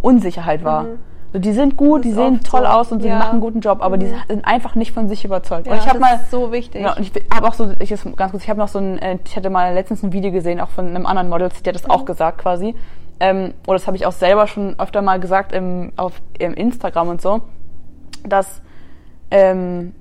Unsicherheit 0.00 0.62
war. 0.62 0.84
Mhm. 0.84 1.07
So, 1.32 1.38
die 1.38 1.52
sind 1.52 1.76
gut, 1.76 2.04
die 2.04 2.12
sehen 2.12 2.40
toll 2.40 2.62
so. 2.62 2.66
aus 2.66 2.92
und 2.92 3.02
sie 3.02 3.08
ja. 3.08 3.18
machen 3.18 3.32
einen 3.32 3.40
guten 3.40 3.60
Job, 3.60 3.82
aber 3.82 3.96
mhm. 3.96 4.00
die 4.00 4.14
sind 4.28 4.44
einfach 4.44 4.74
nicht 4.74 4.92
von 4.92 5.08
sich 5.08 5.24
überzeugt. 5.24 5.66
Ja, 5.66 5.74
und 5.74 5.78
ich 5.80 5.88
habe 5.88 5.98
mal 5.98 6.20
so 6.30 6.52
wichtig. 6.52 6.80
Ja, 6.80 6.96
und 6.96 7.02
ich 7.02 7.12
habe 7.34 7.46
auch 7.46 7.54
so, 7.54 7.70
ich 7.78 7.92
ist 7.92 8.04
ganz 8.16 8.30
kurz, 8.30 8.44
ich 8.44 8.50
habe 8.50 8.58
noch 8.58 8.68
so 8.68 8.78
ein, 8.78 8.98
äh, 8.98 9.18
ich 9.24 9.36
hatte 9.36 9.50
mal 9.50 9.74
letztens 9.74 10.02
ein 10.02 10.12
Video 10.12 10.32
gesehen, 10.32 10.60
auch 10.60 10.70
von 10.70 10.86
einem 10.88 11.04
anderen 11.04 11.28
Model, 11.28 11.48
der 11.64 11.72
hat 11.72 11.74
das 11.74 11.84
mhm. 11.84 11.90
auch 11.90 12.04
gesagt 12.04 12.38
quasi. 12.38 12.74
Ähm, 13.20 13.52
oder 13.66 13.78
das 13.78 13.86
habe 13.86 13.96
ich 13.96 14.06
auch 14.06 14.12
selber 14.12 14.46
schon 14.46 14.78
öfter 14.78 15.02
mal 15.02 15.20
gesagt 15.20 15.52
im, 15.52 15.92
auf 15.96 16.14
im 16.38 16.54
Instagram 16.54 17.08
und 17.08 17.20
so, 17.20 17.42
dass 18.24 18.62
ähm, 19.30 19.92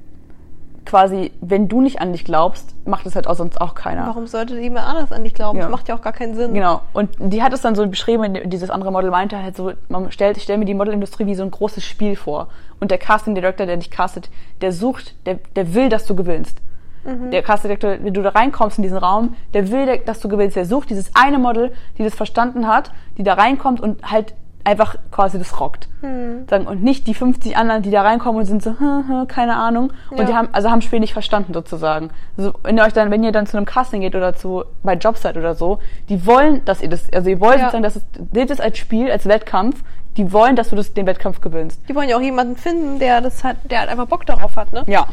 quasi, 0.88 1.32
wenn 1.42 1.68
du 1.68 1.82
nicht 1.82 2.02
an 2.02 2.14
dich 2.14 2.24
glaubst, 2.24 2.74
macht 2.88 3.06
es 3.06 3.16
halt 3.16 3.28
auch 3.28 3.36
sonst 3.36 3.60
auch 3.60 3.76
keiner. 3.76 4.08
Warum 4.08 4.26
sollte 4.26 4.58
jemand 4.58 4.88
anders 4.88 5.12
an 5.12 5.24
dich 5.24 5.34
glauben? 5.34 5.58
Ja. 5.58 5.66
Das 5.66 5.72
macht 5.72 5.90
ja 5.90 5.96
auch 5.96 6.02
gar 6.02 6.14
keinen 6.14 6.34
Sinn. 6.34 6.54
Genau. 6.54 6.82
Und 6.94 7.10
die 7.20 7.44
hat 7.44 7.54
es 7.54 7.62
dann 7.62 7.76
so 7.76 7.86
beschrieben, 7.88 8.50
dieses 8.50 8.70
andere 8.70 8.92
Model 8.92 9.12
meinte 9.12 9.42
halt 9.42 9.56
so, 9.56 9.74
man 9.90 10.12
stellt, 10.12 10.38
ich 10.38 10.44
stelle 10.44 10.58
mir 10.58 10.66
die 10.66 10.74
Modelindustrie 10.74 11.26
wie 11.26 11.36
so 11.36 11.44
ein 11.44 11.52
großes 11.52 11.84
Spiel 11.84 12.16
vor. 12.16 12.48
Und 12.80 12.90
der 12.90 12.98
Casting 12.98 13.36
Director, 13.36 13.66
der 13.66 13.78
dich 13.78 13.92
castet, 13.92 14.30
der 14.62 14.72
sucht, 14.72 15.16
der, 15.26 15.40
der 15.56 15.74
will, 15.74 15.90
dass 15.90 16.06
du 16.06 16.16
gewinnst. 16.16 16.58
Mhm. 17.04 17.32
Der 17.32 17.44
Casting 17.44 17.70
Director, 17.70 18.04
wenn 18.04 18.14
du 18.14 18.22
da 18.22 18.30
reinkommst 18.30 18.78
in 18.78 18.84
diesen 18.84 18.98
Raum, 18.98 19.36
der 19.54 19.70
will, 19.70 20.00
dass 20.06 20.22
du 20.22 20.30
gewinnst. 20.30 20.56
Der 20.56 20.66
sucht 20.66 20.90
dieses 20.90 21.12
eine 21.16 21.38
Model, 21.38 21.74
die 21.98 22.04
das 22.04 22.16
verstanden 22.16 22.68
hat, 22.68 22.92
die 23.18 23.24
da 23.24 23.34
reinkommt 23.34 23.82
und 23.82 24.10
halt 24.10 24.34
einfach 24.68 24.98
quasi 25.12 25.40
das 25.40 25.62
rockt. 25.62 25.88
Hm. 26.02 26.46
Und 26.68 26.84
nicht 26.84 27.08
die 27.08 27.14
50 27.14 27.56
anderen, 27.56 27.84
die 27.84 27.90
da 27.90 28.02
reinkommen 28.02 28.40
und 28.42 28.46
sind 28.46 28.62
so, 28.62 28.78
hm, 28.78 29.08
hm, 29.08 29.28
keine 29.28 29.56
Ahnung. 29.56 29.94
Und 30.12 30.20
ja. 30.20 30.24
die 30.26 30.34
haben, 30.34 30.50
also 30.52 30.70
haben 30.70 30.82
Spiel 30.82 31.00
nicht 31.00 31.14
verstanden 31.14 31.54
sozusagen. 31.54 32.10
Also 32.38 32.54
wenn 32.64 32.78
ihr 32.78 32.84
euch 32.84 32.92
dann, 32.92 33.10
wenn 33.10 33.24
ihr 33.24 33.32
dann 33.32 33.48
zu 33.48 33.56
einem 33.56 33.66
Casting 33.66 34.02
geht 34.02 34.14
oder 34.14 34.36
zu, 34.36 34.66
bei 34.84 34.96
Jobsite 34.96 35.40
oder 35.40 35.56
so, 35.56 35.80
die 36.10 36.26
wollen, 36.26 36.66
dass 36.66 36.82
ihr 36.82 36.90
das, 36.90 37.12
also 37.14 37.30
ihr 37.30 37.40
wollt 37.40 37.60
ja. 37.60 37.72
sozusagen, 37.72 37.84
dass 37.84 37.96
es, 37.96 38.04
seht 38.34 38.52
es 38.52 38.60
als 38.60 38.78
Spiel, 38.78 39.10
als 39.10 39.26
Wettkampf, 39.26 39.82
die 40.18 40.34
wollen, 40.34 40.58
dass 40.58 40.70
du 40.70 40.76
das, 40.76 40.94
den 40.94 41.06
Wettkampf 41.06 41.40
gewinnst. 41.40 41.80
Die 41.88 41.96
wollen 41.96 42.10
ja 42.10 42.18
auch 42.18 42.22
jemanden 42.22 42.58
finden, 42.58 43.00
der 43.00 43.22
das 43.22 43.46
hat, 43.46 43.56
der 43.72 43.80
halt 43.80 43.90
einfach 43.90 44.08
Bock 44.08 44.26
darauf 44.26 44.58
hat, 44.58 44.74
ne? 44.74 44.84
Ja. 44.88 45.08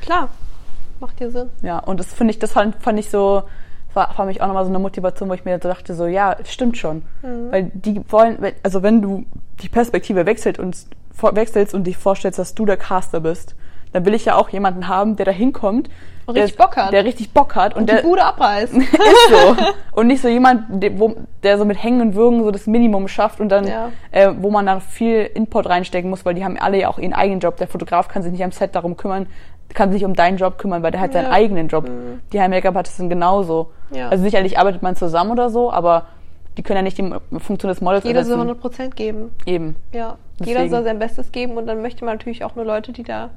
Klar. 0.00 0.30
Macht 0.98 1.20
dir 1.20 1.30
Sinn. 1.30 1.50
Ja, 1.60 1.78
und 1.80 2.00
das 2.00 2.14
finde 2.14 2.30
ich, 2.30 2.38
das 2.38 2.52
fand, 2.52 2.76
fand 2.76 2.98
ich 2.98 3.10
so, 3.10 3.42
war 3.94 4.12
für 4.14 4.24
mich 4.24 4.40
auch 4.42 4.46
nochmal 4.46 4.64
so 4.64 4.70
eine 4.70 4.78
Motivation, 4.78 5.28
wo 5.28 5.34
ich 5.34 5.44
mir 5.44 5.58
dachte, 5.58 5.94
so 5.94 6.06
ja, 6.06 6.36
stimmt 6.44 6.76
schon. 6.76 7.02
Mhm. 7.22 7.52
Weil 7.52 7.70
die 7.74 8.00
wollen, 8.08 8.38
also 8.62 8.82
wenn 8.82 9.02
du 9.02 9.24
die 9.62 9.68
Perspektive 9.68 10.26
wechselt 10.26 10.58
und, 10.58 10.76
wechselst 11.20 11.74
und 11.74 11.86
dich 11.86 11.96
vorstellst, 11.96 12.38
dass 12.38 12.54
du 12.54 12.66
der 12.66 12.76
Caster 12.76 13.20
bist, 13.20 13.54
dann 13.94 14.04
will 14.04 14.14
ich 14.14 14.24
ja 14.24 14.34
auch 14.34 14.48
jemanden 14.48 14.88
haben, 14.88 15.14
der 15.14 15.24
da 15.24 15.30
hinkommt. 15.30 15.88
Und 16.26 16.36
richtig 16.36 16.56
Bock 16.56 16.76
hat. 16.76 16.92
Der 16.92 17.04
richtig 17.04 17.32
Bock 17.32 17.54
hat. 17.54 17.74
Und, 17.74 17.82
und 17.82 17.88
der, 17.88 17.98
die 17.98 18.02
Bude 18.02 18.24
abreißt. 18.24 18.74
ist 18.76 19.28
so. 19.30 19.56
Und 19.92 20.08
nicht 20.08 20.20
so 20.20 20.26
jemand, 20.26 20.82
der, 20.82 20.98
wo, 20.98 21.14
der 21.44 21.58
so 21.58 21.64
mit 21.64 21.80
Hängen 21.80 22.00
und 22.00 22.14
Würgen 22.16 22.42
so 22.42 22.50
das 22.50 22.66
Minimum 22.66 23.06
schafft 23.06 23.38
und 23.38 23.48
dann, 23.48 23.68
ja. 23.68 23.92
äh, 24.10 24.32
wo 24.36 24.50
man 24.50 24.66
dann 24.66 24.80
viel 24.80 25.30
Input 25.34 25.66
reinstecken 25.66 26.10
muss, 26.10 26.24
weil 26.24 26.34
die 26.34 26.44
haben 26.44 26.58
alle 26.58 26.80
ja 26.80 26.88
auch 26.88 26.98
ihren 26.98 27.12
eigenen 27.12 27.38
Job. 27.38 27.58
Der 27.58 27.68
Fotograf 27.68 28.08
kann 28.08 28.24
sich 28.24 28.32
nicht 28.32 28.42
am 28.42 28.50
Set 28.50 28.74
darum 28.74 28.96
kümmern, 28.96 29.26
kann 29.68 29.92
sich 29.92 30.04
um 30.04 30.14
deinen 30.14 30.36
Job 30.36 30.58
kümmern, 30.58 30.82
weil 30.82 30.90
der 30.90 31.00
hat 31.00 31.14
ja. 31.14 31.22
seinen 31.22 31.32
eigenen 31.32 31.68
Job. 31.68 31.88
Mhm. 31.88 32.20
Die 32.32 32.38
Make-up-Artisten 32.38 33.08
genauso. 33.08 33.70
Ja. 33.90 34.08
Also 34.08 34.22
sicherlich 34.24 34.58
arbeitet 34.58 34.82
man 34.82 34.96
zusammen 34.96 35.30
oder 35.30 35.50
so, 35.50 35.72
aber 35.72 36.06
die 36.56 36.62
können 36.62 36.78
ja 36.78 36.82
nicht 36.82 36.98
die 36.98 37.40
Funktion 37.40 37.68
des 37.68 37.80
Models 37.80 38.04
Jeder 38.04 38.24
soll 38.24 38.34
100 38.34 38.60
Prozent 38.60 38.96
geben. 38.96 39.32
Eben. 39.46 39.76
Ja. 39.92 40.18
Deswegen. 40.38 40.58
Jeder 40.58 40.68
soll 40.70 40.84
sein 40.84 40.98
Bestes 40.98 41.32
geben 41.32 41.56
und 41.56 41.66
dann 41.66 41.82
möchte 41.82 42.04
man 42.04 42.14
natürlich 42.14 42.44
auch 42.44 42.54
nur 42.54 42.64
Leute, 42.64 42.92
die 42.92 43.02
da 43.02 43.30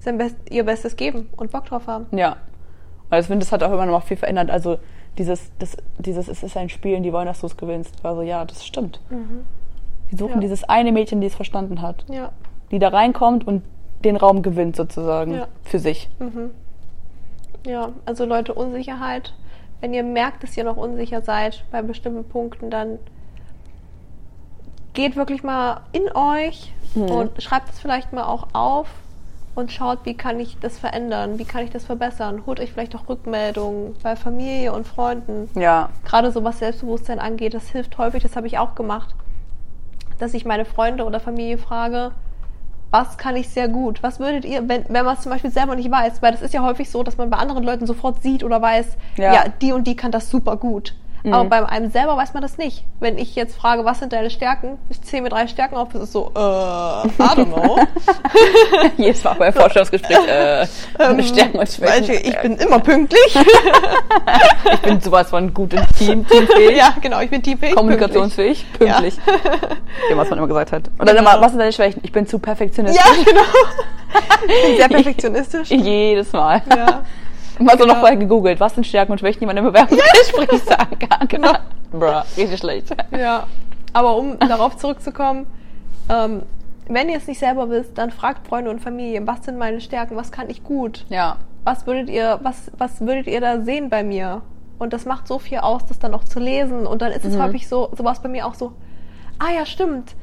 sein 0.00 0.18
Best 0.18 0.36
ihr 0.50 0.64
Bestes 0.64 0.96
geben 0.96 1.28
und 1.36 1.50
Bock 1.50 1.66
drauf 1.66 1.86
haben. 1.86 2.06
Ja. 2.12 2.36
Weil 3.08 3.20
ich 3.20 3.26
finde, 3.26 3.44
das 3.44 3.52
hat 3.52 3.62
auch 3.62 3.72
immer 3.72 3.86
noch 3.86 4.04
viel 4.04 4.16
verändert. 4.16 4.50
Also 4.50 4.78
dieses, 5.16 5.50
das, 5.58 5.76
dieses, 5.98 6.28
es 6.28 6.42
ist 6.42 6.56
ein 6.56 6.68
Spiel 6.68 6.96
und 6.96 7.02
die 7.02 7.12
wollen, 7.12 7.26
dass 7.26 7.40
du 7.40 7.46
es 7.46 7.56
gewinnst. 7.56 8.04
War 8.04 8.14
so, 8.14 8.22
ja, 8.22 8.44
das 8.44 8.66
stimmt. 8.66 9.00
Mhm. 9.10 9.44
Die 10.10 10.16
suchen 10.16 10.34
ja. 10.34 10.40
dieses 10.40 10.64
eine 10.64 10.92
Mädchen, 10.92 11.20
die 11.20 11.26
es 11.26 11.34
verstanden 11.34 11.82
hat. 11.82 12.04
Ja. 12.08 12.30
Die 12.70 12.78
da 12.78 12.88
reinkommt 12.88 13.46
und 13.46 13.62
den 14.04 14.16
Raum 14.16 14.42
gewinnt 14.42 14.76
sozusagen 14.76 15.34
ja. 15.34 15.48
für 15.62 15.78
sich. 15.78 16.08
Mhm. 16.18 16.50
Ja, 17.66 17.90
also 18.04 18.24
Leute, 18.24 18.54
Unsicherheit. 18.54 19.34
Wenn 19.80 19.94
ihr 19.94 20.02
merkt, 20.02 20.42
dass 20.42 20.56
ihr 20.56 20.64
noch 20.64 20.76
unsicher 20.76 21.22
seid 21.22 21.64
bei 21.70 21.82
bestimmten 21.82 22.24
Punkten, 22.24 22.70
dann 22.70 22.98
geht 24.92 25.14
wirklich 25.14 25.42
mal 25.42 25.82
in 25.92 26.10
euch, 26.14 26.72
Mhm. 26.94 27.10
Und 27.10 27.42
schreibt 27.42 27.70
es 27.70 27.80
vielleicht 27.80 28.12
mal 28.12 28.24
auch 28.24 28.48
auf 28.52 28.88
und 29.54 29.72
schaut, 29.72 30.00
wie 30.04 30.14
kann 30.14 30.38
ich 30.40 30.58
das 30.60 30.78
verändern, 30.78 31.38
wie 31.38 31.44
kann 31.44 31.64
ich 31.64 31.70
das 31.70 31.84
verbessern. 31.84 32.44
Holt 32.46 32.60
euch 32.60 32.72
vielleicht 32.72 32.94
auch 32.94 33.08
Rückmeldungen 33.08 33.96
bei 34.02 34.16
Familie 34.16 34.72
und 34.72 34.86
Freunden. 34.86 35.48
Ja. 35.58 35.90
Gerade 36.04 36.30
so 36.30 36.44
was 36.44 36.60
Selbstbewusstsein 36.60 37.18
angeht, 37.18 37.54
das 37.54 37.68
hilft 37.68 37.98
häufig, 37.98 38.22
das 38.22 38.36
habe 38.36 38.46
ich 38.46 38.58
auch 38.58 38.74
gemacht, 38.74 39.14
dass 40.18 40.34
ich 40.34 40.44
meine 40.44 40.64
Freunde 40.64 41.04
oder 41.04 41.20
Familie 41.20 41.58
frage, 41.58 42.12
was 42.90 43.18
kann 43.18 43.36
ich 43.36 43.48
sehr 43.48 43.68
gut? 43.68 44.02
Was 44.02 44.18
würdet 44.18 44.44
ihr, 44.44 44.68
wenn, 44.68 44.84
wenn 44.88 45.04
man 45.04 45.14
es 45.16 45.22
zum 45.22 45.30
Beispiel 45.30 45.50
selber 45.50 45.76
nicht 45.76 45.90
weiß, 45.90 46.22
weil 46.22 46.32
das 46.32 46.42
ist 46.42 46.54
ja 46.54 46.62
häufig 46.62 46.90
so, 46.90 47.02
dass 47.02 47.18
man 47.18 47.30
bei 47.30 47.36
anderen 47.36 47.64
Leuten 47.64 47.86
sofort 47.86 48.22
sieht 48.22 48.42
oder 48.42 48.62
weiß, 48.62 48.86
ja, 49.16 49.34
ja 49.34 49.44
die 49.60 49.72
und 49.72 49.86
die 49.86 49.96
kann 49.96 50.10
das 50.10 50.30
super 50.30 50.56
gut. 50.56 50.94
Mhm. 51.22 51.32
Aber 51.32 51.48
bei 51.48 51.66
einem 51.66 51.90
selber 51.90 52.16
weiß 52.16 52.34
man 52.34 52.42
das 52.42 52.58
nicht. 52.58 52.84
Wenn 53.00 53.18
ich 53.18 53.34
jetzt 53.34 53.56
frage, 53.56 53.84
was 53.84 53.98
sind 53.98 54.12
deine 54.12 54.30
Stärken? 54.30 54.78
Ich 54.88 55.02
zähle 55.02 55.22
mir 55.22 55.28
drei 55.30 55.46
Stärken 55.48 55.76
auf, 55.76 55.88
das 55.92 56.02
ist 56.02 56.12
so, 56.12 56.30
äh, 56.34 56.38
I 56.38 57.10
don't 57.18 57.46
know. 57.46 57.78
Jedes 58.96 59.24
Mal 59.24 59.34
beim 59.34 59.52
Vorstellungsgespräch, 59.52 60.18
äh, 60.28 60.66
ähm, 60.98 61.22
Stärken 61.22 61.58
und 61.58 61.68
Schwächen. 61.68 62.14
Ich 62.22 62.40
bin 62.40 62.56
immer 62.56 62.78
pünktlich. 62.78 63.36
ich 64.72 64.80
bin 64.80 65.00
sowas 65.00 65.30
von 65.30 65.52
gut 65.52 65.74
im 65.74 65.86
Team, 65.98 66.26
teamfähig. 66.26 66.76
Ja, 66.76 66.94
genau, 67.00 67.20
ich 67.20 67.30
bin 67.30 67.42
teamfähig. 67.42 67.74
Kommunikationsfähig, 67.74 68.64
pünktlich. 68.78 69.16
pünktlich. 69.24 69.60
Ja. 70.10 70.16
was 70.16 70.30
man 70.30 70.38
immer 70.38 70.48
gesagt 70.48 70.72
hat. 70.72 70.88
Und 70.98 71.08
dann 71.08 71.16
genau. 71.16 71.32
immer, 71.32 71.40
was 71.40 71.52
sind 71.52 71.58
deine 71.58 71.72
Schwächen? 71.72 72.00
Ich 72.04 72.12
bin 72.12 72.26
zu 72.26 72.38
perfektionistisch. 72.38 73.04
Ja, 73.04 73.24
genau. 73.24 73.42
Ich 74.46 74.62
bin 74.62 74.76
sehr 74.78 74.88
perfektionistisch. 74.88 75.68
Jedes 75.68 76.32
Mal. 76.32 76.62
Ja. 76.74 77.02
Mal 77.64 77.72
so 77.72 77.84
genau. 77.84 77.94
noch 77.94 78.00
vorher 78.00 78.16
gegoogelt, 78.16 78.60
was 78.60 78.74
sind 78.74 78.86
Stärken 78.86 79.12
und 79.12 79.18
Schwächen, 79.18 79.40
die 79.40 79.46
man 79.46 79.56
im 79.56 79.64
Bewerbungsgespräch 79.64 80.52
ja. 80.52 80.58
sagen 80.76 80.98
kann. 80.98 81.28
Genau. 81.28 81.52
Bruh, 81.92 82.22
richtig 82.36 82.58
schlecht. 82.58 82.94
Ja. 83.10 83.46
Aber 83.92 84.16
um 84.16 84.38
darauf 84.38 84.76
zurückzukommen, 84.76 85.46
ähm, 86.08 86.42
wenn 86.88 87.08
ihr 87.08 87.16
es 87.16 87.26
nicht 87.26 87.38
selber 87.38 87.68
wisst, 87.68 87.98
dann 87.98 88.10
fragt 88.10 88.46
Freunde 88.46 88.70
und 88.70 88.80
Familie, 88.80 89.26
was 89.26 89.44
sind 89.44 89.58
meine 89.58 89.80
Stärken, 89.80 90.16
was 90.16 90.32
kann 90.32 90.48
ich 90.48 90.62
gut? 90.62 91.04
Ja. 91.08 91.36
Was 91.64 91.86
würdet 91.86 92.08
ihr, 92.08 92.38
was, 92.42 92.70
was 92.78 93.00
würdet 93.00 93.26
ihr 93.26 93.40
da 93.40 93.60
sehen 93.60 93.90
bei 93.90 94.02
mir? 94.02 94.42
Und 94.78 94.92
das 94.92 95.04
macht 95.04 95.26
so 95.26 95.38
viel 95.38 95.58
aus, 95.58 95.84
das 95.86 95.98
dann 95.98 96.14
auch 96.14 96.24
zu 96.24 96.38
lesen. 96.38 96.86
Und 96.86 97.02
dann 97.02 97.12
ist 97.12 97.24
es 97.24 97.34
mhm. 97.34 97.42
häufig 97.42 97.68
so, 97.68 97.90
so 97.96 98.04
war 98.04 98.12
es 98.12 98.20
bei 98.20 98.28
mir 98.28 98.46
auch 98.46 98.54
so, 98.54 98.72
ah 99.38 99.52
ja, 99.54 99.66
stimmt, 99.66 100.14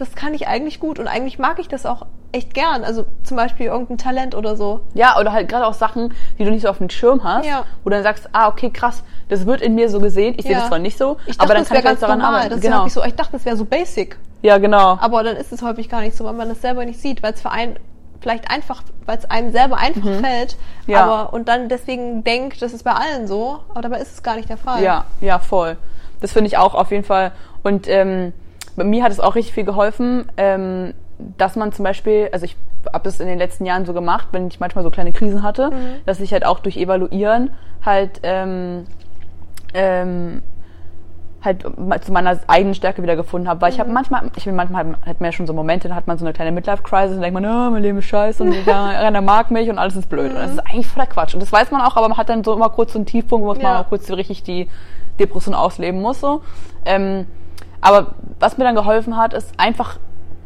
das 0.00 0.14
kann 0.14 0.34
ich 0.34 0.48
eigentlich 0.48 0.80
gut 0.80 0.98
und 0.98 1.06
eigentlich 1.06 1.38
mag 1.38 1.58
ich 1.58 1.68
das 1.68 1.84
auch 1.84 2.06
echt 2.32 2.54
gern. 2.54 2.84
Also 2.84 3.04
zum 3.22 3.36
Beispiel 3.36 3.66
irgendein 3.66 3.98
Talent 3.98 4.34
oder 4.34 4.56
so. 4.56 4.80
Ja, 4.94 5.18
oder 5.18 5.32
halt 5.32 5.48
gerade 5.48 5.66
auch 5.66 5.74
Sachen, 5.74 6.14
die 6.38 6.44
du 6.44 6.50
nicht 6.50 6.62
so 6.62 6.68
auf 6.68 6.78
dem 6.78 6.88
Schirm 6.88 7.22
hast, 7.22 7.46
ja. 7.46 7.64
wo 7.84 7.90
du 7.90 7.96
dann 7.96 8.02
sagst, 8.02 8.28
ah, 8.32 8.48
okay, 8.48 8.70
krass, 8.70 9.02
das 9.28 9.46
wird 9.46 9.60
in 9.60 9.74
mir 9.74 9.90
so 9.90 10.00
gesehen. 10.00 10.34
Ich 10.38 10.44
ja. 10.44 10.50
sehe 10.50 10.56
das 10.56 10.68
zwar 10.68 10.78
nicht 10.78 10.96
so, 10.96 11.14
dachte, 11.26 11.40
aber 11.40 11.54
dann 11.54 11.64
kann 11.64 11.76
ich 11.76 11.84
ganz 11.84 12.00
daran 12.00 12.18
normal. 12.18 12.34
arbeiten. 12.34 12.54
Das 12.54 12.60
genau. 12.60 12.88
so, 12.88 13.04
ich 13.04 13.14
dachte, 13.14 13.32
das 13.32 13.44
wäre 13.44 13.56
so 13.56 13.64
basic. 13.64 14.18
Ja, 14.42 14.58
genau. 14.58 14.98
Aber 15.00 15.22
dann 15.22 15.36
ist 15.36 15.52
es 15.52 15.62
häufig 15.62 15.88
gar 15.88 16.00
nicht 16.00 16.16
so, 16.16 16.24
weil 16.24 16.32
man 16.32 16.48
das 16.48 16.62
selber 16.62 16.84
nicht 16.84 17.00
sieht, 17.00 17.22
weil 17.22 17.34
es 17.34 17.42
für 17.42 17.50
einen 17.50 17.78
vielleicht 18.20 18.50
einfach, 18.50 18.82
weil 19.06 19.18
es 19.18 19.30
einem 19.30 19.50
selber 19.52 19.76
einfach 19.76 20.04
mhm. 20.04 20.24
fällt, 20.24 20.56
ja. 20.86 21.04
aber 21.04 21.32
und 21.32 21.48
dann 21.48 21.68
deswegen 21.68 22.22
denkt, 22.22 22.60
das 22.62 22.72
ist 22.72 22.84
bei 22.84 22.92
allen 22.92 23.26
so, 23.26 23.60
aber 23.70 23.82
dabei 23.82 23.98
ist 23.98 24.12
es 24.12 24.22
gar 24.22 24.36
nicht 24.36 24.48
der 24.48 24.58
Fall. 24.58 24.82
Ja, 24.82 25.06
ja, 25.20 25.38
voll. 25.38 25.76
Das 26.20 26.32
finde 26.32 26.48
ich 26.48 26.58
auch 26.58 26.74
auf 26.74 26.90
jeden 26.90 27.04
Fall. 27.04 27.32
Und 27.62 27.88
ähm, 27.88 28.32
bei 28.76 28.84
mir 28.84 29.02
hat 29.02 29.12
es 29.12 29.20
auch 29.20 29.34
richtig 29.34 29.54
viel 29.54 29.64
geholfen, 29.64 30.30
ähm, 30.36 30.94
dass 31.36 31.56
man 31.56 31.72
zum 31.72 31.84
Beispiel, 31.84 32.28
also 32.32 32.44
ich 32.44 32.56
habe 32.92 33.04
das 33.04 33.20
in 33.20 33.26
den 33.26 33.38
letzten 33.38 33.66
Jahren 33.66 33.84
so 33.84 33.92
gemacht, 33.92 34.28
wenn 34.32 34.48
ich 34.48 34.60
manchmal 34.60 34.84
so 34.84 34.90
kleine 34.90 35.12
Krisen 35.12 35.42
hatte, 35.42 35.70
mhm. 35.70 36.00
dass 36.06 36.20
ich 36.20 36.32
halt 36.32 36.46
auch 36.46 36.60
durch 36.60 36.76
Evaluieren 36.76 37.50
halt 37.84 38.20
ähm, 38.22 38.86
ähm, 39.74 40.42
halt 41.42 41.64
zu 42.04 42.12
meiner 42.12 42.38
eigenen 42.48 42.74
Stärke 42.74 43.02
wieder 43.02 43.16
gefunden 43.16 43.48
habe, 43.48 43.60
weil 43.62 43.70
mhm. 43.70 43.74
ich 43.74 43.80
habe 43.80 43.90
manchmal, 43.90 44.30
ich 44.36 44.44
bin 44.44 44.54
manchmal 44.54 44.94
hat 45.06 45.20
man 45.20 45.28
ja 45.28 45.32
schon 45.32 45.46
so 45.46 45.52
Momente, 45.52 45.88
da 45.88 45.94
hat 45.94 46.06
man 46.06 46.18
so 46.18 46.24
eine 46.24 46.34
kleine 46.34 46.52
Midlife-Crisis 46.52 47.16
und 47.16 47.22
denkt 47.22 47.40
man, 47.40 47.46
oh, 47.46 47.70
mein 47.70 47.82
Leben 47.82 47.98
ist 47.98 48.06
scheiße 48.06 48.42
und 48.42 48.64
keiner 48.64 49.20
mag 49.22 49.50
mich 49.50 49.70
und 49.70 49.78
alles 49.78 49.96
ist 49.96 50.08
blöd. 50.08 50.32
Mhm. 50.32 50.36
Und 50.36 50.42
das 50.42 50.52
ist 50.52 50.58
eigentlich 50.60 50.86
voller 50.86 51.06
Quatsch. 51.06 51.34
Und 51.34 51.40
das 51.40 51.52
weiß 51.52 51.70
man 51.70 51.80
auch, 51.80 51.96
aber 51.96 52.08
man 52.08 52.18
hat 52.18 52.28
dann 52.28 52.44
so 52.44 52.54
immer 52.54 52.68
kurz 52.68 52.92
so 52.92 52.98
einen 52.98 53.06
Tiefpunkt, 53.06 53.44
wo 53.44 53.52
man 53.52 53.60
ja. 53.60 53.74
mal 53.74 53.84
kurz 53.84 54.06
so 54.06 54.14
richtig 54.14 54.42
die 54.42 54.68
Depression 55.18 55.54
ausleben 55.54 56.00
muss. 56.00 56.20
So. 56.20 56.42
Ähm, 56.84 57.26
aber 57.80 58.14
was 58.38 58.58
mir 58.58 58.64
dann 58.64 58.74
geholfen 58.74 59.16
hat, 59.16 59.34
ist 59.34 59.52
einfach 59.58 59.98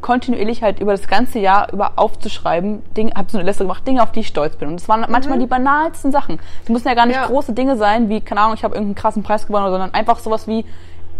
kontinuierlich 0.04 0.62
halt 0.62 0.80
über 0.80 0.92
das 0.92 1.08
ganze 1.08 1.38
Jahr 1.38 1.72
über 1.72 1.92
aufzuschreiben, 1.96 2.82
Dinge, 2.94 3.12
habe 3.14 3.30
so 3.30 3.38
eine 3.38 3.46
Liste 3.46 3.64
gemacht, 3.64 3.86
Dinge, 3.86 4.02
auf 4.02 4.12
die 4.12 4.20
ich 4.20 4.28
stolz 4.28 4.56
bin. 4.56 4.68
Und 4.68 4.80
das 4.80 4.86
waren 4.86 5.00
mhm. 5.00 5.06
manchmal 5.08 5.38
die 5.38 5.46
banalsten 5.46 6.12
Sachen. 6.12 6.38
Die 6.68 6.72
müssen 6.72 6.86
ja 6.86 6.94
gar 6.94 7.06
nicht 7.06 7.16
ja. 7.16 7.26
große 7.26 7.54
Dinge 7.54 7.76
sein, 7.78 8.10
wie, 8.10 8.20
keine 8.20 8.42
Ahnung, 8.42 8.54
ich 8.54 8.64
habe 8.64 8.74
irgendeinen 8.74 8.96
krassen 8.96 9.22
Preis 9.22 9.46
gewonnen, 9.46 9.70
sondern 9.70 9.94
einfach 9.94 10.18
sowas 10.18 10.46
wie, 10.46 10.66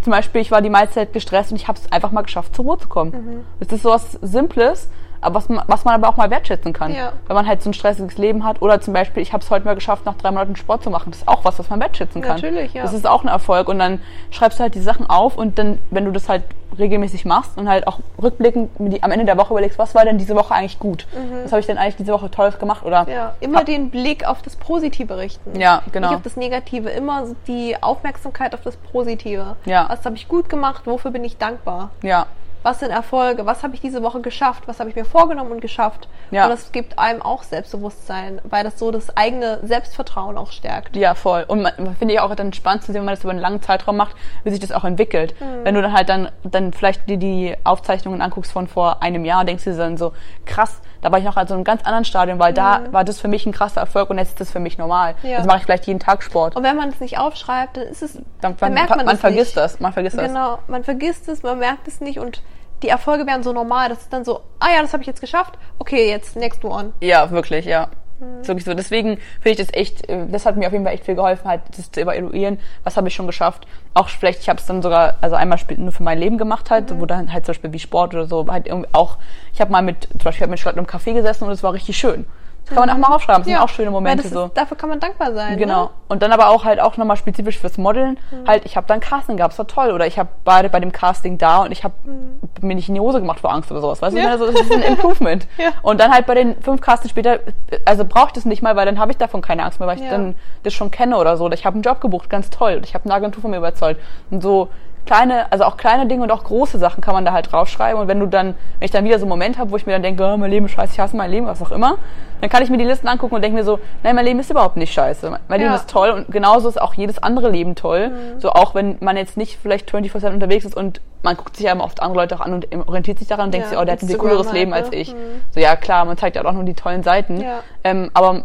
zum 0.03 0.11
Beispiel, 0.11 0.43
ich 0.43 0.51
war 0.51 0.61
die 0.61 0.69
meiste 0.69 0.97
Zeit 0.97 1.15
gestresst 1.15 1.51
und 1.51 1.57
ich 1.57 1.67
habe 1.67 1.79
es 1.79 1.91
einfach 1.91 2.13
mal 2.13 2.21
geschafft, 2.21 2.55
zur 2.55 2.67
Ruhe 2.67 2.79
zu 2.79 2.89
kommen. 2.89 3.13
Mhm. 3.13 3.45
Das 3.59 3.73
ist 3.73 3.85
sowas 3.85 4.19
Simples, 4.21 4.91
aber 5.25 5.37
was, 5.37 5.49
was 5.49 5.85
man 5.85 5.95
aber 5.95 6.09
auch 6.09 6.17
mal 6.17 6.31
wertschätzen 6.31 6.73
kann. 6.73 6.95
Ja. 6.95 7.13
Wenn 7.27 7.37
man 7.37 7.47
halt 7.47 7.63
so 7.63 7.71
ein 7.71 7.75
stressiges 7.75 8.19
Leben 8.19 8.45
hat. 8.45 8.63
Oder 8.63 8.81
zum 8.81 8.95
Beispiel, 8.95 9.23
ich 9.23 9.33
habe 9.33 9.43
es 9.43 9.51
heute 9.51 9.65
mal 9.65 9.75
geschafft, 9.75 10.07
nach 10.07 10.15
drei 10.15 10.31
Monaten 10.31 10.57
Sport 10.57 10.83
zu 10.83 10.91
machen. 10.91 11.11
Das 11.11 11.21
ist 11.21 11.29
auch 11.29 11.45
was, 11.45 11.59
was 11.59 11.71
man 11.71 11.81
wertschätzen 11.81 12.23
kann. 12.23 12.37
Natürlich, 12.37 12.75
ja. 12.75 12.83
Das 12.83 12.93
ist 12.93 13.07
auch 13.07 13.23
ein 13.23 13.29
Erfolg. 13.29 13.69
Und 13.69 13.79
dann 13.79 14.01
schreibst 14.31 14.59
du 14.59 14.63
halt 14.63 14.75
die 14.75 14.81
Sachen 14.81 15.09
auf 15.09 15.37
und 15.37 15.59
dann, 15.59 15.79
wenn 15.91 16.05
du 16.05 16.11
das 16.11 16.29
halt 16.29 16.45
regelmäßig 16.79 17.25
machst 17.25 17.57
und 17.57 17.69
halt 17.69 17.87
auch 17.87 18.01
rückblickend 18.21 18.71
am 19.03 19.11
Ende 19.11 19.25
der 19.25 19.37
Woche 19.37 19.53
überlegst, 19.53 19.79
was 19.79 19.95
war 19.95 20.05
denn 20.05 20.19
diese 20.19 20.35
Woche 20.35 20.55
eigentlich 20.55 20.79
gut? 20.79 21.07
Mhm. 21.13 21.45
Was 21.45 21.53
habe 21.53 21.61
ich 21.61 21.67
denn 21.67 21.79
eigentlich 21.79 21.97
diese 21.97 22.13
Woche 22.13 22.31
Tolles 22.31 22.59
gemacht? 22.59 22.85
Oder 22.85 23.07
ja, 23.09 23.35
immer 23.41 23.65
den 23.65 23.91
Blick 23.91 24.27
auf 24.27 24.43
das 24.43 24.57
Positive 24.57 25.17
richten. 25.17 25.59
Ja, 25.61 25.83
genau. 25.93 26.09
Nicht 26.09 26.17
auf 26.17 26.23
das 26.23 26.37
Negative, 26.37 26.91
immer 26.91 27.29
die 27.47 27.81
Aufmerksamkeit 27.81 28.55
auf 28.55 28.63
das 28.63 28.77
Positive. 28.77 29.57
Ja. 29.65 29.87
Was 29.89 30.05
habe 30.05 30.17
ich 30.17 30.29
gut 30.29 30.49
gemacht? 30.49 30.83
Wofür 30.87 31.11
bin 31.11 31.25
ich 31.25 31.39
dankbar? 31.39 31.91
Ja, 32.03 32.27
was 32.65 32.81
sind 32.81 32.91
Erfolge, 32.91 33.45
was 33.45 33.63
habe 33.63 33.75
ich 33.75 33.83
diese 33.83 34.03
Woche 34.03 34.23
geschafft, 34.23 34.67
was 34.67 34.81
habe 34.81 34.89
ich 34.89 34.97
mir 34.97 35.05
vorgenommen 35.05 35.53
und 35.53 35.61
geschafft. 35.61 36.09
Ja. 36.31 36.45
Und 36.45 36.51
das 36.51 36.73
gibt 36.73 36.99
einem 36.99 37.21
auch 37.21 37.43
Selbstbewusstsein, 37.43 38.41
weil 38.43 38.65
das 38.65 38.79
so 38.79 38.91
das 38.91 39.15
eigene 39.17 39.61
Selbstvertrauen 39.63 40.39
auch 40.39 40.51
stärkt. 40.51 40.97
Ja, 40.97 41.15
voll. 41.15 41.45
Und 41.47 41.63
man, 41.63 41.73
finde 41.97 42.15
ich 42.15 42.21
auch 42.21 42.35
dann 42.35 42.55
spannend 42.55 42.83
zu 42.83 42.93
sehen, 42.93 43.01
wenn 43.01 43.05
man 43.05 43.15
das 43.15 43.23
über 43.23 43.33
einen 43.33 43.41
langen 43.41 43.61
Zeitraum 43.61 43.99
macht, 43.99 44.17
wie 44.45 44.51
sich 44.51 44.61
das 44.61 44.73
auch 44.73 44.85
entwickelt. 44.85 45.39
Mhm. 45.41 45.65
Wenn 45.65 45.75
du 45.75 45.83
dann 45.83 45.93
halt 45.93 46.09
dann, 46.09 46.31
dann 46.43 46.73
vielleicht 46.73 47.09
dir 47.09 47.19
die 47.19 47.55
Aufzeichnungen 47.65 48.23
anguckst 48.23 48.51
von 48.51 48.67
vor 48.67 49.03
einem 49.03 49.27
Jahr, 49.27 49.45
denkst 49.45 49.65
du 49.65 49.71
dir 49.71 49.77
dann 49.77 49.99
so, 49.99 50.15
krass, 50.47 50.81
da 51.03 51.13
war 51.13 51.19
ich 51.19 51.25
noch 51.27 51.37
an 51.37 51.47
so 51.47 51.53
einem 51.53 51.65
ganz 51.65 51.83
anderen 51.83 52.07
Stadium, 52.07 52.39
weil 52.39 52.53
mhm. 52.53 52.57
da 52.57 52.81
war 52.93 53.05
das 53.05 53.21
für 53.21 53.29
mich 53.29 53.45
ein 53.45 53.53
krasser 53.53 53.83
Erfolg 53.83 54.09
und 54.09 54.17
jetzt 54.17 54.31
ist 54.31 54.41
das 54.41 54.51
für 54.51 54.61
mich 54.61 54.79
normal. 54.79 55.17
Ja. 55.23 55.33
Jetzt 55.33 55.47
mache 55.47 55.59
ich 55.59 55.65
vielleicht 55.65 55.87
jeden 55.87 56.01
Tag 56.01 56.23
Sport. 56.23 56.57
Und 56.57 56.63
wenn 56.63 56.77
man 56.77 56.89
es 56.89 56.99
nicht 56.99 57.19
aufschreibt, 57.19 57.77
dann 57.77 57.85
ist 57.85 58.03
es, 58.03 58.19
dann, 58.41 58.57
dann 58.57 58.73
merkt 58.73 58.89
man, 58.89 59.05
man 59.05 59.19
vergisst 59.19 59.55
nicht. 59.55 59.57
das, 59.59 59.81
man 59.81 59.93
vergisst 59.93 60.17
das. 60.17 60.29
Genau, 60.29 60.61
man 60.67 60.83
vergisst 60.83 61.29
es, 61.29 61.43
man 61.43 61.59
merkt 61.59 61.87
es 61.89 62.01
nicht 62.01 62.21
und 62.21 62.43
die 62.85 62.91
Erfolge 62.91 63.27
wären 63.27 63.43
so 63.43 63.53
normal. 63.53 63.89
Das 63.89 64.03
ist 64.03 64.13
dann 64.13 64.25
so, 64.25 64.43
ah 64.61 64.69
ja, 64.75 64.83
das 64.83 64.93
habe 64.93 65.03
ich 65.03 65.07
jetzt 65.07 65.21
geschafft. 65.21 65.59
Okay, 65.79 66.09
jetzt 66.09 66.37
next 66.37 66.65
one. 66.65 66.93
Ja, 67.01 67.31
wirklich, 67.31 67.65
ja. 67.65 67.89
Mhm. 68.21 68.47
wirklich 68.47 68.65
so. 68.65 68.75
Deswegen 68.75 69.19
finde 69.41 69.51
ich 69.51 69.57
das 69.57 69.69
echt, 69.73 70.09
äh, 70.09 70.27
das 70.29 70.47
hat 70.47 70.57
mir 70.57 70.67
auf 70.67 70.73
jeden 70.73 70.85
Fall 70.85 70.95
echt 70.95 71.05
viel 71.05 71.15
geholfen, 71.15 71.49
halt 71.49 71.63
das 71.77 71.91
zu 71.91 72.01
evaluieren, 72.01 72.59
was 72.85 72.97
habe 72.97 73.09
ich 73.09 73.15
schon 73.15 73.27
geschafft. 73.27 73.67
Auch 73.95 74.09
vielleicht, 74.09 74.41
ich 74.41 74.49
habe 74.49 74.61
es 74.61 74.67
dann 74.67 74.83
sogar, 74.83 75.17
also 75.21 75.35
einmal 75.35 75.59
nur 75.77 75.93
für 75.93 76.03
mein 76.03 76.19
Leben 76.19 76.39
gemacht 76.39 76.71
halt, 76.71 76.91
mhm. 76.91 77.01
wo 77.01 77.07
dann 77.07 77.33
halt 77.33 77.47
zum 77.47 77.55
Beispiel 77.55 77.73
wie 77.73 77.79
Sport 77.79 78.15
oder 78.15 78.27
so, 78.27 78.47
halt 78.49 78.67
irgendwie 78.67 78.91
auch, 78.93 79.19
ich 79.53 79.61
habe 79.61 79.73
mal 79.73 79.83
mit, 79.83 80.09
zum 80.11 80.21
Beispiel 80.23 80.47
mit 80.47 80.61
Charlotte 80.61 80.81
im 80.81 80.87
Café 80.87 81.15
gesessen 81.15 81.45
und 81.45 81.51
es 81.51 81.63
war 81.63 81.73
richtig 81.73 81.97
schön. 81.97 82.27
Kann 82.67 82.79
man 82.79 82.91
auch 82.91 82.97
mal 82.97 83.15
aufschreiben. 83.15 83.43
Das 83.43 83.51
ja. 83.51 83.59
sind 83.59 83.65
auch 83.65 83.69
schöne 83.69 83.91
Momente 83.91 84.27
so. 84.27 84.47
Ist, 84.47 84.57
dafür 84.57 84.77
kann 84.77 84.89
man 84.89 85.01
dankbar 85.01 85.35
sein. 85.35 85.59
Genau. 85.59 85.85
Ne? 85.85 85.91
Und 86.09 86.23
dann 86.23 86.33
aber 86.33 86.49
auch 86.49 86.65
halt 86.65 86.81
auch 86.81 86.97
nochmal 86.97 87.17
spezifisch 87.17 87.59
fürs 87.59 87.77
Modeln. 87.77 88.19
Mhm. 88.31 88.49
Halt, 88.49 88.65
ich 88.65 88.77
habe 88.77 88.87
dann 88.87 89.01
Casting 89.01 89.37
gehabt, 89.37 89.53
es 89.53 89.59
war 89.59 89.67
toll. 89.67 89.91
Oder 89.91 90.07
ich 90.07 90.19
habe 90.19 90.31
beide 90.45 90.69
bei 90.71 90.81
dem 90.81 90.93
Casting 90.93 91.37
da 91.37 91.63
und 91.63 91.73
ich 91.73 91.85
habe 91.85 91.95
mhm. 92.05 92.41
mir 92.67 92.75
nicht 92.75 92.89
in 92.89 92.95
die 92.95 93.01
Hose 93.01 93.21
gemacht 93.21 93.41
vor 93.41 93.53
Angst 93.53 93.71
oder 93.71 93.81
sowas. 93.81 94.01
Weißt 94.01 94.17
ja. 94.17 94.25
du? 94.25 94.29
Also, 94.31 94.47
das 94.47 94.61
ist 94.61 94.73
ein 94.73 94.83
Improvement. 94.93 95.47
ja. 95.59 95.71
Und 95.83 96.01
dann 96.01 96.13
halt 96.13 96.27
bei 96.27 96.35
den 96.35 96.61
fünf 96.63 96.81
Castings 96.81 97.11
später, 97.11 97.41
also 97.85 98.05
brauche 98.05 98.29
ich 98.29 98.33
das 98.33 98.45
nicht 98.45 98.63
mal, 98.63 98.77
weil 98.77 98.87
dann 98.87 98.99
habe 98.99 99.13
ich 99.13 99.19
davon 99.19 99.43
keine 99.43 99.65
Angst 99.65 99.81
mehr, 99.81 99.89
weil 99.89 100.01
ich 100.01 100.09
dann 100.09 100.35
das 100.63 100.73
schon 100.73 100.91
kenne 100.91 101.17
oder 101.19 101.37
so. 101.37 101.45
Oder 101.45 101.55
ich 101.55 101.67
habe 101.67 101.75
einen 101.75 101.83
Job 101.83 102.01
gebucht, 102.01 102.31
ganz 102.31 102.51
toll. 102.51 102.77
Und 102.77 102.87
ich 102.87 102.95
habe 102.95 103.05
eine 103.05 103.15
Agentur 103.15 103.43
von 103.43 103.51
mir 103.51 103.59
überzeugt. 103.59 104.01
Und 104.31 104.43
so 104.43 104.69
kleine, 105.07 105.51
also 105.53 105.65
auch 105.65 105.77
kleine 105.77 106.07
Dinge 106.07 106.23
und 106.23 106.31
auch 106.31 106.45
große 106.45 106.79
Sachen 106.79 107.01
kann 107.01 107.15
man 107.15 107.25
da 107.25 107.33
halt 107.33 107.53
draufschreiben. 107.53 108.01
Und 108.01 108.09
wenn 108.09 108.21
du 108.21 108.27
dann, 108.27 108.55
wenn 108.79 108.87
ich 108.87 108.91
dann 108.91 109.05
wieder 109.05 109.19
so 109.19 109.25
einen 109.25 109.31
Moment 109.31 109.59
habe, 109.59 109.71
wo 109.71 109.77
ich 109.77 109.87
mir 109.87 109.93
dann 109.93 110.03
denke, 110.03 110.25
oh, 110.25 110.37
mein 110.37 110.51
Leben 110.51 110.67
ist 110.67 110.73
scheiße, 110.73 110.93
ich 110.95 111.01
hasse 111.01 111.17
mein 111.17 111.31
Leben, 111.31 111.47
was 111.47 111.61
auch 111.63 111.71
immer, 111.71 111.99
dann 112.41 112.51
kann 112.51 112.63
ich 112.63 112.71
mir 112.71 112.79
die 112.79 112.85
Listen 112.85 113.09
angucken 113.09 113.35
und 113.35 113.43
denke 113.43 113.57
mir 113.57 113.65
so, 113.65 113.79
nein, 114.03 114.15
mein 114.15 114.25
Leben 114.25 114.39
ist 114.39 114.51
überhaupt 114.51 114.77
nicht 114.77 114.93
scheiße. 114.93 115.31
Mein 115.49 115.61
ja. 115.61 115.67
Leben 115.67 115.77
ist 115.77 115.89
toll 115.89 116.11
und 116.11 116.29
genauso 116.31 116.69
ist 116.69 116.81
auch 116.81 116.95
jedes 116.95 117.23
andere 117.23 117.51
Leben 117.51 117.75
toll. 117.75 118.11
Mhm. 118.11 118.41
So 118.41 118.51
auch 118.51 118.75
wenn 118.75 118.97
man 119.01 119.17
jetzt 119.17 119.37
nicht 119.37 119.59
vielleicht 119.61 119.91
24 119.91 120.31
unterwegs 120.31 120.65
ist 120.65 120.77
und 120.77 121.01
man 121.23 121.37
guckt 121.37 121.57
sich 121.57 121.65
ja 121.67 121.73
immer 121.73 121.85
oft 121.85 122.03
andere 122.03 122.21
Leute 122.21 122.37
auch 122.37 122.41
an 122.41 122.53
und 122.53 122.67
orientiert 122.87 123.19
sich 123.19 123.29
daran 123.29 123.47
und 123.47 123.55
denkt 123.55 123.69
sich, 123.69 123.79
oh, 123.79 123.85
der 123.85 123.95
hat 123.95 124.03
ein 124.03 124.09
viel 124.09 124.19
cooleres 124.19 124.53
Leben 124.53 124.75
als 124.75 124.89
halt, 124.89 124.95
ich. 124.95 125.15
Mhm. 125.15 125.19
So 125.53 125.61
ja, 125.61 125.75
klar, 125.77 126.05
man 126.05 126.19
zeigt 126.19 126.37
ja 126.37 126.45
auch 126.45 126.53
nur 126.53 126.65
die 126.65 126.75
tollen 126.75 127.03
Seiten. 127.03 127.41
Ja. 127.41 127.63
Ähm, 127.83 128.11
aber 128.13 128.45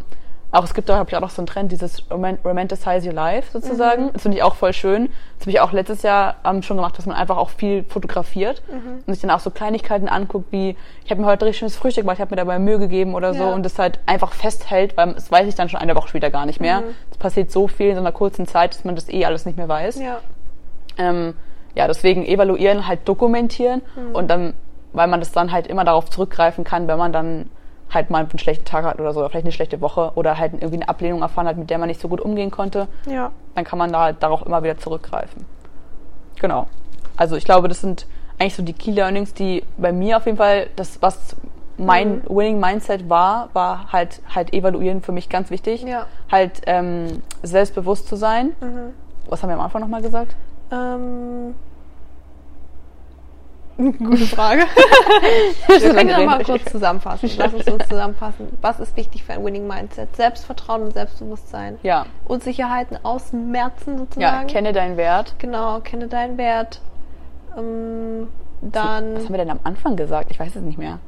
auch 0.52 0.64
es 0.64 0.74
gibt 0.74 0.90
da 0.90 0.98
habe 0.98 1.10
ich 1.10 1.16
auch 1.16 1.30
so 1.30 1.42
einen 1.42 1.48
Trend, 1.48 1.72
dieses 1.72 2.04
Romanticize 2.10 3.06
Your 3.06 3.14
Life 3.14 3.52
sozusagen. 3.52 4.06
Mhm. 4.06 4.14
Das 4.14 4.22
finde 4.24 4.38
ich 4.38 4.44
auch 4.44 4.56
voll 4.56 4.74
schön. 4.74 5.10
Das 5.38 5.44
habe 5.44 5.52
ich 5.52 5.60
auch 5.60 5.72
letztes 5.72 6.02
Jahr 6.02 6.36
ähm, 6.44 6.64
schon 6.64 6.78
gemacht, 6.78 6.98
dass 6.98 7.06
man 7.06 7.16
einfach 7.16 7.38
auch 7.38 7.50
viel 7.52 7.84
fotografiert 7.84 8.64
mhm. 8.68 9.04
und 9.06 9.14
sich 9.14 9.22
dann 9.22 9.30
auch 9.30 9.40
so 9.40 9.52
Kleinigkeiten 9.52 10.10
anguckt, 10.10 10.52
wie 10.52 10.76
ich 11.06 11.12
habe 11.12 11.22
mir 11.22 11.28
heute 11.28 11.46
richtig 11.46 11.60
schönes 11.60 11.76
Frühstück 11.76 12.04
gemacht, 12.04 12.18
ich 12.18 12.22
habe 12.22 12.32
mir 12.32 12.38
dabei 12.38 12.58
Mühe 12.58 12.80
gegeben 12.80 13.14
oder 13.14 13.34
so 13.34 13.44
ja. 13.44 13.54
und 13.54 13.64
das 13.64 13.78
halt 13.78 14.00
einfach 14.08 14.34
festhält, 14.34 14.98
weil 14.98 15.14
das 15.14 15.32
weiß 15.32 15.48
ich 15.48 15.56
dann 15.56 15.70
schon 15.70 15.80
eine 15.80 15.96
Woche 15.96 16.08
später 16.08 16.32
gar 16.32 16.46
nicht 16.46 16.60
mehr. 16.60 16.84
Es 17.12 17.18
mhm. 17.18 17.22
passiert 17.22 17.52
so 17.52 17.68
viel 17.68 17.90
in 17.90 17.96
so 17.96 18.02
einer 18.02 18.12
kurzen 18.12 18.48
Zeit, 18.48 18.74
dass 18.74 18.84
man 18.84 18.96
das 18.96 19.10
eh 19.10 19.26
alles 19.26 19.46
nicht 19.46 19.58
mehr 19.58 19.68
weiß. 19.68 20.00
Ja, 20.00 20.20
ähm, 20.98 21.36
ja 21.76 21.88
deswegen 21.88 22.26
evaluieren, 22.26 22.88
halt 22.88 23.08
dokumentieren 23.08 23.82
mhm. 23.96 24.16
und 24.16 24.28
dann 24.30 24.54
weil 24.94 25.08
man 25.08 25.20
das 25.20 25.32
dann 25.32 25.52
halt 25.52 25.68
immer 25.68 25.84
darauf 25.84 26.10
zurückgreifen 26.10 26.64
kann, 26.64 26.88
wenn 26.88 26.98
man 26.98 27.14
dann 27.14 27.50
halt 27.90 28.10
mal 28.10 28.20
einen 28.20 28.40
schlechten 28.40 28.66
Tag 28.66 28.86
hat 28.86 29.00
oder 29.00 29.14
so, 29.14 29.20
oder 29.20 29.30
vielleicht 29.30 29.46
eine 29.46 29.52
schlechte 29.52 29.82
Woche 29.82 30.12
oder 30.16 30.38
halt 30.38 30.54
irgendwie 30.54 30.76
eine 30.76 30.90
Ablehnung 30.90 31.22
erfahren 31.22 31.48
hat, 31.48 31.58
mit 31.58 31.70
der 31.70 31.78
man 31.78 31.88
nicht 31.88 32.02
so 32.02 32.08
gut 32.08 32.22
umgehen 32.22 32.52
konnte, 32.52 32.88
ja. 33.06 33.32
dann 33.56 33.64
kann 33.64 33.80
man 33.80 33.92
da 33.92 34.02
halt 34.02 34.24
darauf 34.24 34.46
immer 34.46 34.64
wieder 34.64 34.78
zurückgreifen. 34.78 35.46
Genau. 36.40 36.68
Also 37.18 37.36
ich 37.36 37.46
glaube, 37.46 37.68
das 37.68 37.82
sind 37.82 38.08
eigentlich 38.38 38.56
so 38.56 38.64
die 38.64 38.74
Key 38.74 38.92
Learnings, 38.92 39.34
die 39.34 39.64
bei 39.78 39.92
mir 39.92 40.18
auf 40.18 40.26
jeden 40.26 40.38
Fall 40.38 40.68
das, 40.76 41.02
was 41.02 41.36
mein 41.78 42.18
mhm. 42.18 42.22
Winning 42.30 42.60
Mindset 42.60 43.10
war, 43.10 43.50
war 43.54 43.92
halt 43.92 44.22
halt 44.34 44.54
evaluieren 44.54 45.02
für 45.02 45.12
mich 45.12 45.30
ganz 45.30 45.50
wichtig. 45.50 45.84
Ja. 45.84 46.06
Halt 46.32 46.62
ähm, 46.66 47.24
selbstbewusst 47.42 48.08
zu 48.08 48.16
sein. 48.16 48.54
Mhm. 48.62 48.94
Was 49.28 49.42
haben 49.42 49.50
wir 49.50 49.56
am 49.56 49.62
Anfang 49.62 49.82
nochmal 49.82 50.02
gesagt? 50.02 50.36
Ähm, 50.72 51.56
Gute 53.98 54.26
Frage. 54.26 54.64
Wir 55.68 55.94
können 55.94 56.26
mal 56.26 56.44
kurz 56.44 56.66
zusammenfassen. 56.66 57.30
Lass 57.38 57.54
uns 57.54 57.66
uns 57.66 57.88
zusammenfassen. 57.90 58.50
Was 58.62 58.82
ist 58.82 58.98
wichtig 58.98 59.24
für 59.24 59.32
ein 59.32 59.46
Winning 59.46 59.68
Mindset? 59.68 60.14
Selbstvertrauen 60.18 60.84
und 60.84 60.94
Selbstbewusstsein. 60.94 61.80
Ja. 61.82 62.06
Unsicherheiten 62.26 62.98
ausmerzen 63.06 63.98
sozusagen. 63.98 64.48
Ja, 64.50 64.54
kenne 64.54 64.74
deinen 64.74 64.98
Wert. 64.98 65.36
Genau, 65.40 65.80
kenne 65.80 66.10
deinen 66.10 66.38
Wert. 66.38 66.82
Ähm, 67.58 68.28
dann. 68.62 69.16
Was 69.16 69.24
haben 69.24 69.34
wir 69.34 69.38
denn 69.38 69.50
am 69.50 69.62
Anfang 69.64 69.96
gesagt? 69.96 70.30
Ich 70.32 70.40
weiß 70.42 70.58
es 70.58 70.62
nicht 70.62 70.78
mehr. 70.78 71.00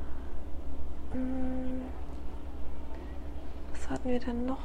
Hm. 1.12 1.82
Was 3.74 3.90
hatten 3.90 4.10
wir 4.10 4.20
denn 4.20 4.46
noch? 4.46 4.60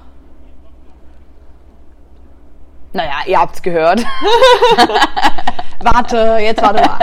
Naja, 2.93 3.17
ihr 3.27 3.41
habt's 3.41 3.61
gehört. 3.61 4.01
warte, 5.81 6.39
jetzt 6.41 6.63
warte 6.63 6.89
mal. 6.89 6.99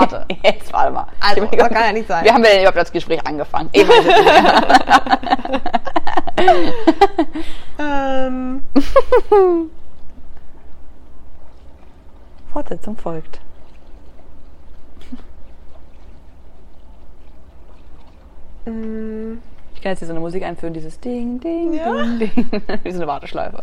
Warte. 0.00 0.26
Jetzt 0.42 0.72
warte 0.72 0.92
mal. 0.92 1.06
Also, 1.20 1.44
das 1.46 1.68
kann 1.68 1.84
ja 1.84 1.92
nicht 1.92 2.08
sein. 2.08 2.24
Wir 2.24 2.32
haben 2.34 2.44
ja 2.44 2.56
überhaupt 2.58 2.76
das 2.76 2.92
Gespräch 2.92 3.26
angefangen. 3.26 3.70
ähm. 7.78 8.62
Fortsetzung 12.52 12.96
folgt. 12.96 13.40
Mm. 18.66 19.38
Ich 19.74 19.82
kann 19.82 19.92
jetzt 19.92 20.00
hier 20.00 20.08
so 20.08 20.12
eine 20.12 20.20
Musik 20.20 20.42
einführen, 20.42 20.74
dieses 20.74 20.98
Ding, 20.98 21.38
Ding, 21.38 21.72
Ja. 21.72 21.92
Ding, 22.02 22.18
Ding. 22.18 22.50
Wie 22.82 22.90
so 22.90 22.98
eine 22.98 23.06
Warteschleife. 23.06 23.60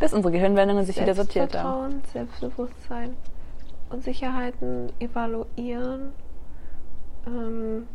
Bis 0.00 0.14
unsere 0.14 0.32
Gehirnwendungen 0.32 0.86
sich 0.86 0.98
wieder 0.98 1.14
sortiert 1.14 1.54
haben. 1.54 2.00
Selbstbewusstsein, 2.12 3.14
Unsicherheiten 3.90 4.92
evaluieren. 5.00 6.12
Ähm, 7.26 7.86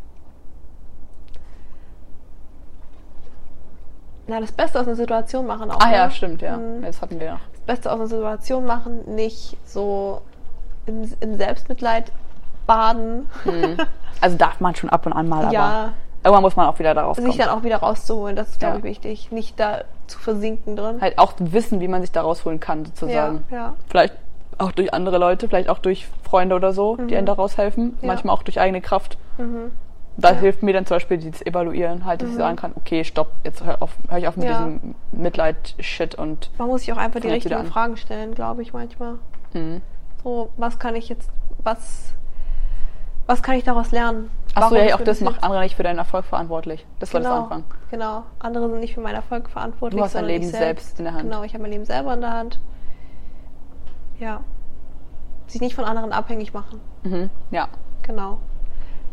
na, 4.27 4.39
das 4.39 4.51
Beste 4.51 4.79
aus 4.79 4.87
einer 4.87 4.95
Situation 4.95 5.45
machen 5.45 5.69
auch. 5.71 5.79
Ah 5.79 5.91
ja, 5.91 6.09
stimmt, 6.09 6.41
ja. 6.41 6.57
Mhm. 6.57 6.81
Das 6.83 7.01
hatten 7.01 7.19
wir 7.19 7.27
ja. 7.27 7.39
Das 7.53 7.61
Beste 7.61 7.91
aus 7.91 7.99
einer 7.99 8.07
Situation 8.07 8.65
machen, 8.65 9.01
nicht 9.15 9.57
so 9.65 10.21
im, 10.85 11.09
im 11.19 11.37
Selbstmitleid 11.37 12.11
baden. 12.65 13.29
Hm. 13.43 13.77
Also 14.21 14.37
darf 14.37 14.61
man 14.61 14.73
schon 14.73 14.89
ab 14.89 15.05
und 15.05 15.11
an 15.11 15.27
mal, 15.27 15.43
aber 15.43 15.53
ja, 15.53 15.93
irgendwann 16.23 16.43
muss 16.43 16.55
man 16.55 16.67
auch 16.67 16.79
wieder 16.79 16.93
darauf 16.93 17.17
sich 17.17 17.25
kommen. 17.25 17.37
dann 17.39 17.49
auch 17.49 17.63
wieder 17.63 17.77
rauszuholen, 17.77 18.37
das 18.37 18.51
ist, 18.51 18.59
glaube 18.59 18.75
Ja. 18.75 18.85
ich, 18.85 19.03
wichtig. 19.03 19.31
Nicht 19.33 19.59
da 19.59 19.81
zu 20.07 20.17
versinken 20.17 20.77
drin. 20.77 21.01
Halt 21.01 21.17
auch 21.17 21.33
wissen, 21.39 21.81
wie 21.81 21.89
man 21.89 21.99
sich 21.99 22.13
da 22.13 22.21
rausholen 22.21 22.61
kann, 22.61 22.83
ja, 22.85 22.89
sozusagen. 22.95 23.43
ja. 23.51 23.73
Vielleicht 23.89 24.13
auch 24.63 24.71
durch 24.71 24.93
andere 24.93 25.17
Leute, 25.17 25.47
vielleicht 25.47 25.69
auch 25.69 25.79
durch 25.79 26.07
Freunde 26.23 26.55
oder 26.55 26.73
so, 26.73 26.95
die 26.97 27.15
einem 27.15 27.25
da 27.25 27.33
raushelfen. 27.33 27.97
Ja. 28.01 28.07
Manchmal 28.07 28.35
auch 28.35 28.43
durch 28.43 28.59
eigene 28.59 28.81
Kraft. 28.81 29.17
Mhm. 29.37 29.71
Da 30.15 30.29
Ja. 30.31 30.35
hilft 30.35 30.61
mir 30.61 30.73
dann 30.73 30.85
zum 30.85 30.95
Beispiel 30.95 31.17
dieses 31.17 31.43
Evaluieren, 31.43 32.05
halt, 32.05 32.21
dass 32.21 32.29
ich 32.29 32.35
sagen 32.35 32.55
kann, 32.55 32.73
okay, 32.75 33.03
stopp, 33.03 33.31
jetzt 33.43 33.63
hör, 33.65 33.81
auf, 33.81 33.95
hör 34.09 34.17
ich 34.19 34.27
auf 34.27 34.35
mit 34.37 34.45
Ja. 34.47 34.57
diesem 34.57 34.95
Mitleid-Shit 35.11 36.13
und 36.15 36.51
Man 36.59 36.67
muss 36.67 36.81
sich 36.81 36.93
auch 36.93 36.97
einfach 36.97 37.19
die 37.19 37.29
richtigen. 37.29 37.65
Fragen 37.65 37.97
stellen, 37.97 38.35
glaube 38.35 38.61
ich, 38.61 38.73
manchmal. 38.73 39.15
hm. 39.53 39.81
So, 40.23 40.49
was 40.55 40.77
kann 40.79 40.95
ich 40.95 41.09
jetzt, 41.09 41.29
was, 41.63 42.13
was 43.25 43.41
kann 43.41 43.55
ich 43.55 43.63
daraus 43.63 43.91
lernen? 43.91 44.29
Achso, 44.55 44.75
ja, 44.75 44.95
auch 44.95 45.01
das 45.01 45.19
mir 45.19 45.31
macht 45.31 45.43
andere 45.43 45.61
nicht 45.61 45.75
für 45.75 45.81
deinen 45.83 45.97
Erfolg 45.97 46.25
verantwortlich. 46.25 46.85
Das 46.99 47.11
war 47.13 47.21
genau, 47.21 47.33
das 47.33 47.43
Anfang. 47.45 47.63
Genau. 47.89 48.23
Andere 48.37 48.69
sind 48.69 48.79
nicht 48.81 48.93
für 48.93 49.01
meinen 49.01 49.15
Erfolg 49.15 49.49
verantwortlich. 49.49 49.97
Du 49.99 50.05
hast 50.05 50.13
dein 50.13 50.25
Leben 50.25 50.43
ich 50.45 50.51
selbst 50.51 50.99
in 50.99 51.05
der 51.05 51.13
Hand. 51.15 51.23
Genau, 51.23 51.41
ich 51.43 51.53
habe 51.55 51.63
mein 51.63 51.71
Leben 51.71 51.85
selber 51.85 52.13
in 52.13 52.21
der 52.21 52.31
Hand. 52.31 52.59
Ja. 54.19 54.41
Sich 55.53 55.61
nicht 55.61 55.75
von 55.75 55.85
anderen 55.85 56.11
abhängig 56.11 56.53
machen. 56.53 56.81
Mhm. 57.03 57.29
Ja. 57.51 57.67
Genau. 58.03 58.39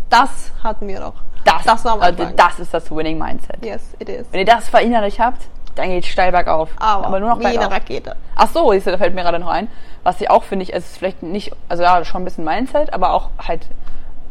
Das 0.09 0.53
hatten 0.65 0.89
wir 0.89 1.01
doch. 1.01 1.15
Das, 1.45 1.63
Das 1.65 1.85
war 1.85 2.01
also 2.03 2.27
das 2.37 2.59
ist 2.59 2.75
das 2.75 2.91
Winning 2.91 3.19
Mindset. 3.19 3.65
Yes, 3.65 3.95
it 3.99 4.09
is. 4.09 4.27
Wenn 4.33 4.41
ihr 4.41 4.47
das 4.47 4.69
verinnerlicht 4.69 5.19
habt, 5.21 5.43
dann 5.77 5.89
geht 5.91 6.05
steil 6.05 6.33
bergauf. 6.33 6.71
Aber, 6.79 7.21
nur 7.21 7.31
noch 7.31 7.39
wie 7.41 7.47
eine 7.47 7.59
bergauf. 7.59 7.73
Rakete. 7.75 8.17
Ach 8.35 8.49
so, 8.49 8.73
siehst 8.73 8.87
du, 8.87 8.91
da 8.91 8.99
fällt 8.99 9.15
mir 9.15 9.23
gerade 9.23 9.39
noch 9.39 9.49
ein. 9.49 9.69
Was 10.03 10.21
ich 10.21 10.29
auch 10.29 10.43
finde, 10.43 10.65
ich, 10.65 10.75
es 10.75 10.87
ist 10.91 10.99
vielleicht 10.99 11.23
nicht, 11.23 11.53
also 11.69 11.83
ja, 11.83 12.05
schon 12.05 12.23
ein 12.23 12.25
bisschen 12.25 12.45
Mindset, 12.45 12.93
aber 12.93 13.13
auch 13.13 13.31
halt, 13.39 13.67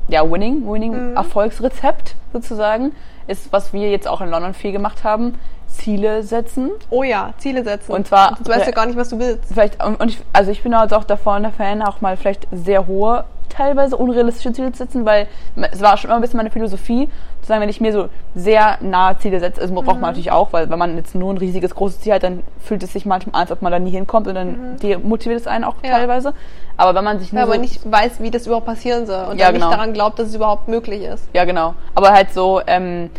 ja, 0.10 0.30
Winning, 0.30 0.62
Mhm. 0.66 0.72
Winning, 0.74 1.16
Erfolgsrezept 1.16 2.16
sozusagen, 2.34 2.94
ist, 3.28 3.52
was 3.54 3.72
wir 3.74 3.90
jetzt 3.90 4.08
auch 4.08 4.22
in 4.22 4.30
London 4.30 4.54
viel 4.54 4.72
gemacht 4.72 5.04
haben, 5.04 5.40
Ziele 5.80 6.24
setzen. 6.24 6.72
Oh 6.90 7.04
ja, 7.04 7.34
Ziele 7.38 7.64
setzen. 7.64 7.92
Und 7.92 8.08
zwar- 8.08 8.38
Du 8.44 8.50
weißt 8.52 8.66
ja 8.66 8.72
gar 8.72 8.86
nicht, 8.86 8.98
was 8.98 9.10
du 9.10 9.20
willst. 9.20 9.46
Vielleicht, 9.52 9.84
und 9.84 10.04
ich, 10.10 10.20
also 10.34 10.52
ich 10.52 10.62
bin 10.64 10.74
also 10.74 10.96
auch 10.98 11.04
davon 11.04 11.44
der 11.44 11.52
Fan, 11.52 11.82
auch 11.82 12.02
mal 12.02 12.18
vielleicht 12.18 12.48
sehr 12.52 12.86
hohe, 12.88 13.24
teilweise 13.50 13.98
unrealistische 13.98 14.54
Ziele 14.54 14.72
zu 14.72 14.78
setzen, 14.80 15.06
weil 15.06 15.28
es 15.72 15.82
war 15.82 15.98
schon 15.98 16.10
immer 16.10 16.20
ein 16.20 16.22
bisschen 16.22 16.38
meine 16.38 16.52
Philosophie, 16.52 17.10
zu 17.42 17.48
sagen, 17.48 17.62
wenn 17.62 17.70
ich 17.70 17.82
mir 17.82 17.92
so 17.92 18.10
sehr 18.36 18.78
nahe 18.82 19.18
Ziele 19.18 19.40
setze, 19.40 19.60
also 19.62 19.74
braucht 19.74 19.88
Mhm. 19.88 19.94
man 19.94 20.02
natürlich 20.12 20.32
auch, 20.32 20.54
weil 20.54 20.70
wenn 20.70 20.78
man 20.78 20.96
jetzt 20.98 21.16
nur 21.16 21.34
ein 21.34 21.38
riesiges, 21.38 21.74
großes 21.74 22.02
Ziel 22.02 22.14
hat, 22.14 22.22
dann 22.24 22.44
fühlt 22.60 22.84
es 22.84 22.94
sich 22.94 23.06
manchmal 23.08 23.36
an, 23.36 23.42
als 23.42 23.52
ob 23.52 23.62
man 23.64 23.72
da 23.72 23.80
nie 23.80 23.90
hinkommt 23.90 24.28
und 24.28 24.36
dann 24.36 24.78
demotiviert 24.84 25.40
es 25.42 25.48
einen 25.48 25.64
auch 25.64 25.76
Mhm. 25.78 25.86
Ja. 25.90 25.92
teilweise. 25.98 26.34
Aber 26.78 26.94
wenn 26.94 27.04
man 27.04 27.20
sich 27.20 27.34
nur 27.34 27.42
Weil 27.42 27.48
man 27.50 27.58
so, 27.58 27.62
nicht 27.62 27.92
weiß, 27.92 28.22
wie 28.22 28.30
das 28.30 28.46
überhaupt 28.46 28.68
passieren 28.68 29.08
soll 29.08 29.26
und 29.32 29.40
Ja, 29.40 29.50
genau. 29.52 29.66
nicht 29.68 29.76
daran 29.78 29.94
glaubt, 29.94 30.20
dass 30.20 30.28
es 30.28 30.36
überhaupt 30.36 30.68
möglich 30.68 31.02
ist. 31.04 31.28
Ja, 31.34 31.44
genau. 31.46 31.74
Aber 31.96 32.12
halt 32.12 32.32
so, 32.34 32.62
ähm, 32.68 33.10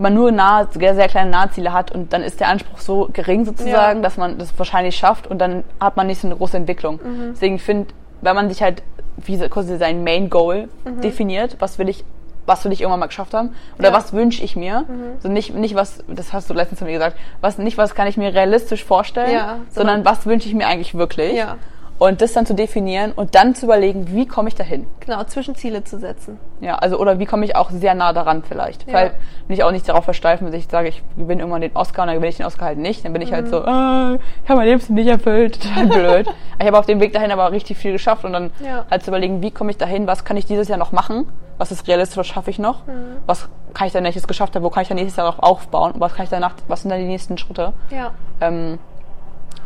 man 0.00 0.14
nur 0.14 0.32
nahe, 0.32 0.66
sehr, 0.72 0.94
sehr 0.94 1.08
kleine 1.08 1.30
Nahziele 1.30 1.72
hat 1.72 1.92
und 1.92 2.12
dann 2.12 2.22
ist 2.22 2.40
der 2.40 2.48
Anspruch 2.48 2.78
so 2.78 3.08
gering 3.12 3.44
sozusagen, 3.44 3.98
Ja. 3.98 4.02
dass 4.02 4.16
man 4.16 4.38
das 4.38 4.58
wahrscheinlich 4.58 4.96
schafft 4.96 5.26
und 5.26 5.38
dann 5.38 5.62
hat 5.78 5.96
man 5.96 6.06
nicht 6.06 6.20
so 6.20 6.26
eine 6.26 6.36
große 6.36 6.56
Entwicklung. 6.56 6.94
Mhm. 7.04 7.30
Deswegen 7.32 7.58
finde, 7.58 7.88
wenn 8.22 8.34
man 8.34 8.48
sich 8.48 8.62
halt 8.62 8.82
wie 9.18 9.36
quasi 9.48 9.76
sein 9.76 10.02
Main 10.02 10.30
Goal 10.30 10.68
definiert, 11.02 11.56
was 11.60 11.78
will 11.78 11.88
ich 11.88 12.04
was 12.46 12.64
will 12.64 12.72
ich 12.72 12.80
irgendwann 12.80 12.98
mal 13.00 13.06
geschafft 13.06 13.32
haben 13.34 13.48
oder 13.48 13.54
Mhm. 13.78 13.84
Ja. 13.84 13.90
Mhm. 13.90 13.94
was 13.94 14.12
wünsche 14.12 14.42
ich 14.42 14.56
mir 14.56 14.84
so 15.22 15.28
nicht 15.28 15.54
nicht 15.54 15.74
was 15.76 16.02
das 16.08 16.32
hast 16.32 16.48
du 16.50 16.54
letztens 16.54 16.78
zu 16.80 16.84
mir 16.86 16.92
gesagt 16.94 17.16
was 17.42 17.58
nicht 17.58 17.76
was 17.78 17.94
kann 17.94 18.08
ich 18.08 18.16
mir 18.16 18.34
realistisch 18.34 18.82
vorstellen 18.84 19.30
Ja, 19.32 19.56
sondern 19.70 19.96
sondern- 19.98 20.04
was 20.06 20.26
wünsche 20.26 20.48
ich 20.48 20.54
mir 20.54 20.66
eigentlich 20.66 20.94
wirklich 20.94 21.34
Ja. 21.34 21.56
Und 22.00 22.20
das 22.22 22.32
dann 22.32 22.46
zu 22.46 22.54
definieren 22.54 23.12
und 23.12 23.34
dann 23.36 23.54
zu 23.54 23.66
überlegen 23.66 24.08
wie 24.12 24.26
komme 24.26 24.48
ich 24.48 24.56
dahin 24.56 24.86
Genau, 25.00 25.22
Zwischenziele 25.22 25.84
zu 25.84 25.98
setzen. 26.00 26.40
ja, 26.60 26.74
also 26.76 26.98
oder 26.98 27.18
wie 27.20 27.26
komme 27.26 27.44
ich 27.44 27.54
auch 27.54 27.70
sehr 27.70 27.94
nah 27.94 28.12
daran 28.12 28.42
vielleicht. 28.42 28.88
Ja. 28.88 28.94
Weil 28.94 29.10
will 29.46 29.56
ich 29.56 29.62
auch 29.62 29.70
nicht 29.70 29.88
darauf 29.88 30.04
versteifen, 30.04 30.46
wenn 30.50 30.58
ich 30.58 30.66
sage, 30.68 30.88
ich 30.88 31.02
gewinne 31.16 31.42
irgendwann 31.42 31.60
den 31.60 31.76
Oscar 31.76 32.02
und 32.02 32.08
dann 32.08 32.16
gewinne 32.16 32.30
ich 32.30 32.36
den 32.38 32.46
Oscar 32.46 32.66
halt 32.66 32.78
nicht. 32.78 33.04
Dann 33.04 33.12
bin 33.12 33.22
ich 33.22 33.32
halt 33.32 33.46
Mhm. 33.46 33.50
so, 33.50 33.58
äh, 33.58 33.60
ich 33.62 34.48
habe 34.48 34.56
mein 34.56 34.66
Leben 34.66 34.94
nicht 34.94 35.06
erfüllt, 35.08 35.60
total 35.62 35.86
blöd. 35.86 36.26
ich 36.58 36.66
habe 36.66 36.78
auf 36.78 36.86
dem 36.86 37.00
Weg 37.00 37.12
dahin 37.12 37.30
aber 37.30 37.52
richtig 37.52 37.76
viel 37.78 37.92
geschafft 37.92 38.24
und 38.24 38.32
dann 38.32 38.50
Ja. 38.64 38.86
halt 38.90 39.02
zu 39.04 39.10
überlegen, 39.10 39.42
wie 39.42 39.50
komme 39.52 39.70
ich 39.70 39.76
dahin, 39.76 40.06
was 40.08 40.24
kann 40.24 40.36
ich 40.36 40.46
dieses 40.46 40.68
Jahr 40.68 40.78
noch 40.78 40.92
machen, 40.92 41.28
was 41.58 41.70
ist 41.70 41.86
realistisch, 41.86 42.16
was 42.16 42.26
schaffe 42.26 42.50
ich 42.50 42.58
noch, 42.58 42.86
Mhm. 42.86 43.18
was 43.26 43.48
kann 43.74 43.86
ich 43.86 43.92
dann 43.92 44.02
nächstes 44.04 44.26
geschafft 44.26 44.56
haben, 44.56 44.62
wo 44.64 44.70
kann 44.70 44.82
ich 44.82 44.88
dann 44.88 44.96
nächstes 44.96 45.16
Jahr 45.16 45.26
noch 45.26 45.38
aufbauen 45.38 45.92
und 45.92 46.00
was 46.00 46.14
kann 46.14 46.24
ich 46.24 46.30
danach, 46.30 46.54
was 46.66 46.80
sind 46.82 46.90
dann 46.90 46.98
die 47.00 47.06
nächsten 47.06 47.36
Schritte. 47.36 47.72
Ja. 47.90 48.12
Ähm, 48.40 48.78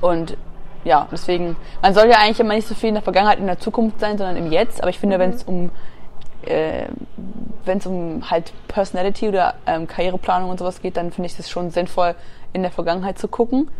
und 0.00 0.36
ja, 0.84 1.08
deswegen, 1.10 1.56
man 1.82 1.94
soll 1.94 2.08
ja 2.08 2.16
eigentlich 2.18 2.40
immer 2.40 2.54
nicht 2.54 2.68
so 2.68 2.74
viel 2.74 2.90
in 2.90 2.94
der 2.94 3.02
Vergangenheit 3.02 3.38
und 3.38 3.42
in 3.44 3.48
der 3.48 3.58
Zukunft 3.58 4.00
sein, 4.00 4.18
sondern 4.18 4.36
im 4.36 4.52
Jetzt. 4.52 4.80
Aber 4.82 4.90
ich 4.90 4.98
finde, 4.98 5.18
wenn 5.18 5.30
es 5.30 5.42
um 5.42 5.70
äh, 6.46 6.87
wenn 7.64 7.78
es 7.78 7.87
um 7.87 8.30
halt 8.30 8.52
Personality 8.68 9.28
oder 9.28 9.54
ähm, 9.66 9.87
Karriereplanung 9.87 10.50
und 10.50 10.58
sowas 10.58 10.82
geht, 10.82 10.96
dann 10.96 11.10
finde 11.10 11.26
ich 11.26 11.38
es 11.38 11.48
schon 11.48 11.70
sinnvoll, 11.70 12.14
in 12.52 12.62
der 12.62 12.70
Vergangenheit 12.70 13.18
zu 13.18 13.28
gucken. 13.28 13.70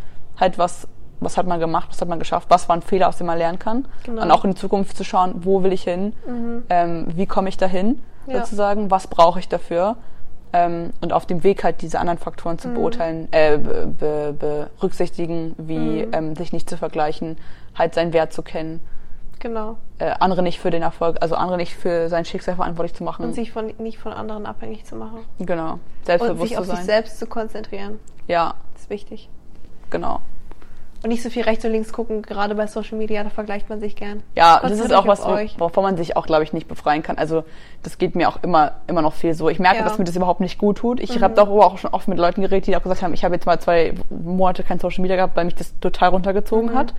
Halt, 0.41 0.57
was, 0.59 0.89
was 1.21 1.37
hat 1.37 1.47
man 1.47 1.61
gemacht, 1.61 1.89
was 1.91 2.01
hat 2.01 2.09
man 2.09 2.19
geschafft, 2.19 2.47
was 2.49 2.69
waren 2.69 2.81
Fehler, 2.83 3.09
aus 3.09 3.19
denen 3.19 3.27
man 3.27 3.39
lernen 3.39 3.59
kann. 3.59 3.87
Genau. 4.05 4.23
Und 4.23 4.31
auch 4.31 4.45
in 4.45 4.53
die 4.53 4.57
Zukunft 4.57 4.97
zu 4.97 5.05
schauen, 5.05 5.45
wo 5.45 5.63
will 5.63 5.73
ich 5.73 5.85
hin, 5.85 6.15
ähm, 6.71 7.07
wie 7.15 7.27
komme 7.27 7.51
ich 7.51 7.57
dahin, 7.59 8.01
Ja. 8.27 8.39
sozusagen, 8.39 8.91
was 8.91 9.07
brauche 9.07 9.39
ich 9.39 9.49
dafür. 9.49 9.97
Ähm, 10.57 10.91
und 11.01 11.13
auf 11.13 11.27
dem 11.27 11.43
Weg 11.43 11.65
halt 11.65 11.83
diese 11.83 11.99
anderen 11.99 12.19
Faktoren 12.19 12.59
zu 12.61 12.69
beurteilen, 12.73 13.27
äh, 13.33 13.59
be, 13.59 13.89
be, 13.99 14.71
berücksichtigen, 14.79 15.55
wie 15.59 16.03
ähm, 16.13 16.37
sich 16.37 16.53
nicht 16.53 16.71
zu 16.71 16.77
vergleichen, 16.77 17.37
halt 17.75 17.93
seinen 17.95 18.13
Wert 18.13 18.33
zu 18.33 18.43
kennen, 18.43 18.79
Genau. 19.41 19.77
äh, 19.99 20.13
andere 20.21 20.43
nicht 20.43 20.61
für 20.61 20.71
den 20.71 20.83
Erfolg, 20.83 21.19
also 21.21 21.35
andere 21.35 21.57
nicht 21.57 21.75
für 21.75 22.09
sein 22.09 22.25
Schicksal 22.25 22.55
verantwortlich 22.55 22.95
zu 22.95 23.03
machen. 23.05 23.25
Und 23.25 23.35
sich 23.35 23.51
von, 23.53 23.73
nicht 23.79 23.99
von 23.99 24.13
anderen 24.13 24.47
abhängig 24.47 24.85
zu 24.87 24.95
machen. 24.97 25.19
genau, 25.41 25.73
Und 25.73 25.81
selbstbewusst 26.07 26.49
sich 26.51 26.57
zu 26.57 26.61
auf 26.63 26.67
sich 26.79 26.85
selbst 26.87 27.19
zu 27.19 27.27
konzentrieren. 27.27 27.99
Ja, 28.29 28.55
Das 28.75 28.83
ist 28.83 28.91
wichtig. 28.91 29.29
genau. 29.91 30.21
Und 31.05 31.11
nicht 31.11 31.23
so 31.23 31.29
viel 31.29 31.43
rechts 31.43 31.63
und 31.67 31.73
links 31.73 31.93
gucken, 31.93 32.23
gerade 32.23 32.55
bei 32.55 32.67
Social 32.67 32.97
Media, 32.97 33.23
da 33.23 33.29
vergleicht 33.29 33.69
man 33.69 33.79
sich 33.79 33.95
gern. 33.95 34.23
Ja, 34.35 34.61
Gott 34.63 34.71
das 34.71 34.81
ist 34.81 34.93
auch 34.93 35.07
was, 35.07 35.23
wovon 35.59 35.85
man 35.85 35.99
sich 35.99 36.17
auch, 36.17 36.27
glaube 36.27 36.45
ich, 36.45 36.55
nicht 36.55 36.67
befreien 36.67 37.03
kann. 37.03 37.19
Also 37.19 37.45
das 37.83 37.99
geht 37.99 38.15
mir 38.15 38.27
auch 38.27 38.43
immer, 38.43 38.73
immer 38.87 39.03
noch 39.03 39.13
viel 39.13 39.35
so. 39.35 39.51
Ich 39.51 39.59
merke, 39.59 39.79
ja. 39.79 39.85
dass 39.85 39.99
mir 39.99 40.05
das 40.05 40.17
überhaupt 40.17 40.41
nicht 40.41 40.59
gut 40.59 40.79
tut. 40.79 41.01
Ich 41.01 41.19
mhm. 41.19 41.23
habe 41.23 41.35
darüber 41.35 41.67
auch 41.67 41.77
schon 41.77 41.93
oft 41.93 42.09
mit 42.09 42.19
Leuten 42.19 42.41
geredet, 42.41 42.67
die 42.67 42.77
auch 42.77 42.83
gesagt 42.83 43.03
haben, 43.03 43.13
ich 43.13 43.23
habe 43.23 43.35
jetzt 43.35 43.45
mal 43.45 43.61
zwei 43.61 43.93
Monate 44.09 44.63
kein 44.63 44.79
Social 44.79 45.03
Media 45.03 45.17
gehabt, 45.17 45.37
weil 45.37 45.45
mich 45.45 45.55
das 45.55 45.79
total 45.79 46.09
runtergezogen 46.09 46.71
mhm. 46.71 46.75
hat. 46.75 46.95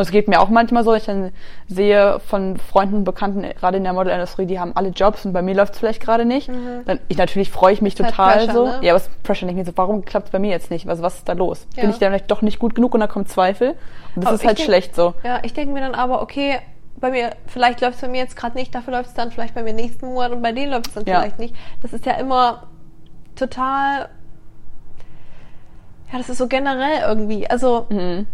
Und 0.00 0.06
es 0.06 0.12
geht 0.12 0.28
mir 0.28 0.40
auch 0.40 0.48
manchmal 0.48 0.82
so, 0.82 0.94
ich 0.94 1.04
dann 1.04 1.30
sehe 1.68 2.20
von 2.20 2.56
Freunden, 2.56 3.04
Bekannten, 3.04 3.42
gerade 3.42 3.76
in 3.76 3.84
der 3.84 3.92
Modelindustrie, 3.92 4.46
die 4.46 4.58
haben 4.58 4.72
alle 4.74 4.88
Jobs 4.88 5.26
und 5.26 5.34
bei 5.34 5.42
mir 5.42 5.54
läuft 5.54 5.74
es 5.74 5.78
vielleicht 5.78 6.00
gerade 6.00 6.24
nicht. 6.24 6.48
Mhm. 6.48 6.86
Dann 6.86 7.00
ich 7.08 7.18
natürlich 7.18 7.50
freue 7.50 7.74
ich 7.74 7.82
mich 7.82 7.96
total 7.96 8.46
Pressure, 8.46 8.54
so. 8.54 8.64
Ne? 8.64 8.78
Ja, 8.80 8.94
aber 8.94 9.02
es 9.02 9.10
Pressure 9.22 9.46
denke 9.46 9.60
ich 9.60 9.66
mir 9.66 9.70
so, 9.70 9.76
warum 9.76 10.02
klappt 10.06 10.28
es 10.28 10.32
bei 10.32 10.38
mir 10.38 10.48
jetzt 10.48 10.70
nicht? 10.70 10.88
Also 10.88 11.02
was 11.02 11.16
ist 11.16 11.28
da 11.28 11.34
los? 11.34 11.66
Ja. 11.76 11.82
Bin 11.82 11.90
ich 11.90 11.98
da 11.98 12.06
vielleicht 12.06 12.30
doch 12.30 12.40
nicht 12.40 12.58
gut 12.58 12.74
genug 12.74 12.94
und 12.94 13.00
dann 13.00 13.10
kommt 13.10 13.28
Zweifel. 13.28 13.74
Und 14.16 14.24
das 14.24 14.28
aber 14.28 14.34
ist 14.36 14.46
halt 14.46 14.56
denk, 14.56 14.64
schlecht 14.64 14.96
so. 14.96 15.12
Ja, 15.22 15.40
ich 15.42 15.52
denke 15.52 15.74
mir 15.74 15.80
dann 15.80 15.94
aber, 15.94 16.22
okay, 16.22 16.60
bei 16.96 17.10
mir, 17.10 17.32
vielleicht 17.46 17.82
läuft 17.82 17.96
es 17.96 18.00
bei 18.00 18.08
mir 18.08 18.22
jetzt 18.22 18.36
gerade 18.36 18.56
nicht, 18.56 18.74
dafür 18.74 18.94
läuft 18.94 19.10
es 19.10 19.14
dann 19.14 19.30
vielleicht 19.30 19.52
bei 19.52 19.62
mir 19.62 19.74
nächsten 19.74 20.06
Monat 20.06 20.32
und 20.32 20.40
bei 20.40 20.52
denen 20.52 20.72
läuft 20.72 20.86
es 20.86 20.94
dann 20.94 21.04
ja. 21.04 21.20
vielleicht 21.20 21.38
nicht. 21.38 21.54
Das 21.82 21.92
ist 21.92 22.06
ja 22.06 22.14
immer 22.14 22.68
total 23.36 24.08
ja, 26.10 26.16
das 26.16 26.30
ist 26.30 26.38
so 26.38 26.48
generell 26.48 27.02
irgendwie. 27.06 27.50
Also, 27.50 27.86
mhm 27.90 28.26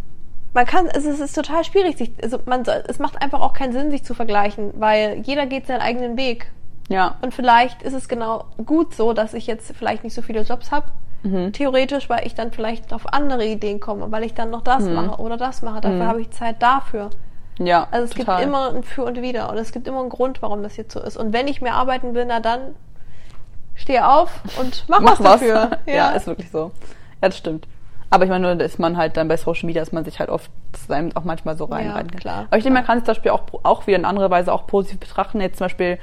man 0.57 0.65
kann, 0.65 0.87
es 0.87 1.05
ist, 1.05 1.21
es 1.21 1.21
ist 1.21 1.35
total 1.35 1.65
schwierig, 1.65 1.99
sich, 1.99 2.13
also 2.23 2.39
man, 2.47 2.63
es 2.63 2.99
macht 2.99 3.21
einfach 3.21 3.43
auch 3.43 3.53
keinen 3.53 3.75
Sinn, 3.75 3.91
sich 3.91 4.05
zu 4.05 4.15
vergleichen, 4.15 4.73
weil 4.79 5.21
jeder 5.23 5.45
geht 5.45 5.67
seinen 5.67 5.83
eigenen 5.83 6.17
Weg. 6.17 6.51
Ja. 6.89 7.17
Und 7.21 7.35
vielleicht 7.35 7.83
ist 7.83 7.93
es 7.93 8.09
genau 8.09 8.47
gut 8.65 8.95
so, 8.95 9.13
dass 9.13 9.35
ich 9.35 9.47
jetzt 9.47 9.77
vielleicht 9.77 10.03
nicht 10.03 10.15
so 10.15 10.23
viele 10.23 10.41
Jobs 10.41 10.73
habe, 10.73 10.87
mhm. 11.25 11.53
theoretisch, 11.53 12.09
weil 12.09 12.27
ich 12.27 12.35
dann 12.35 12.53
vielleicht 12.53 12.95
auf 12.95 13.13
andere 13.13 13.45
Ideen 13.45 13.81
komme, 13.81 14.11
weil 14.11 14.25
ich 14.25 14.33
dann 14.33 14.49
noch 14.49 14.63
das 14.63 14.85
mhm. 14.85 14.95
mache 14.95 15.21
oder 15.21 15.37
das 15.37 15.61
mache. 15.61 15.83
Dafür 15.83 16.05
mhm. 16.05 16.09
habe 16.09 16.21
ich 16.23 16.31
Zeit 16.31 16.63
dafür. 16.63 17.11
Ja. 17.59 17.89
Also 17.91 18.05
es 18.05 18.11
total. 18.13 18.39
gibt 18.39 18.49
immer 18.49 18.75
ein 18.75 18.83
Für 18.83 19.05
und 19.05 19.21
Wider 19.21 19.51
und 19.51 19.59
es 19.59 19.73
gibt 19.73 19.87
immer 19.87 20.01
einen 20.01 20.09
Grund, 20.09 20.41
warum 20.41 20.63
das 20.63 20.79
jetzt 20.79 20.95
so 20.95 21.03
ist. 21.03 21.19
Und 21.19 21.35
wenn 21.35 21.49
ich 21.49 21.61
mehr 21.61 21.75
arbeiten 21.75 22.15
will, 22.15 22.25
na 22.27 22.41
dann 22.41 22.75
stehe 23.75 24.09
auf 24.09 24.31
und 24.59 24.87
mach, 24.89 25.01
mach 25.01 25.21
was 25.21 25.41
dafür. 25.41 25.71
Ja. 25.87 25.95
ja, 25.95 26.11
ist 26.13 26.27
wirklich 26.27 26.51
so. 26.51 26.71
Ja, 27.21 27.29
das 27.29 27.37
stimmt. 27.37 27.69
Aber 28.11 28.25
ich 28.25 28.31
meine, 28.31 28.55
nur 28.55 28.65
ist 28.65 28.79
man 28.79 28.97
halt 28.97 29.17
dann 29.17 29.29
bei 29.29 29.37
Social 29.37 29.67
Media, 29.67 29.83
dass 29.83 29.93
man 29.93 30.05
sich 30.05 30.21
halt 30.21 30.31
oft 30.31 30.51
auch 31.15 31.25
manchmal 31.25 31.57
so 31.57 31.65
reinreiten 31.65 32.11
ja, 32.15 32.21
kann. 32.21 32.47
Aber 32.47 32.57
ich 32.57 32.63
denke, 32.63 32.79
man 32.79 32.87
kann 32.87 32.99
es 32.99 33.05
zum 33.05 33.15
Beispiel 33.15 33.33
auch, 33.33 33.43
auch 33.65 33.87
wieder 33.87 33.99
in 33.99 34.05
anderer 34.05 34.31
Weise 34.31 34.53
auch 34.53 34.67
positiv 34.67 35.01
betrachten. 35.01 35.41
Jetzt 35.41 35.59
zum 35.59 35.65
Beispiel, 35.65 35.99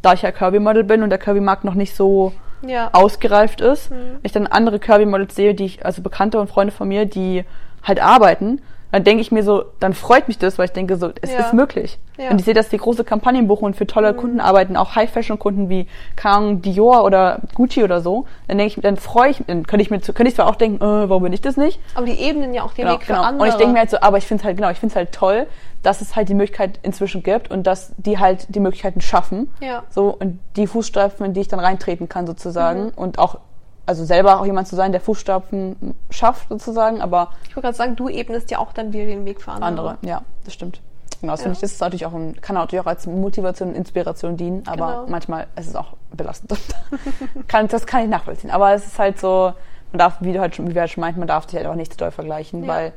da 0.00 0.14
ich 0.14 0.22
ja 0.22 0.32
Kirby-Model 0.32 0.84
bin 0.84 1.02
und 1.02 1.10
der 1.10 1.18
Kirby-Markt 1.18 1.64
noch 1.64 1.74
nicht 1.74 1.94
so 1.94 2.32
ja. 2.66 2.88
ausgereift 2.92 3.60
ist, 3.60 3.90
mhm. 3.90 4.18
ich 4.22 4.32
dann 4.32 4.46
andere 4.46 4.78
Kirby-Models 4.78 5.34
sehe, 5.34 5.54
die 5.54 5.64
ich, 5.64 5.84
also 5.84 6.00
Bekannte 6.02 6.40
und 6.40 6.48
Freunde 6.48 6.72
von 6.72 6.88
mir, 6.88 7.04
die 7.04 7.44
halt 7.82 8.00
arbeiten, 8.00 8.62
dann 8.92 9.04
denke 9.04 9.22
ich 9.22 9.32
mir 9.32 9.42
so, 9.42 9.64
dann 9.80 9.94
freut 9.94 10.28
mich 10.28 10.36
das, 10.38 10.58
weil 10.58 10.66
ich 10.66 10.72
denke 10.72 10.96
so, 10.96 11.10
es 11.22 11.32
ja. 11.32 11.40
ist 11.40 11.54
möglich. 11.54 11.98
Ja. 12.18 12.30
Und 12.30 12.38
ich 12.38 12.44
sehe, 12.44 12.52
dass 12.52 12.68
die 12.68 12.76
große 12.76 13.04
Kampagnen 13.04 13.48
buchen 13.48 13.64
und 13.64 13.74
für 13.74 13.86
tolle 13.86 14.12
mhm. 14.12 14.16
Kunden 14.18 14.40
arbeiten, 14.40 14.76
auch 14.76 14.94
High-Fashion-Kunden 14.94 15.70
wie 15.70 15.86
Kang, 16.14 16.60
Dior 16.60 17.02
oder 17.02 17.40
Gucci 17.54 17.82
oder 17.82 18.02
so. 18.02 18.26
Dann 18.48 18.58
denke 18.58 18.74
ich, 18.76 18.82
dann 18.82 18.98
freue 18.98 19.30
ich, 19.30 19.42
dann 19.46 19.66
könnte 19.66 19.82
ich 19.82 19.90
mir, 19.90 19.98
könnte 19.98 20.28
ich 20.28 20.34
zwar 20.34 20.46
auch 20.46 20.56
denken, 20.56 20.76
äh, 20.84 21.08
warum 21.08 21.22
bin 21.22 21.32
ich 21.32 21.40
das 21.40 21.56
nicht? 21.56 21.80
Aber 21.94 22.04
die 22.04 22.20
ebnen 22.20 22.52
ja 22.52 22.64
auch 22.64 22.74
den 22.74 22.84
genau, 22.84 22.94
Weg 22.94 23.06
für 23.06 23.14
genau. 23.14 23.24
andere. 23.24 23.42
Und 23.44 23.48
ich 23.48 23.54
denke 23.54 23.72
mir 23.72 23.78
halt 23.80 23.90
so, 23.90 23.98
aber 24.00 24.18
ich 24.18 24.26
finde 24.26 24.42
es 24.42 24.44
halt, 24.44 24.56
genau, 24.58 24.70
ich 24.70 24.78
finde 24.78 24.92
es 24.92 24.96
halt 24.96 25.12
toll, 25.12 25.46
dass 25.82 26.02
es 26.02 26.14
halt 26.14 26.28
die 26.28 26.34
Möglichkeit 26.34 26.78
inzwischen 26.82 27.22
gibt 27.22 27.50
und 27.50 27.66
dass 27.66 27.92
die 27.96 28.18
halt 28.18 28.46
die 28.54 28.60
Möglichkeiten 28.60 29.00
schaffen. 29.00 29.52
Ja. 29.60 29.84
So, 29.88 30.14
und 30.18 30.38
die 30.56 30.66
Fußstapfen, 30.66 31.24
in 31.24 31.32
die 31.32 31.40
ich 31.40 31.48
dann 31.48 31.60
reintreten 31.60 32.10
kann 32.10 32.26
sozusagen 32.26 32.84
mhm. 32.84 32.92
und 32.94 33.18
auch 33.18 33.38
also 33.86 34.04
selber 34.04 34.40
auch 34.40 34.46
jemand 34.46 34.68
zu 34.68 34.76
sein, 34.76 34.92
der 34.92 35.00
Fußstapfen 35.00 35.94
schafft 36.10 36.48
sozusagen, 36.48 37.00
aber... 37.00 37.30
Ich 37.48 37.56
wollte 37.56 37.66
gerade 37.66 37.76
sagen, 37.76 37.96
du 37.96 38.08
ebnest 38.08 38.50
ja 38.50 38.58
auch 38.58 38.72
dann 38.72 38.92
wieder 38.92 39.06
den 39.06 39.24
Weg 39.24 39.40
für 39.40 39.52
andere. 39.52 39.90
Andere, 39.90 39.98
ja, 40.02 40.22
das 40.44 40.54
stimmt. 40.54 40.80
Genau, 41.20 41.34
das 41.34 41.40
ja. 41.40 41.44
finde 41.44 41.54
ich, 41.54 41.60
das 41.60 41.72
ist 41.72 41.80
natürlich 41.80 42.04
auch 42.04 42.14
ein, 42.14 42.40
kann 42.40 42.56
natürlich 42.56 42.82
auch 42.82 42.88
als 42.88 43.06
Motivation 43.06 43.70
und 43.70 43.74
Inspiration 43.76 44.36
dienen, 44.36 44.64
aber 44.66 44.86
genau. 44.86 45.06
manchmal 45.08 45.46
ist 45.56 45.68
es 45.68 45.76
auch 45.76 45.94
belastend. 46.12 46.58
kann, 47.48 47.68
das 47.68 47.86
kann 47.86 48.02
ich 48.02 48.08
nachvollziehen. 48.08 48.50
Aber 48.50 48.72
es 48.72 48.86
ist 48.86 48.98
halt 48.98 49.20
so, 49.20 49.52
man 49.92 49.98
darf, 49.98 50.16
wie 50.20 50.32
du 50.32 50.40
halt 50.40 50.56
schon, 50.56 50.68
wie 50.68 50.74
wir 50.74 50.80
halt 50.80 50.90
schon 50.90 51.00
meinten, 51.00 51.20
man 51.20 51.28
darf 51.28 51.48
sich 51.48 51.56
halt 51.56 51.66
auch 51.66 51.76
nicht 51.76 51.92
zu 51.92 51.98
doll 51.98 52.10
vergleichen, 52.10 52.64
ja. 52.64 52.68
weil 52.68 52.92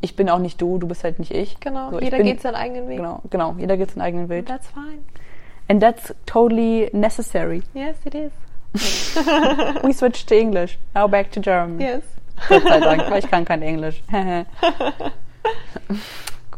ich 0.00 0.16
bin 0.16 0.30
auch 0.30 0.38
nicht 0.38 0.60
du, 0.62 0.78
du 0.78 0.88
bist 0.88 1.04
halt 1.04 1.18
nicht 1.18 1.30
ich. 1.30 1.60
Genau, 1.60 1.90
so, 1.90 2.00
jeder 2.00 2.18
bin, 2.18 2.26
geht 2.26 2.40
seinen 2.40 2.54
eigenen 2.54 2.88
Weg. 2.88 2.98
Genau, 2.98 3.20
genau, 3.28 3.54
jeder 3.58 3.76
geht 3.76 3.90
seinen 3.90 4.02
eigenen 4.02 4.28
Weg. 4.30 4.38
And 4.38 4.48
that's 4.48 4.68
fine. 4.68 5.02
And 5.68 5.82
that's 5.82 6.14
totally 6.24 6.88
necessary. 6.94 7.62
Yes, 7.74 7.96
it 8.06 8.14
is. 8.14 8.32
We 9.82 9.92
switched 9.92 10.28
to 10.28 10.34
English. 10.34 10.78
Now 10.94 11.08
back 11.08 11.30
to 11.32 11.40
German. 11.40 11.80
Yes. 11.80 12.02
Gott 12.48 12.62
sei 12.62 12.80
Dank, 12.80 13.10
weil 13.10 13.18
ich 13.18 13.30
kann 13.30 13.44
kein 13.44 13.62
Englisch. 13.62 14.02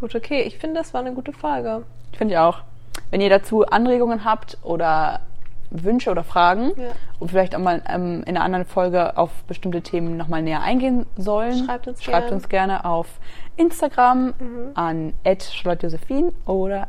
Gut, 0.00 0.14
okay. 0.14 0.42
Ich 0.42 0.58
finde, 0.58 0.80
das 0.80 0.92
war 0.92 1.00
eine 1.00 1.12
gute 1.12 1.32
Frage. 1.32 1.84
Ich 2.12 2.18
finde 2.18 2.34
ja 2.34 2.48
auch. 2.48 2.62
Wenn 3.10 3.20
ihr 3.20 3.30
dazu 3.30 3.64
Anregungen 3.66 4.24
habt 4.24 4.58
oder 4.62 5.20
Wünsche 5.70 6.10
oder 6.10 6.24
Fragen 6.24 6.72
ja. 6.76 6.90
und 7.18 7.28
vielleicht 7.28 7.54
auch 7.54 7.60
mal 7.60 7.82
ähm, 7.88 8.22
in 8.26 8.36
einer 8.36 8.44
anderen 8.44 8.64
Folge 8.64 9.16
auf 9.16 9.30
bestimmte 9.44 9.82
Themen 9.82 10.16
nochmal 10.16 10.42
näher 10.42 10.62
eingehen 10.62 11.06
sollen, 11.16 11.64
schreibt 11.64 11.86
uns, 11.86 12.02
schreibt 12.02 12.26
gerne. 12.26 12.34
uns 12.34 12.48
gerne 12.48 12.84
auf 12.84 13.06
Instagram 13.56 14.26
mhm. 14.26 14.70
an 14.74 15.14
Josephine 15.24 16.32
oder 16.44 16.88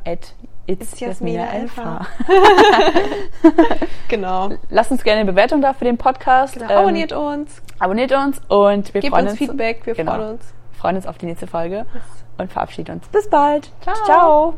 It's, 0.67 0.99
Jasmina 0.99 1.51
Elfa. 1.53 2.07
genau. 4.07 4.51
Lasst 4.69 4.91
uns 4.91 5.03
gerne 5.03 5.21
eine 5.21 5.31
Bewertung 5.31 5.61
da 5.61 5.73
für 5.73 5.85
den 5.85 5.97
Podcast. 5.97 6.53
Genau. 6.53 6.71
Abonniert 6.71 7.11
ähm, 7.11 7.17
uns. 7.17 7.61
Abonniert 7.79 8.11
uns 8.11 8.39
und 8.47 8.93
wir 8.93 9.01
Gebt 9.01 9.13
freuen 9.13 9.27
uns. 9.27 9.37
Feedback, 9.37 9.85
wir 9.85 9.95
genau. 9.95 10.13
freuen 10.15 10.29
uns. 10.33 10.53
freuen 10.77 10.95
uns 10.97 11.07
auf 11.07 11.17
die 11.17 11.25
nächste 11.25 11.47
Folge 11.47 11.85
yes. 11.93 12.03
und 12.37 12.51
verabschieden 12.51 12.95
uns. 12.95 13.07
Bis 13.09 13.29
bald. 13.29 13.71
Ciao. 13.81 13.95
Ciao. 14.05 14.55